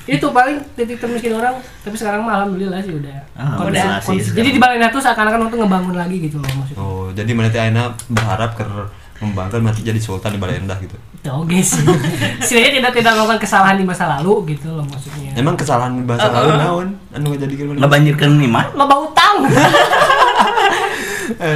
itu 0.06 0.26
paling 0.28 0.60
titik 0.74 0.96
termiskin 0.96 1.32
orang 1.32 1.56
tapi 1.80 1.92
sekarang 1.94 2.20
mah 2.20 2.36
alhamdulillah 2.38 2.80
sih 2.80 2.92
udah. 2.94 3.16
Ah, 3.34 3.56
Kondisi- 3.58 4.32
udah 4.32 4.36
jadi 4.36 4.48
di 4.50 4.58
Balenda 4.58 4.88
tuh 4.88 5.00
seakan-akan 5.00 5.40
untuk 5.44 5.58
ngebangun 5.58 5.94
lagi 5.94 6.16
gitu 6.20 6.36
loh 6.36 6.50
maksudnya. 6.54 6.78
Oh, 6.78 7.08
jadi 7.10 7.30
mana 7.32 7.48
ayeuna 7.48 7.84
berharap 8.06 8.50
ke 8.54 8.64
membangkan 9.24 9.60
mati 9.64 9.80
jadi 9.80 9.96
sultan 9.96 10.36
di 10.36 10.40
Baleendah 10.40 10.76
gitu. 10.84 10.94
itu 10.94 11.30
oke 11.32 11.56
sih. 11.64 11.80
Setidaknya 12.44 12.84
tidak 12.84 12.92
tidak 13.00 13.12
melakukan 13.16 13.40
kesalahan 13.40 13.76
di 13.80 13.84
masa 13.88 14.04
lalu 14.20 14.52
gitu 14.52 14.68
loh 14.76 14.84
maksudnya. 14.84 15.32
Emang 15.34 15.56
kesalahan 15.56 16.04
bahasa 16.04 16.28
lalu 16.28 16.52
naon? 16.60 16.88
Anu 17.16 17.32
ngajadikeun 17.32 17.80
Nggak 17.80 17.90
banjirkan 17.90 18.30
imah. 18.36 18.64
loba 18.76 18.94
utang. 19.08 19.36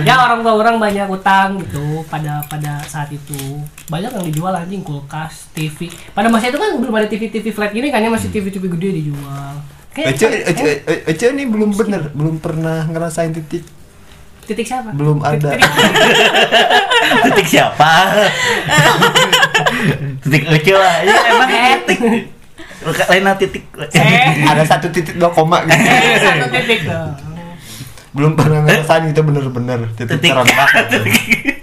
Ya 0.09 0.17
orang 0.25 0.41
tua 0.41 0.57
orang 0.57 0.81
banyak 0.81 1.07
utang 1.13 1.61
gitu 1.61 2.01
pada 2.09 2.41
pada 2.49 2.81
saat 2.89 3.13
itu. 3.13 3.61
Banyak 3.93 4.17
yang 4.17 4.25
dijual 4.25 4.57
anjing 4.57 4.81
kulkas 4.81 5.53
TV 5.53 5.93
pada 6.17 6.33
masa 6.33 6.49
itu 6.49 6.57
kan 6.57 6.73
belum 6.81 6.95
ada 6.97 7.05
TV 7.05 7.29
TV 7.29 7.53
flat 7.53 7.77
gini 7.77 7.93
kan 7.93 8.01
ya 8.01 8.09
masih 8.09 8.33
TV 8.33 8.49
TV 8.49 8.65
gede 8.65 9.05
dijual. 9.05 9.61
Ece, 9.99 10.31
Ece, 10.47 10.71
Ece 11.11 11.27
ini 11.35 11.45
belum 11.51 11.75
bener, 11.75 12.15
belum 12.15 12.39
pernah 12.39 12.87
ngerasain 12.87 13.35
titik, 13.35 13.67
titik 14.49 14.65
siapa 14.65 14.89
belum 14.97 15.21
ada. 15.21 15.53
Titik 17.29 17.47
siapa? 17.53 17.93
titik 20.25 20.43
Ece 20.49 20.73
lah. 20.73 21.05
Ya 21.05 21.17
emang 21.29 21.49
titik. 21.85 21.99
Lainnya 23.13 23.37
titik. 23.37 23.65
eh 23.93 24.49
ada 24.49 24.65
satu 24.65 24.89
titik 24.89 25.21
dua 25.21 25.29
koma 25.29 25.61
gitu. 25.69 25.77
eh, 25.77 26.17
satu 26.17 26.47
titik 26.49 26.89
tuh 26.89 27.13
belum 28.17 28.33
pernah 28.35 28.65
ngerasain 28.65 29.13
itu 29.13 29.21
bener-bener 29.21 29.93
titik, 29.93 30.17
Titik. 30.17 30.33
terendah. 30.33 30.69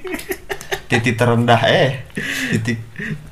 titik 0.94 1.14
terendah 1.18 1.62
eh, 1.66 2.06
titik 2.54 2.78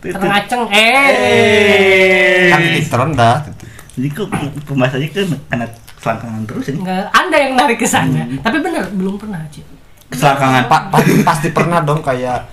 terngaceng 0.02 0.66
kan 0.66 1.13
eh 1.13 2.50
titik 2.58 2.86
terendah. 2.89 3.36
Titik. 3.46 3.70
Jadi 3.94 4.08
kok 4.10 4.26
pembahasannya 4.66 5.08
kan 5.13 5.28
karena 5.54 5.66
selangkangan 6.04 6.44
terus 6.44 6.66
ini. 6.68 6.78
Enggak, 6.78 7.08
anda 7.10 7.38
yang 7.39 7.54
narik 7.56 7.78
ke 7.78 7.88
sana. 7.88 8.28
Tapi 8.38 8.58
bener 8.60 8.84
belum 8.92 9.16
pernah, 9.16 9.39
Ci. 9.48 9.63
Keselangkangan 10.06 10.68
Pa- 10.68 10.92
pa- 10.92 11.24
pasti 11.24 11.50
pernah 11.50 11.80
dong 11.80 12.04
kayak 12.04 12.44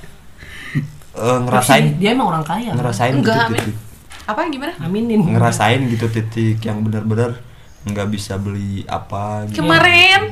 eh, 1.12 1.38
ngerasain 1.42 1.98
dia 1.98 2.14
emang 2.14 2.30
orang 2.30 2.40
kaya. 2.40 2.70
ngerasain 2.72 3.12
Enggak, 3.12 3.34
gitu 3.34 3.50
Amin. 3.50 3.60
titik 3.60 3.76
apa 4.22 4.46
gimana 4.46 4.72
Aminin. 4.78 5.20
ngerasain 5.26 5.80
gitu 5.90 6.06
titik 6.06 6.62
yang 6.62 6.80
bener-bener 6.80 7.42
nggak 7.82 8.08
bisa 8.08 8.38
beli 8.38 8.86
apa 8.86 9.42
gitu. 9.44 9.58
kemarin 9.58 10.30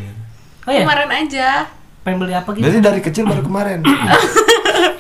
Oh 0.62 0.70
ya, 0.70 0.85
kemarin 0.85 1.11
aja 1.11 1.66
pengen 2.00 2.22
beli 2.22 2.33
apa 2.33 2.48
gitu? 2.52 2.62
Berarti 2.62 2.78
dari 2.78 3.00
kecil 3.02 3.24
baru 3.26 3.42
kemarin. 3.42 3.83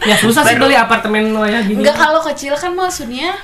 Ya 0.02 0.16
susah 0.16 0.42
sih 0.42 0.56
beli 0.56 0.72
apartemen 0.74 1.30
lo 1.30 1.44
ya 1.44 1.60
gini. 1.60 1.78
Enggak 1.78 1.94
kalau 1.94 2.18
kecil 2.20 2.50
kan 2.52 2.72
maksudnya 2.72 3.36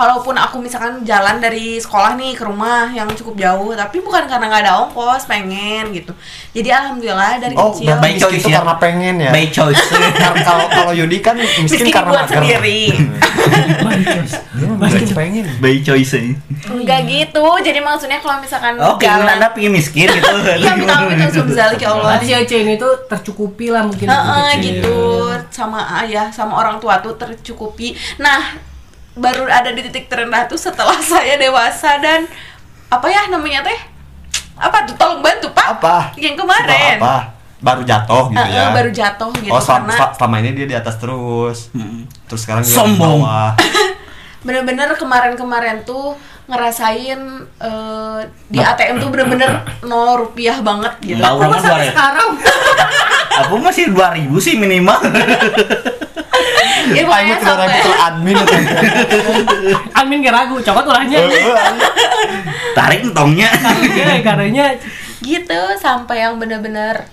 kalaupun 0.00 0.32
aku 0.34 0.56
misalkan 0.58 1.04
jalan 1.04 1.36
dari 1.38 1.76
sekolah 1.76 2.16
nih 2.16 2.32
ke 2.32 2.40
rumah 2.40 2.88
yang 2.88 3.04
cukup 3.12 3.36
jauh 3.36 3.68
tapi 3.74 4.00
bukan 4.00 4.24
karena 4.24 4.48
nggak 4.48 4.62
ada 4.64 4.72
ongkos 4.80 5.28
pengen 5.28 5.92
gitu 5.92 6.16
jadi 6.50 6.80
alhamdulillah 6.80 7.36
dari 7.36 7.52
Oh, 7.52 7.68
kecil 7.68 7.92
baik 7.94 8.16
miskin 8.16 8.24
choice 8.24 8.40
itu 8.40 8.48
ya. 8.48 8.56
karena 8.56 8.74
pengen 8.76 9.14
ya. 9.18 9.30
By 9.30 9.46
choice. 9.46 9.82
Karena 10.16 10.40
kalau 10.40 10.66
kalau 10.66 10.92
Yudi 10.92 11.18
kan 11.20 11.36
miskin, 11.36 11.68
miskin 11.68 11.92
karena 11.92 12.08
buat 12.08 12.24
mager. 12.24 12.34
sendiri 12.40 12.80
Dia 14.50 14.66
mah 14.66 14.78
miskin 14.82 15.08
pengen. 15.12 15.44
By 15.58 15.76
choice. 15.80 16.12
ya. 16.12 16.22
enggak 16.70 17.00
gitu 17.04 17.44
jadi 17.60 17.80
maksudnya 17.80 18.18
kalau 18.18 18.38
misalkan 18.38 18.74
Oh, 18.78 18.96
keinginan 18.96 19.20
jalan 19.20 19.36
anda 19.36 19.48
pengen 19.50 19.72
miskin 19.74 20.08
gitu. 20.08 20.32
iya 20.60 20.72
minta 20.72 20.94
ampun 20.96 21.12
langsung 21.14 21.48
zalik 21.50 21.76
ya 21.78 21.90
Allah 21.90 22.16
si 22.18 22.32
Ece 22.32 22.56
ini 22.58 22.74
tuh 22.76 23.04
tercukupi 23.04 23.68
lah 23.68 23.84
mungkin 23.84 24.06
kecil. 24.06 24.62
gitu 24.80 24.96
sama 25.50 25.80
ayah 26.00 26.30
sama 26.30 26.56
orang 26.56 26.78
tua 26.78 26.98
tuh 26.98 27.12
tercukupi 27.14 27.92
nah 28.16 28.69
baru 29.20 29.44
ada 29.46 29.70
di 29.70 29.84
titik 29.84 30.08
terendah 30.08 30.48
tuh 30.48 30.56
setelah 30.56 30.96
saya 31.12 31.36
dewasa 31.36 32.00
dan 32.00 32.24
apa 32.90 33.06
ya 33.06 33.28
namanya 33.28 33.68
teh 33.68 33.80
apa 34.60 34.88
tuh 34.88 34.96
tolong 34.96 35.20
bantu 35.20 35.52
pak 35.52 35.78
Apa? 35.78 35.96
yang 36.16 36.34
kemarin 36.34 36.96
Apa? 36.98 37.36
Baru 37.60 37.84
jatuh 37.84 38.32
gitu 38.32 38.40
Heeh, 38.40 38.56
ya. 38.56 38.72
baru 38.72 38.88
jatuh 38.88 39.32
gitu 39.36 39.52
oh, 39.52 39.60
selama, 39.60 39.92
karena 39.92 40.16
selama 40.16 40.36
ini 40.40 40.50
dia 40.56 40.64
di 40.64 40.76
atas 40.80 40.96
terus. 40.96 41.68
Hmm. 41.76 42.08
Terus 42.24 42.40
sekarang 42.48 42.64
dia 42.64 42.72
Sombong. 42.72 43.20
di 43.20 43.20
bawah. 43.20 43.52
bener-bener 44.48 44.88
kemarin-kemarin 44.96 45.84
tuh 45.84 46.16
ngerasain 46.48 47.20
eh, 47.60 48.20
di 48.48 48.58
ATM 48.64 48.96
tuh 49.04 49.12
bener-bener 49.12 49.60
nol 49.84 50.24
rupiah 50.24 50.56
banget 50.64 50.96
gitu 51.04 51.20
dua 51.20 51.60
sampai 51.60 51.84
ribu. 51.84 51.92
sekarang 51.92 52.28
Aku 53.44 53.54
masih 53.60 53.92
2000 53.92 54.32
sih 54.40 54.54
minimal. 54.56 54.96
ya 56.90 57.02
Ayo 57.02 57.06
pokoknya 57.06 57.36
sampai 57.38 57.80
ke 57.80 57.92
admin 57.94 58.36
atau 58.36 58.56
Amin 59.96 60.16
gak 60.22 60.34
ragu, 60.34 60.56
cokot 60.58 60.84
ulahnya 60.90 61.18
Tarik 62.76 63.00
entongnya. 63.06 63.50
Karena 63.94 64.14
karena 64.22 64.66
gitu 65.20 65.60
sampai 65.76 66.24
yang 66.24 66.40
bener-bener 66.40 67.04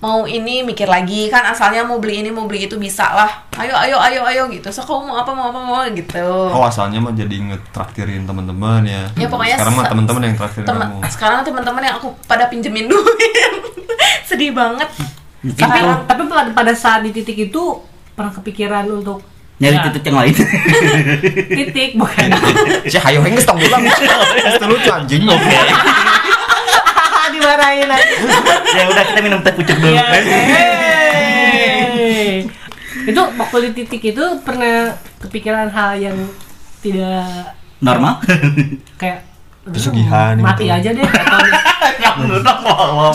mau 0.00 0.24
ini 0.28 0.60
mikir 0.64 0.88
lagi. 0.88 1.28
Kan 1.32 1.44
asalnya 1.44 1.84
mau 1.84 2.00
beli 2.00 2.20
ini 2.24 2.30
mau 2.32 2.44
beli 2.44 2.68
itu 2.68 2.76
bisa 2.76 3.04
lah. 3.14 3.30
Ayo 3.56 3.72
ayo 3.72 3.96
ayo 4.00 4.20
ayo 4.24 4.42
gitu. 4.52 4.68
So 4.68 4.84
kamu 4.84 5.12
mau 5.12 5.16
apa 5.20 5.30
mau 5.32 5.48
apa 5.52 5.60
mau 5.60 5.80
gitu. 5.92 6.24
Oh 6.52 6.64
asalnya 6.64 7.00
mah 7.00 7.12
jadi 7.12 7.36
ngetraktirin 7.52 8.24
teman-teman 8.28 8.84
ya. 8.84 9.02
Ya, 9.16 9.26
pokoknya 9.28 9.56
sekarang 9.60 9.74
mah 9.76 9.86
teman-teman 9.88 10.22
yang 10.28 10.34
traktirin 10.36 10.66
Temen- 10.66 10.90
kamu. 10.92 11.12
sekarang 11.12 11.38
teman-teman 11.44 11.82
yang 11.84 11.96
aku 12.00 12.08
pada 12.28 12.48
pinjemin 12.48 12.88
duit. 12.88 13.32
Sedih 14.28 14.52
banget. 14.52 14.88
Tapi, 15.44 15.78
tapi 16.08 16.22
pada, 16.24 16.50
pada 16.56 16.72
saat 16.72 17.04
di 17.04 17.12
titik 17.12 17.52
itu 17.52 17.62
pernah 18.14 18.32
kepikiran 18.32 18.86
untuk 18.90 19.20
Nyari 19.54 19.78
Ya, 19.78 19.86
titik 19.86 20.02
yang 20.10 20.18
lain. 20.18 20.34
titik 21.62 21.94
bukan 21.94 22.26
Si 22.90 22.98
hayo 22.98 23.22
henges 23.22 23.46
tong 23.46 23.54
bilang. 23.54 23.86
Itu 23.86 24.66
lucu 24.66 24.90
anjing. 24.90 25.22
Oke. 25.30 25.46
dimarahin 27.34 27.90
aja 27.90 28.14
ya 28.78 28.86
udah 28.86 29.02
kita 29.10 29.20
minum 29.20 29.42
teh 29.42 29.50
pucuk 29.52 29.74
dulu. 29.74 29.90
Ya, 29.90 30.06
hey. 31.98 32.46
itu 33.04 33.18
waktu 33.18 33.56
di 33.66 33.70
titik 33.82 34.14
itu 34.14 34.24
pernah 34.46 34.94
kepikiran 35.18 35.66
hal 35.74 35.98
yang 35.98 36.14
tidak 36.78 37.58
Normal. 37.82 38.22
kayak 39.00 39.26
Pesugihan 39.64 40.36
mati 40.38 40.68
gitu. 40.68 40.76
aja 40.76 40.92
deh 40.92 41.08
atau 41.08 41.40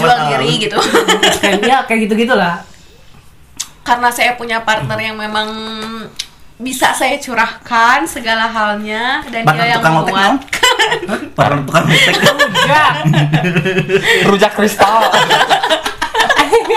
jual 0.02 0.18
diri 0.34 0.50
gitu 0.58 0.82
kayak 1.38 1.62
ya 1.62 1.86
kayak 1.86 2.10
gitu 2.10 2.26
gitulah 2.26 2.66
karena 3.90 4.14
saya 4.14 4.38
punya 4.38 4.62
partner 4.62 5.02
yang 5.02 5.18
memang 5.18 5.50
bisa 6.62 6.94
saya 6.94 7.18
curahkan 7.18 8.06
segala 8.06 8.46
halnya 8.46 9.26
dan 9.34 9.42
Partner 9.48 9.66
dia 9.66 9.74
yang 9.74 9.82
menguat 9.82 10.46
Partner 11.34 11.64
tukang 11.66 11.86
lotek. 11.90 12.16
ya 12.70 12.86
Rujak 14.30 14.54
kristal. 14.54 15.10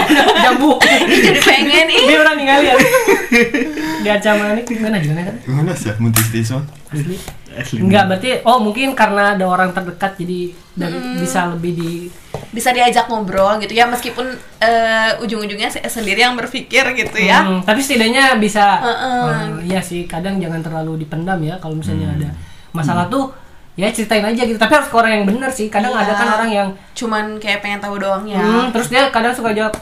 jambu 0.44 0.76
jadi 1.06 1.40
pengen 1.40 1.86
ih. 1.88 2.02
Dia 2.08 2.18
orang 2.20 2.36
ninggalin 2.36 2.76
di 4.02 4.08
acara 4.10 4.52
ini 4.52 4.62
gimana 4.66 4.96
gimana 4.98 5.20
kan? 5.24 5.36
Gimana 5.46 5.72
sih 5.72 5.92
muntis 5.98 6.26
tis 6.28 6.50
mah? 6.50 6.64
asli. 6.90 7.16
Asli. 7.52 7.78
Enggak, 7.84 8.04
berarti 8.08 8.30
oh 8.42 8.58
mungkin 8.58 8.96
karena 8.96 9.36
ada 9.36 9.44
orang 9.44 9.70
terdekat 9.72 10.16
jadi 10.16 10.52
dan 10.72 10.90
bisa 11.20 11.52
lebih 11.52 11.72
di 11.76 11.90
bisa 12.52 12.68
diajak 12.68 13.08
ngobrol 13.08 13.56
gitu 13.60 13.72
ya 13.72 13.88
meskipun 13.88 14.24
eh, 14.60 15.12
ujung-ujungnya 15.20 15.68
saya 15.68 15.88
sendiri 15.88 16.20
yang 16.20 16.36
berpikir 16.36 16.84
gitu 16.96 17.16
ya. 17.16 17.44
Hmm, 17.44 17.60
tapi 17.64 17.80
setidaknya 17.80 18.36
bisa. 18.36 18.80
Heeh. 18.80 19.20
eh, 19.28 19.48
iya 19.68 19.80
sih 19.80 20.04
kadang 20.04 20.36
jangan 20.36 20.60
terlalu 20.60 21.04
dipendam 21.04 21.40
ya 21.40 21.56
kalau 21.56 21.76
misalnya 21.76 22.12
ada 22.12 22.28
masalah 22.72 23.08
tuh 23.08 23.32
ya 23.72 23.88
ceritain 23.88 24.24
aja 24.24 24.44
gitu. 24.44 24.56
Tapi 24.60 24.72
harus 24.72 24.88
ke 24.88 24.96
orang 24.96 25.12
yang 25.20 25.24
bener 25.28 25.48
sih 25.52 25.68
kadang 25.68 25.92
Iya. 25.92 26.04
ada 26.08 26.12
kan 26.12 26.28
orang 26.40 26.50
yang 26.52 26.68
cuman 26.92 27.24
kayak 27.40 27.60
pengen 27.64 27.80
tahu 27.80 27.96
doang 28.00 28.24
ya. 28.28 28.40
Hmm, 28.40 28.68
terus 28.72 28.88
dia 28.88 29.08
kadang 29.08 29.32
suka 29.32 29.52
jawab 29.52 29.72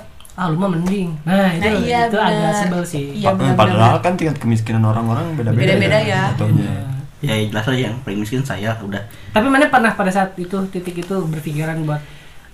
ah 0.41 0.49
lu 0.49 0.57
mah 0.57 0.71
mending 0.71 1.13
nah 1.21 1.53
itu 1.53 1.69
Nah, 1.69 1.77
iya, 1.79 2.01
itu 2.03 2.17
agak 2.17 2.33
bener. 2.41 2.57
sebel 2.57 2.83
sih 2.83 3.05
Iya, 3.15 3.29
benar-benar. 3.31 3.61
Padahal 3.61 3.99
kan 4.01 4.13
tingkat 4.15 4.37
kemiskinan 4.37 4.81
orang-orang 4.83 5.37
beda-beda. 5.37 5.69
Beda-beda 5.69 5.99
ya. 6.01 6.23
jatuhnya. 6.33 6.73
Ya 7.21 7.35
jelas 7.37 7.65
aja 7.67 7.81
yang 7.85 7.97
paling 8.01 8.19
miskin 8.19 8.41
saya 8.41 8.73
udah. 8.79 9.05
tapi 9.31 9.47
mana 9.47 9.69
pernah 9.69 9.93
pada 9.93 10.09
saat 10.09 10.33
itu 10.35 10.57
titik 10.69 10.97
itu 10.99 11.15
berpikiran 11.23 11.85
buat 11.85 12.01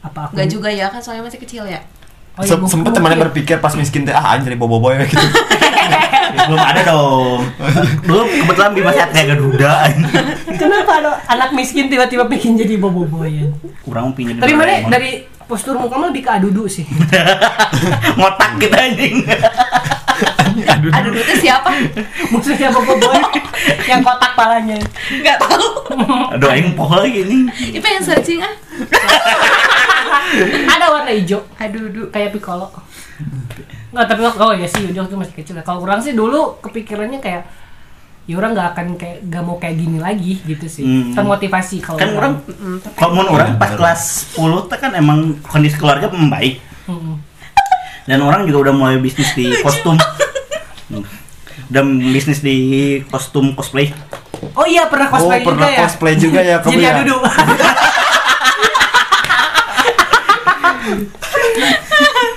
apa 0.02 0.26
aku 0.26 0.34
Nggak 0.34 0.48
juga 0.50 0.68
ya 0.68 0.86
kan 0.88 0.98
soalnya 0.98 1.22
masih 1.22 1.38
kecil 1.38 1.62
ya 1.64 1.78
oh, 2.34 2.42
iya, 2.42 2.48
Sem- 2.48 2.58
gua- 2.58 2.66
sempet 2.68 2.90
temannya 2.90 3.22
berpikir 3.22 3.56
pas 3.56 3.70
miskin 3.72 4.02
teh 4.02 4.10
ah 4.10 4.34
anjir 4.34 4.54
bobo 4.54 4.76
boy 4.76 4.98
gitu. 5.00 5.14
Belum 6.26 6.58
ada 6.60 6.82
dong. 6.84 7.38
Dulu 8.02 8.22
kebetulan 8.26 8.70
Bima 8.72 8.90
Satria 8.90 9.24
Garuda. 9.28 9.72
kenapa 10.52 10.92
ada 10.96 11.10
anak 11.28 11.50
miskin 11.52 11.86
tiba-tiba 11.86 12.26
pengen 12.26 12.56
jadi 12.56 12.74
bobo-boyan 12.76 13.54
Kurang 13.80 14.10
pinjam. 14.12 14.38
tapi 14.38 14.52
mana 14.52 14.82
dari 14.88 15.22
postur 15.46 15.78
muka 15.78 15.94
mah 15.94 16.10
lebih 16.10 16.26
ke 16.26 16.30
adudu 16.30 16.66
sih. 16.66 16.86
Ngotak 18.18 18.58
kita 18.58 18.76
anjing. 18.76 19.22
aduh 20.90 21.12
itu 21.14 21.34
siapa? 21.46 21.70
Maksudnya 22.34 22.74
bobo-boy 22.74 23.22
yang 23.90 24.02
kotak 24.02 24.32
palanya. 24.34 24.78
Nggak 25.22 25.38
tahu. 25.38 25.68
Aduh 26.34 26.50
aing 26.50 26.74
poh 26.74 26.90
lagi 26.90 27.22
nih. 27.22 27.42
itu 27.78 27.86
yang 27.86 28.04
searching 28.04 28.42
ah. 28.42 28.54
Ada 30.74 30.86
warna 30.90 31.10
hijau. 31.14 31.46
Aduh 31.62 31.86
duh 31.94 32.06
kayak 32.10 32.34
piccolo. 32.34 32.66
Nggak 33.94 34.06
tapi 34.10 34.20
oh 34.26 34.52
ya 34.52 34.66
sih 34.66 34.82
Yudi 34.82 34.98
waktu 34.98 35.14
masih 35.14 35.34
kecil 35.38 35.54
ya. 35.56 35.62
kalau 35.62 35.80
kurang 35.80 36.02
sih 36.02 36.12
dulu 36.12 36.58
kepikirannya 36.58 37.22
kayak 37.22 37.46
ya 38.26 38.34
orang 38.34 38.52
nggak 38.52 38.68
akan 38.74 38.86
kayak 38.94 39.18
gak 39.24 39.42
mau 39.42 39.54
kayak 39.54 39.76
gini 39.76 39.98
lagi 39.98 40.42
gitu 40.42 40.66
sih 40.66 40.82
Hmm. 40.82 41.14
termotivasi 41.14 41.78
kalau 41.78 41.94
Kan 41.94 42.10
orang 42.12 42.32
kalau 42.92 43.10
mau 43.14 43.30
orang 43.30 43.54
pas 43.54 43.70
kelas 43.70 44.34
10 44.34 44.66
teh 44.66 44.76
kan 44.76 44.90
emang 44.92 45.18
kondisi 45.40 45.74
keluarga 45.74 46.10
membaik 46.10 46.58
Mm-mm. 46.84 47.22
dan 48.04 48.18
orang 48.20 48.42
juga 48.44 48.66
udah 48.66 48.74
mulai 48.74 48.98
bisnis 48.98 49.30
di 49.32 49.50
kostum. 49.60 49.94
Udah 51.66 51.82
bisnis 51.82 52.38
di 52.40 52.56
kostum 53.04 53.50
cosplay. 53.52 53.90
oh 54.54 54.62
iya 54.64 54.86
pernah 54.86 55.06
oh, 55.08 55.12
cosplay 55.16 55.40
pernah 55.40 55.62
juga 55.62 55.68
ya 55.68 55.80
cosplay 55.80 56.14
juga 56.14 56.40
ya 56.42 56.56
kamu 56.60 56.72
jadi 56.72 56.82
ya. 56.82 56.92
adudu 56.94 57.16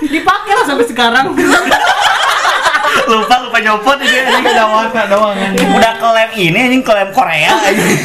dipakai 0.03 0.53
lah 0.55 0.65
sampai 0.65 0.85
sekarang 0.87 1.25
lupa 3.11 3.35
lupa 3.41 3.57
nyopot 3.59 3.97
ini 3.97 4.17
anjing 4.21 4.45
udah 4.45 4.67
warna 4.67 5.01
doang 5.05 5.35
anjing. 5.35 5.69
Udah 5.69 5.93
klaim 5.95 6.29
ini 6.33 6.59
anjing 6.61 6.81
klaim 6.81 7.09
Korea 7.09 7.51
anjing. 7.55 7.97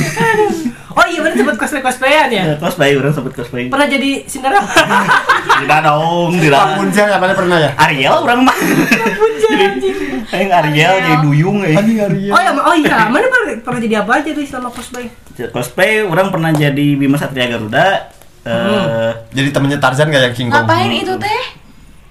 oh 0.97 1.05
iya 1.05 1.19
bener 1.21 1.35
sempet 1.35 1.57
cosplay 1.59 1.83
cosplayan 1.83 2.29
ya 2.31 2.43
Ya, 2.45 2.55
cosplay 2.55 2.95
orang 2.95 3.11
sebut 3.11 3.33
cosplay. 3.33 3.67
pernah 3.67 3.85
jadi 3.85 4.23
Cinderella 4.25 4.63
Tidak 5.61 5.81
dong, 5.83 6.31
Pak 6.33 6.41
tidak. 6.41 6.65
Munjang 6.77 7.09
apa 7.11 7.35
pernah 7.35 7.59
ya? 7.59 7.71
Ariel 7.77 8.15
orang 8.17 8.41
mah. 8.43 8.55
Jadi 8.55 9.89
aing 10.31 10.51
Ariel 10.51 10.95
jadi 11.01 11.17
duyung 11.21 11.59
eh. 11.63 11.75
Anjing 11.75 11.99
Arya. 11.99 12.31
oh 12.31 12.41
iya 12.41 12.53
oh 12.55 12.75
iya 12.75 12.97
mana 13.07 13.27
pernah, 13.27 13.55
pernah 13.61 13.81
jadi 13.81 13.95
apa 14.03 14.11
aja 14.19 14.31
tuh 14.31 14.43
selama 14.45 14.71
cosplay 14.71 15.07
Cosplay 15.51 16.03
orang 16.03 16.31
pernah 16.31 16.51
jadi 16.51 16.87
Bima 16.95 17.19
Satria 17.19 17.51
Garuda. 17.51 18.11
Eh, 18.45 19.11
Jadi 19.33 19.49
temennya 19.51 19.81
Tarzan 19.81 20.13
gak 20.13 20.21
yang 20.23 20.35
King 20.37 20.49
Kong? 20.49 20.63
ngapain 20.63 20.93
itu 20.93 21.17
teh 21.17 21.43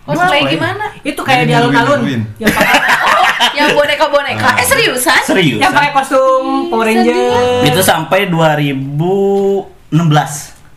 cosplay 0.03 0.41
gimana 0.49 0.85
itu 0.99 1.15
kayak 1.17 1.43
di 1.45 1.53
alun-alun 1.53 2.01
yang 2.35 2.49
pakai 2.49 2.75
oh 3.07 3.23
yang 3.53 3.71
boneka 3.71 4.05
boneka 4.07 4.47
eh 4.53 4.65
seriusan 4.65 5.21
serius. 5.23 5.57
yang 5.57 5.71
pakai 5.71 5.91
kostum 5.91 6.67
Power 6.67 6.83
Ranger 6.83 7.15
Itu 7.63 7.79
sampai 7.79 8.27
2016. 8.27 9.87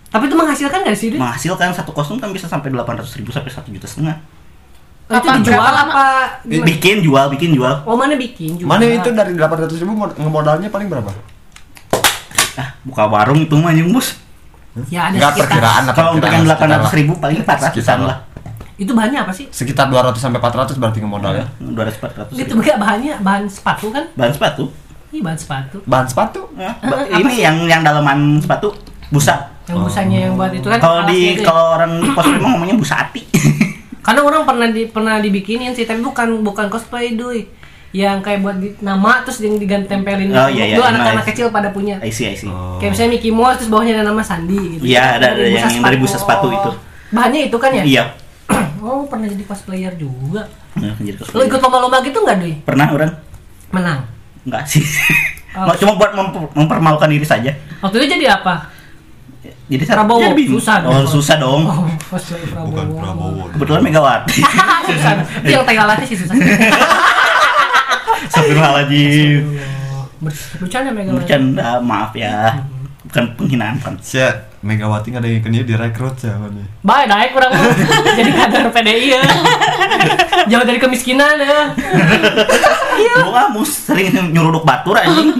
tapi 0.07 0.25
itu 0.25 0.35
menghasilkan 0.35 0.79
nggak 0.81 0.95
sih 0.95 1.09
Dwi? 1.11 1.19
Menghasilkan 1.19 1.73
satu 1.73 1.91
kostum 1.91 2.17
kan 2.17 2.31
bisa 2.31 2.47
sampai 2.47 2.71
800 2.71 3.03
ribu 3.17 3.29
sampai 3.29 3.51
1 3.51 3.67
juta 3.69 3.85
setengah. 3.85 4.17
Oh, 5.07 5.13
itu 5.13 5.23
Apa- 5.23 5.39
dijual 5.39 5.55
berapa 5.57 5.71
lama? 5.73 5.93
apa 5.93 6.07
gimana? 6.43 6.67
Bikin 6.67 6.97
jual, 7.01 7.25
bikin 7.29 7.51
jual. 7.53 7.75
oh 7.83 7.95
mana 7.95 8.15
bikin 8.15 8.57
jual 8.57 8.67
Mana 8.67 8.85
itu 8.85 9.09
dari 9.09 9.33
800 9.33 9.71
ribu 9.77 9.93
mod- 9.93 10.15
ngemodalnya 10.15 10.67
paling 10.67 10.87
berapa? 10.87 11.11
Ah, 12.55 12.73
buka 12.83 13.05
warung 13.05 13.41
itu 13.41 13.55
mah 13.55 13.71
anjing 13.71 13.91
bos. 13.91 14.17
ya 14.87 15.07
ada 15.07 15.15
Enggak 15.15 15.31
sekitar 15.33 15.47
perkiraan 15.49 15.83
Kalau 15.91 16.11
untuk 16.13 16.29
yang 16.29 16.45
perkiraan 16.45 16.71
lah, 16.71 16.89
800 16.89 16.99
ribu 16.99 17.13
paling 17.17 17.37
400 17.41 17.69
Sekitar 17.69 17.99
lah. 18.01 18.17
Itu 18.77 18.93
bahannya 18.93 19.19
apa 19.19 19.33
sih 19.33 19.49
Sekitar 19.49 19.89
200 19.89 20.13
sampai 20.15 20.37
400 20.37 20.77
berarti 20.77 20.99
ngemodal 21.01 21.33
ya. 21.35 21.47
200 21.59 21.97
400. 22.29 22.37
gitu 22.37 22.53
enggak 22.55 22.77
bahannya 22.77 23.15
bahan 23.19 23.45
sepatu 23.47 23.89
kan 23.89 24.05
Bahan 24.13 24.33
sepatu. 24.33 24.65
Ih, 25.09 25.21
bahan 25.21 25.35
sepatu. 25.35 25.77
Bahan 25.83 26.07
sepatu. 26.07 26.41
Hah? 26.55 26.75
Ba- 26.83 27.09
ini 27.15 27.35
yang 27.39 27.57
yang 27.65 27.81
dalaman 27.81 28.37
sepatu 28.37 28.75
busa. 29.09 29.49
Yang 29.65 29.79
busanya 29.83 30.19
yang 30.21 30.35
buat 30.35 30.51
itu 30.51 30.67
kan. 30.67 30.77
Kalau 30.77 31.01
di 31.05 31.33
itu 31.33 31.41
ya. 31.41 31.47
kalau 31.47 31.65
orang 31.75 31.93
cosplay 32.11 32.37
mah 32.37 32.51
ngomongnya 32.53 32.77
busati. 32.77 33.23
Karena 34.05 34.21
orang 34.23 34.43
pernah 34.45 34.69
di 34.69 34.83
pernah 34.85 35.17
dibikinin 35.17 35.73
sih, 35.73 35.83
tapi 35.83 35.99
bukan 36.01 36.43
bukan 36.43 36.67
cosplay 36.69 37.15
duy. 37.15 37.49
Yang 37.91 38.19
kayak 38.21 38.41
buat 38.41 38.57
di, 38.57 38.77
nama 38.79 39.25
terus 39.25 39.41
yang 39.41 39.57
diganti 39.57 39.89
tempelin 39.89 40.29
Oh, 40.29 40.47
iya, 40.47 40.69
iya, 40.69 40.77
Dulu 40.77 40.85
anak-anak 40.85 41.23
nice. 41.23 41.29
kecil 41.33 41.47
pada 41.49 41.71
punya. 41.71 41.97
I 41.99 42.11
see, 42.11 42.27
I 42.27 42.37
see. 42.37 42.47
Oh. 42.47 42.77
Kayak 42.77 42.93
misalnya 42.93 43.11
Mickey 43.15 43.31
Mouse 43.31 43.57
terus 43.57 43.71
bawahnya 43.71 43.97
ada 43.97 44.05
nama 44.05 44.21
Sandi 44.21 44.59
gitu. 44.77 44.83
Iya, 44.85 45.17
ada- 45.17 45.33
ada 45.33 45.41
Dari 45.41 45.55
yang- 45.55 45.71
yang 45.73 45.83
dari 45.83 45.97
busa 45.97 46.19
sepatu 46.19 46.51
itu. 46.51 46.71
Bahannya 47.09 47.41
itu 47.47 47.57
kan 47.57 47.71
ya? 47.73 47.83
Iya. 47.83 48.05
Oh, 48.87 49.05
pernah 49.05 49.27
jadi 49.27 49.43
cosplayer 49.43 49.93
juga. 49.93 50.47
Nah, 50.75 50.95
jadi 50.97 51.13
Lo 51.13 51.21
cosplay. 51.21 51.47
ikut 51.47 51.61
lomba-lomba 51.61 51.99
gitu 52.01 52.19
nggak, 52.21 52.37
Duy? 52.39 52.55
Pernah 52.63 52.87
orang? 52.89 53.11
Menang. 53.69 53.99
Enggak 54.43 54.63
sih. 54.65 54.87
Oh. 55.53 55.65
Nggak, 55.65 55.77
Cuma 55.79 55.93
buat 55.95 56.11
memper- 56.13 56.53
mempermalukan 56.55 57.09
diri 57.09 57.25
saja. 57.25 57.51
Waktu 57.81 57.97
itu 57.99 58.07
jadi 58.15 58.27
apa? 58.33 58.71
Jadi 59.67 59.83
saya 59.83 59.99
Prabowo. 59.99 60.23
jadi 60.23 60.37
bingung. 60.37 60.59
Susah 60.59 60.77
dong. 60.79 60.93
Oh, 60.93 61.03
susah 61.05 61.37
dong. 61.37 61.63
Oh, 61.67 61.91
Prabowo. 62.07 62.71
Bukan 62.71 62.87
Prabowo. 62.95 63.43
Kebetulan 63.51 63.83
Megawati. 63.83 64.39
susah. 64.89 65.11
Yang 65.43 65.65
tegalatnya 65.67 66.07
sih 66.07 66.17
susah. 66.17 66.35
Astagfirullahaladzim. 68.27 69.43
Ber- 70.19 70.51
Bercanda 70.59 70.91
Megawati. 70.91 71.19
Bercanda, 71.19 71.69
maaf 71.81 72.13
ya. 72.15 72.63
Bukan 73.07 73.25
penghinaan 73.39 73.79
kan. 73.79 73.95
Sia, 74.03 74.51
Megawati 74.67 75.15
nggak 75.15 75.23
ada 75.23 75.29
yang 75.31 75.43
kena 75.47 75.63
direkrut 75.63 76.19
nih? 76.27 76.67
Baik, 76.83 77.07
naik 77.07 77.31
kurang 77.31 77.55
jadi 78.19 78.31
kader 78.35 78.67
PDI 78.75 79.07
ya. 79.15 79.23
Jauh 80.51 80.65
dari 80.67 80.83
kemiskinan 80.83 81.39
ya. 81.39 81.71
Iya. 82.99 83.15
Lu 83.23 83.31
kamu 83.31 83.63
sering 83.63 84.11
nyuruduk 84.35 84.67
batur 84.67 84.99
anjing. 84.99 85.31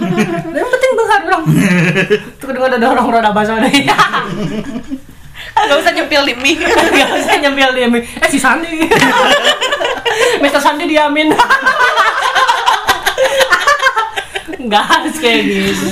Yang 0.55 0.69
penting 0.71 0.91
benghar 0.95 1.21
orang. 1.27 1.43
Tuh 2.39 2.45
kedengar 2.47 2.71
ada 2.79 2.87
orang 2.87 3.05
roda 3.11 3.31
basah 3.35 3.59
deh. 3.59 3.73
Gak 5.57 5.77
usah 5.81 5.91
nyempil 5.91 6.21
di 6.23 6.33
mie. 6.37 6.63
Gak 7.01 7.09
usah 7.19 7.35
nyempil 7.41 7.69
dia. 7.75 7.87
Eh 8.23 8.29
si 8.31 8.39
Sandi. 8.39 8.87
Mister 10.39 10.61
Sandi 10.63 10.87
diamin. 10.87 11.33
Nggak 14.57 14.83
harus 14.87 15.15
kayak 15.19 15.41
gitu. 15.43 15.87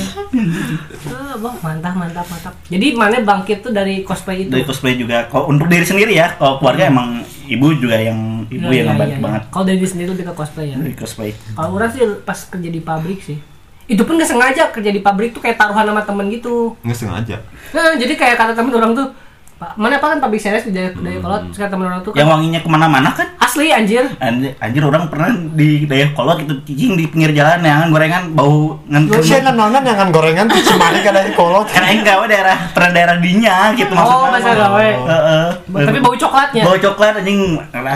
Ah, 1.46 1.54
wah, 1.54 1.56
mantap, 1.62 1.94
mantap, 1.94 2.26
mantap. 2.26 2.54
Jadi 2.66 2.88
mana 2.92 3.22
bangkit 3.22 3.62
tuh 3.62 3.70
dari 3.70 4.02
cosplay 4.02 4.44
itu? 4.44 4.50
Dari 4.50 4.66
cosplay 4.66 4.98
juga. 4.98 5.30
Kalau 5.30 5.46
untuk 5.48 5.70
diri 5.70 5.86
sendiri 5.86 6.12
ya, 6.12 6.34
kalau 6.34 6.58
keluarga 6.58 6.90
emang 6.90 7.22
ibu 7.46 7.70
juga 7.78 7.96
yang 7.96 8.42
ibu 8.50 8.66
Iya, 8.66 8.82
yang 8.82 8.88
iya, 8.90 8.92
ngebantu 8.92 9.06
iya, 9.06 9.18
iya. 9.18 9.26
banget 9.26 9.42
Kalau 9.48 9.64
dari 9.64 9.78
diri 9.78 9.90
sendiri 9.90 10.10
lebih 10.12 10.26
ke 10.26 10.34
cosplay 10.34 10.66
ya. 10.74 10.78
dari 10.82 10.96
cosplay. 10.96 11.30
Kalau 11.54 11.70
orang 11.72 11.90
sih 11.94 12.02
pas 12.22 12.40
kerja 12.42 12.70
di 12.72 12.82
pabrik 12.82 13.20
sih. 13.22 13.38
Itu 13.86 14.02
pun 14.02 14.18
nggak 14.18 14.26
sengaja 14.26 14.64
kerja 14.74 14.90
di 14.90 14.98
pabrik 14.98 15.30
tuh 15.30 15.40
kayak 15.40 15.62
taruhan 15.62 15.86
sama 15.86 16.02
temen 16.02 16.26
gitu. 16.34 16.74
Nggak 16.82 16.98
sengaja. 16.98 17.38
Nah, 17.70 17.94
jadi 17.94 18.14
kayak 18.18 18.36
kata 18.36 18.54
temen 18.58 18.74
orang 18.74 18.98
tuh, 18.98 19.08
mana 19.56 19.96
apa 19.96 20.12
kan 20.12 20.20
pabrik 20.20 20.44
series 20.44 20.68
di 20.68 20.76
Daya 20.76 20.92
Kolot, 21.24 21.48
terus 21.48 21.64
kata 21.64 21.72
temen 21.72 21.88
orang 21.88 22.04
tuh 22.04 22.12
Yang 22.12 22.28
kan, 22.28 22.34
wanginya 22.36 22.60
ke 22.60 22.68
mana-mana 22.68 23.10
kan? 23.16 23.28
asli 23.40 23.72
anjir. 23.72 24.04
Anjir, 24.20 24.52
anjir 24.60 24.84
orang 24.84 25.08
pernah 25.08 25.32
di 25.32 25.88
daerah 25.88 26.12
kolot 26.12 26.44
gitu 26.44 26.60
cicing 26.68 27.00
di 27.00 27.08
pinggir 27.08 27.32
jalan 27.32 27.64
yang 27.64 27.88
gorengan 27.88 28.36
bau 28.36 28.76
ngan 28.92 29.08
Lu 29.08 29.24
sih 29.24 29.40
nanonan 29.40 29.80
yang 29.80 29.96
kan 29.96 30.12
gorengan 30.12 30.52
tuh 30.52 30.60
cemari 30.60 31.00
kan 31.00 31.16
dari 31.16 31.32
kolot. 31.32 31.72
Karena 31.72 31.88
yang 31.88 32.04
gawe 32.04 32.26
daerah 32.28 32.58
pernah 32.76 32.92
daerah 32.92 33.16
dinya 33.24 33.72
gitu 33.80 33.96
Oh, 33.96 34.28
maksudnya. 34.28 34.36
masa 34.36 34.52
gawe. 34.60 34.88
Heeh. 35.08 35.48
Tapi 35.88 36.00
bau 36.04 36.16
coklatnya. 36.20 36.64
Bau 36.68 36.76
coklat 36.76 37.14
anjing 37.24 37.40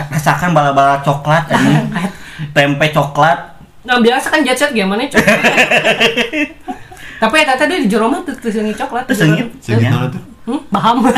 rasakan 0.08 0.50
bala-bala 0.56 0.96
coklat 1.04 1.44
anjing. 1.52 1.92
Tempe 2.56 2.86
coklat. 2.88 3.38
Nah, 3.84 4.00
biasa 4.00 4.32
kan 4.32 4.40
jet 4.40 4.56
set 4.56 4.72
gimana 4.72 5.04
coklat. 5.12 5.44
Tapi 7.20 7.36
ya 7.36 7.52
tadi 7.52 7.84
di 7.84 7.88
Jeroma 7.92 8.24
tuh 8.24 8.32
tuh 8.32 8.48
coklat. 8.48 9.04
Terus 9.12 9.20
sengit. 9.28 9.48
Tuh? 9.60 10.29
Hmm, 10.48 10.60
paham. 10.72 11.04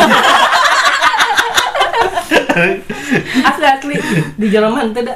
asli 3.49 3.66
asli 3.66 3.97
di 4.37 4.47
Jerman 4.53 4.93
teh 4.93 5.03
da. 5.05 5.14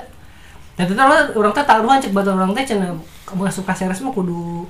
Dan 0.77 0.93
itu 0.93 0.95
orang 1.37 1.53
teh 1.57 1.65
taruhan 1.65 2.01
cek 2.01 2.13
buat 2.13 2.29
orang 2.29 2.53
teh 2.53 2.65
cenah 2.65 2.93
kamu 3.27 3.49
suka 3.51 3.73
seres 3.75 4.01
mah 4.05 4.13
kudu 4.13 4.69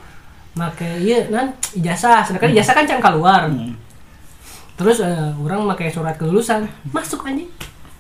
make 0.57 0.87
ieu 1.03 1.29
nan 1.29 1.53
ijazah. 1.77 2.25
Sedangkan 2.25 2.55
ijazah 2.55 2.75
kan 2.75 2.87
can 2.89 3.01
keluar. 3.03 3.51
Terus 4.77 5.01
eh, 5.01 5.33
orang 5.41 5.65
pakai 5.73 5.89
surat 5.93 6.17
kelulusan 6.17 6.69
masuk 6.93 7.25
anjing. 7.27 7.49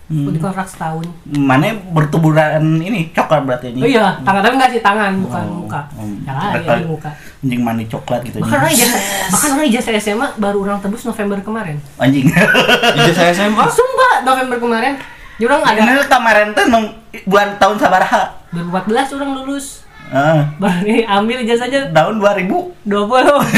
Hmm. 0.06 0.30
Di 0.30 0.38
kontrak 0.38 0.64
setahun. 0.64 1.02
Mana 1.26 1.66
bertuburan 1.90 2.62
ini 2.78 3.10
coklat 3.10 3.42
berarti 3.42 3.74
anjing. 3.74 3.82
Oh 3.82 3.90
iya, 3.90 4.14
tangan 4.22 4.38
tapi 4.38 4.54
nggak 4.54 4.70
sih 4.70 4.78
tangan, 4.78 5.12
bukan 5.18 5.42
Oh, 5.44 5.56
muka. 5.60 5.80
oh. 5.92 6.06
Berarti- 6.22 6.78
di 6.78 6.86
muka. 6.86 7.10
Anjing 7.42 7.60
mani 7.60 7.84
coklat 7.84 8.20
gitu 8.22 8.38
Bahkan 8.38 8.54
orang 8.56 8.70
ijazah, 8.70 9.02
bahkan 9.28 9.48
orang 9.52 9.66
ijazah 9.66 9.92
SMA 9.96 10.28
baru 10.36 10.58
orang 10.62 10.78
tebus 10.78 11.02
November 11.02 11.38
kemarin. 11.40 11.82
Anjing. 11.96 12.26
Ijazah 12.96 13.14
saya 13.16 13.30
SMA. 13.32 13.64
Sumpah 13.66 14.22
November 14.22 14.58
kemarin. 14.58 14.94
Jadi 15.36 15.44
orang 15.44 15.62
ada 15.64 15.80
Ini 15.80 16.02
kemarin 16.06 16.46
tuh 16.52 16.64
nung- 16.66 16.94
bulan 17.24 17.48
tahun 17.56 17.76
sabaraha. 17.76 18.22
2014 18.52 19.10
orang 19.12 19.30
lulus. 19.36 19.85
Ah, 20.06 20.54
Baru 20.56 20.86
ambil 21.02 21.42
ijazahnya 21.42 21.90
tahun 21.90 22.18
2000 22.18 22.46
20. 22.86 22.86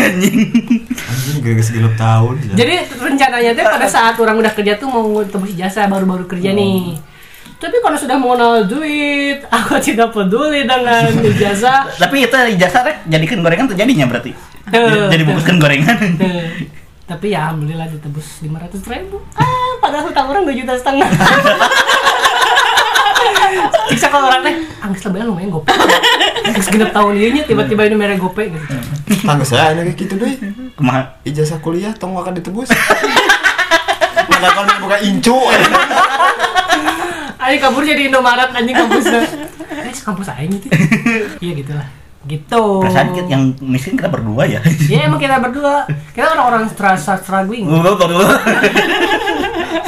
anjing. 0.00 0.38
Anjing 0.88 1.36
gak 1.38 1.60
segelap 1.60 1.94
tahun. 1.94 2.34
ya. 2.42 2.54
Jadi 2.56 2.74
rencananya 2.96 3.50
tuh 3.52 3.64
pada 3.66 3.84
saat 3.84 4.16
orang 4.16 4.36
udah 4.36 4.52
kerja 4.52 4.72
tuh 4.74 4.88
mau 4.88 5.04
tebus 5.22 5.52
ijazah 5.52 5.84
baru-baru 5.86 6.24
kerja 6.26 6.50
nih. 6.50 6.96
Tapi 7.58 7.74
kalau 7.78 7.98
sudah 7.98 8.16
mengenal 8.16 8.64
duit, 8.64 9.42
aku 9.50 9.76
tidak 9.78 10.08
peduli 10.10 10.62
dengan 10.62 11.10
ijazah. 11.12 11.84
Tapi 11.92 12.24
itu 12.24 12.36
ijazah 12.54 12.80
rek 12.82 12.96
jadikan 13.06 13.42
gorengan 13.42 13.68
terjadinya 13.68 14.06
berarti. 14.06 14.32
Tuh, 14.68 15.08
Jadi 15.08 15.20
tuh. 15.20 15.26
bungkuskan 15.26 15.56
gorengan. 15.58 15.98
Tuh. 16.16 16.48
Tapi 17.04 17.32
ya 17.32 17.48
alhamdulillah 17.48 17.88
ditebus 17.88 18.40
500 18.40 18.84
ribu. 18.86 19.16
Ah, 19.34 19.44
padahal 19.80 20.06
hutang 20.06 20.28
orang 20.28 20.44
2 20.44 20.52
juta 20.54 20.72
setengah. 20.72 21.08
Bisa 23.88 24.06
kalau 24.08 24.28
orang 24.28 24.44
teh, 24.44 24.54
anggus 24.80 25.02
lebih 25.08 25.28
lumayan 25.28 25.50
gope. 25.50 25.70
Anggus 26.48 26.68
genep 26.68 26.90
tahun 26.92 27.14
ini 27.16 27.40
tiba-tiba 27.44 27.88
ini 27.88 27.96
merek 27.96 28.20
gope 28.20 28.48
gitu. 28.48 28.66
Tangga 29.24 29.44
saya 29.44 29.76
ini 29.76 29.92
kayak 29.92 29.98
gitu 29.98 30.14
deh. 30.16 30.32
Kumaha? 30.76 31.20
Ijazah 31.24 31.58
kuliah 31.60 31.92
tong 31.96 32.16
akan 32.16 32.36
ditebus. 32.36 32.68
Mana 34.28 34.48
kan 34.54 34.66
buka 34.80 34.96
incu. 35.02 35.36
Ayo 37.38 37.56
kabur 37.62 37.80
jadi 37.80 38.12
Indomaret 38.12 38.52
anjing 38.52 38.76
kampusnya. 38.76 39.24
Eh, 39.88 39.94
kampus 39.94 40.28
aing 40.36 40.52
gitu. 40.58 40.68
Iya 41.40 41.52
gitulah. 41.64 41.88
Gitu. 42.28 42.62
Perasaan 42.84 43.16
kita 43.16 43.28
yang 43.30 43.56
miskin 43.64 43.96
kita 43.96 44.12
berdua 44.12 44.44
ya. 44.44 44.60
Iya 44.90 45.08
emang 45.08 45.16
kita 45.16 45.40
berdua. 45.40 45.88
Kita 46.12 46.36
orang-orang 46.36 46.68
strasa 46.68 47.16
struggling. 47.16 47.64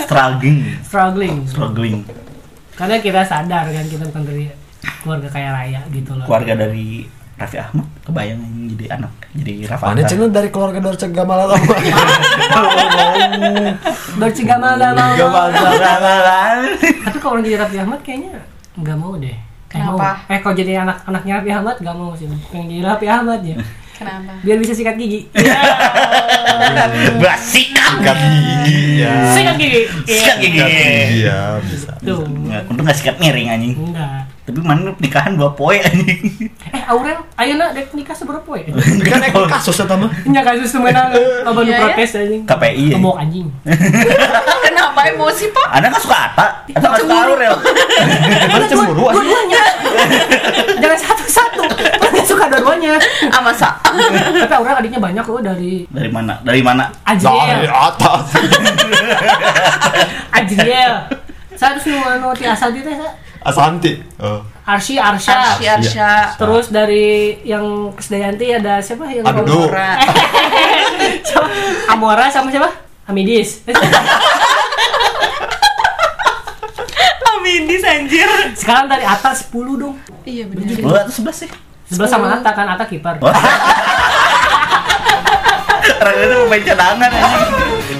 Struggling, 0.07 0.57
Struggling. 0.83 1.35
struggling. 1.47 1.97
Karena 2.81 2.97
kita 2.97 3.21
sadar 3.23 3.69
kan 3.69 3.85
kita 3.85 4.05
bukan 4.09 4.25
dari 4.25 4.45
keluarga 5.05 5.29
kaya 5.29 5.51
raya 5.53 5.81
gitu 5.93 6.17
loh. 6.17 6.25
Keluarga 6.25 6.53
dari 6.57 7.05
Raffi 7.37 7.57
Ahmad 7.57 7.89
kebayang 8.05 8.41
jadi 8.73 9.01
anak 9.01 9.13
jadi 9.33 9.53
Raffi 9.65 9.85
Mana 9.85 10.01
Ahmad. 10.01 10.11
cina 10.13 10.25
dari 10.29 10.49
keluarga 10.49 10.81
Dorce 10.81 11.09
Gamal 11.09 11.39
atau 11.41 11.57
apa? 11.57 11.75
Dorce 14.21 14.43
Gamal 14.45 14.73
gak 14.77 14.93
mau. 14.93 15.13
Gamal. 15.17 15.49
Tapi 16.81 17.17
kalau 17.19 17.33
orang 17.37 17.45
jadi 17.45 17.57
Raffi 17.61 17.79
Ahmad 17.81 18.01
kayaknya 18.05 18.45
nggak 18.77 18.97
mau 18.97 19.17
deh. 19.17 19.33
Eh, 19.33 19.39
Kenapa? 19.71 20.21
Mau. 20.21 20.33
Eh 20.33 20.39
kalau 20.43 20.55
jadi 20.57 20.73
anak-anaknya 20.85 21.33
Raffi 21.41 21.51
Ahmad 21.53 21.77
nggak 21.81 21.97
mau 21.97 22.13
sih. 22.13 22.27
Pengen 22.53 22.67
jadi 22.69 22.83
Raffi 22.85 23.07
Ahmad 23.09 23.41
ya. 23.45 23.57
Kenapa? 24.01 24.33
Biar 24.41 24.57
bisa 24.57 24.73
sikat 24.73 24.97
gigi. 24.97 25.29
Basikan. 27.23 28.01
Sikat 28.01 28.17
gigi 28.17 29.05
ya. 29.05 29.13
sikat 29.37 29.57
gigi. 29.61 29.81
Sikat 30.09 30.37
gigi. 30.41 30.57
Sikat 30.57 30.73
gigi 30.73 31.29
ya 31.29 31.61
bisa. 31.61 31.93
Tuh. 32.01 32.25
Nggak, 32.25 32.63
Untung 32.73 32.85
gak 32.89 32.97
sikat 32.97 33.17
miring 33.21 33.53
anjing. 33.53 33.77
Enggak. 33.77 34.25
Tapi 34.51 34.67
mana 34.67 34.91
nikahan 34.99 35.39
dua 35.39 35.55
poe 35.55 35.79
anjing. 35.79 36.51
Eh, 36.75 36.83
Aurel, 36.85 37.23
ayeuna 37.39 37.71
dek 37.71 37.95
nikah 37.95 38.11
seberapa 38.11 38.51
ya? 38.59 38.67
Ini 38.99 39.07
kan 39.07 39.23
ekor 39.23 39.47
kasus 39.47 39.79
ya 39.79 39.87
mah. 39.87 40.11
Nya 40.27 40.43
kasus 40.43 40.75
temenan, 40.75 41.15
kapan 41.47 41.63
Iya, 41.63 41.71
ya? 41.71 41.79
protes 41.87 42.11
anjing. 42.19 42.43
KPI 42.43 42.85
ya. 42.91 42.95
Kemok 42.99 43.17
anjing. 43.17 43.47
Kenapa 44.67 45.01
emosi 45.07 45.55
pak? 45.55 45.67
Anda 45.71 45.87
kan 45.87 46.01
suka 46.03 46.17
Ata? 46.19 46.47
Atau 46.67 46.89
nggak 46.91 46.99
suka 46.99 47.15
Aurel? 47.23 47.55
Mana 48.51 48.65
cemburu. 48.67 49.05
Dua-duanya. 49.09 49.63
Jangan 50.83 50.99
satu-satu. 51.01 51.63
Mana 52.01 52.23
suka 52.27 52.45
dua-duanya. 52.51 52.99
Ah 53.31 53.39
masa? 53.39 53.79
Tapi 53.87 54.51
Aurel 54.51 54.83
adiknya 54.83 54.99
banyak 54.99 55.25
loh 55.25 55.39
dari 55.39 55.87
Dari 55.87 56.11
mana? 56.11 56.43
Dari 56.43 56.59
mana? 56.59 56.91
Dari 57.07 57.23
Ajriel. 57.23 57.71
atas. 57.71 58.25
Ajriel. 60.33 60.95
Saya 61.55 61.77
harus 61.77 61.85
nu 61.87 62.29
ti 62.35 62.45
asal 62.45 62.73
di 62.73 62.81
teh 62.81 62.99
sa. 62.99 63.15
Asanti. 63.41 63.97
Oh. 64.21 64.45
Arsy 64.69 65.01
Arsya. 65.01 65.57
Arsya 65.57 65.71
Arsya. 65.81 66.11
Terus 66.37 66.69
dari 66.69 67.41
yang 67.43 67.97
Kesdayanti 67.97 68.61
ada 68.61 68.85
siapa 68.85 69.09
yang 69.09 69.25
Aduh. 69.25 69.73
Siapa? 71.25 71.49
Amora 71.93 72.29
sama 72.29 72.53
siapa? 72.53 72.69
Hamidis. 73.09 73.65
Amindis 77.35 77.83
anjir. 77.83 78.29
Sekarang 78.55 78.87
dari 78.87 79.05
atas 79.09 79.49
10 79.49 79.81
dong. 79.81 79.97
Iya 80.29 80.45
benar. 80.47 80.77
Dua 80.77 80.99
atau 81.09 81.13
sebelas 81.13 81.41
sih? 81.41 81.51
sebelah 81.91 82.07
sama 82.07 82.31
Ata 82.31 82.55
kan 82.55 82.71
Ata 82.71 82.87
kiper 82.87 83.19
Orang 86.01 86.17
itu 86.17 86.37
pemain 86.47 86.63
cadangan 86.65 87.11
anjing. 87.13 88.00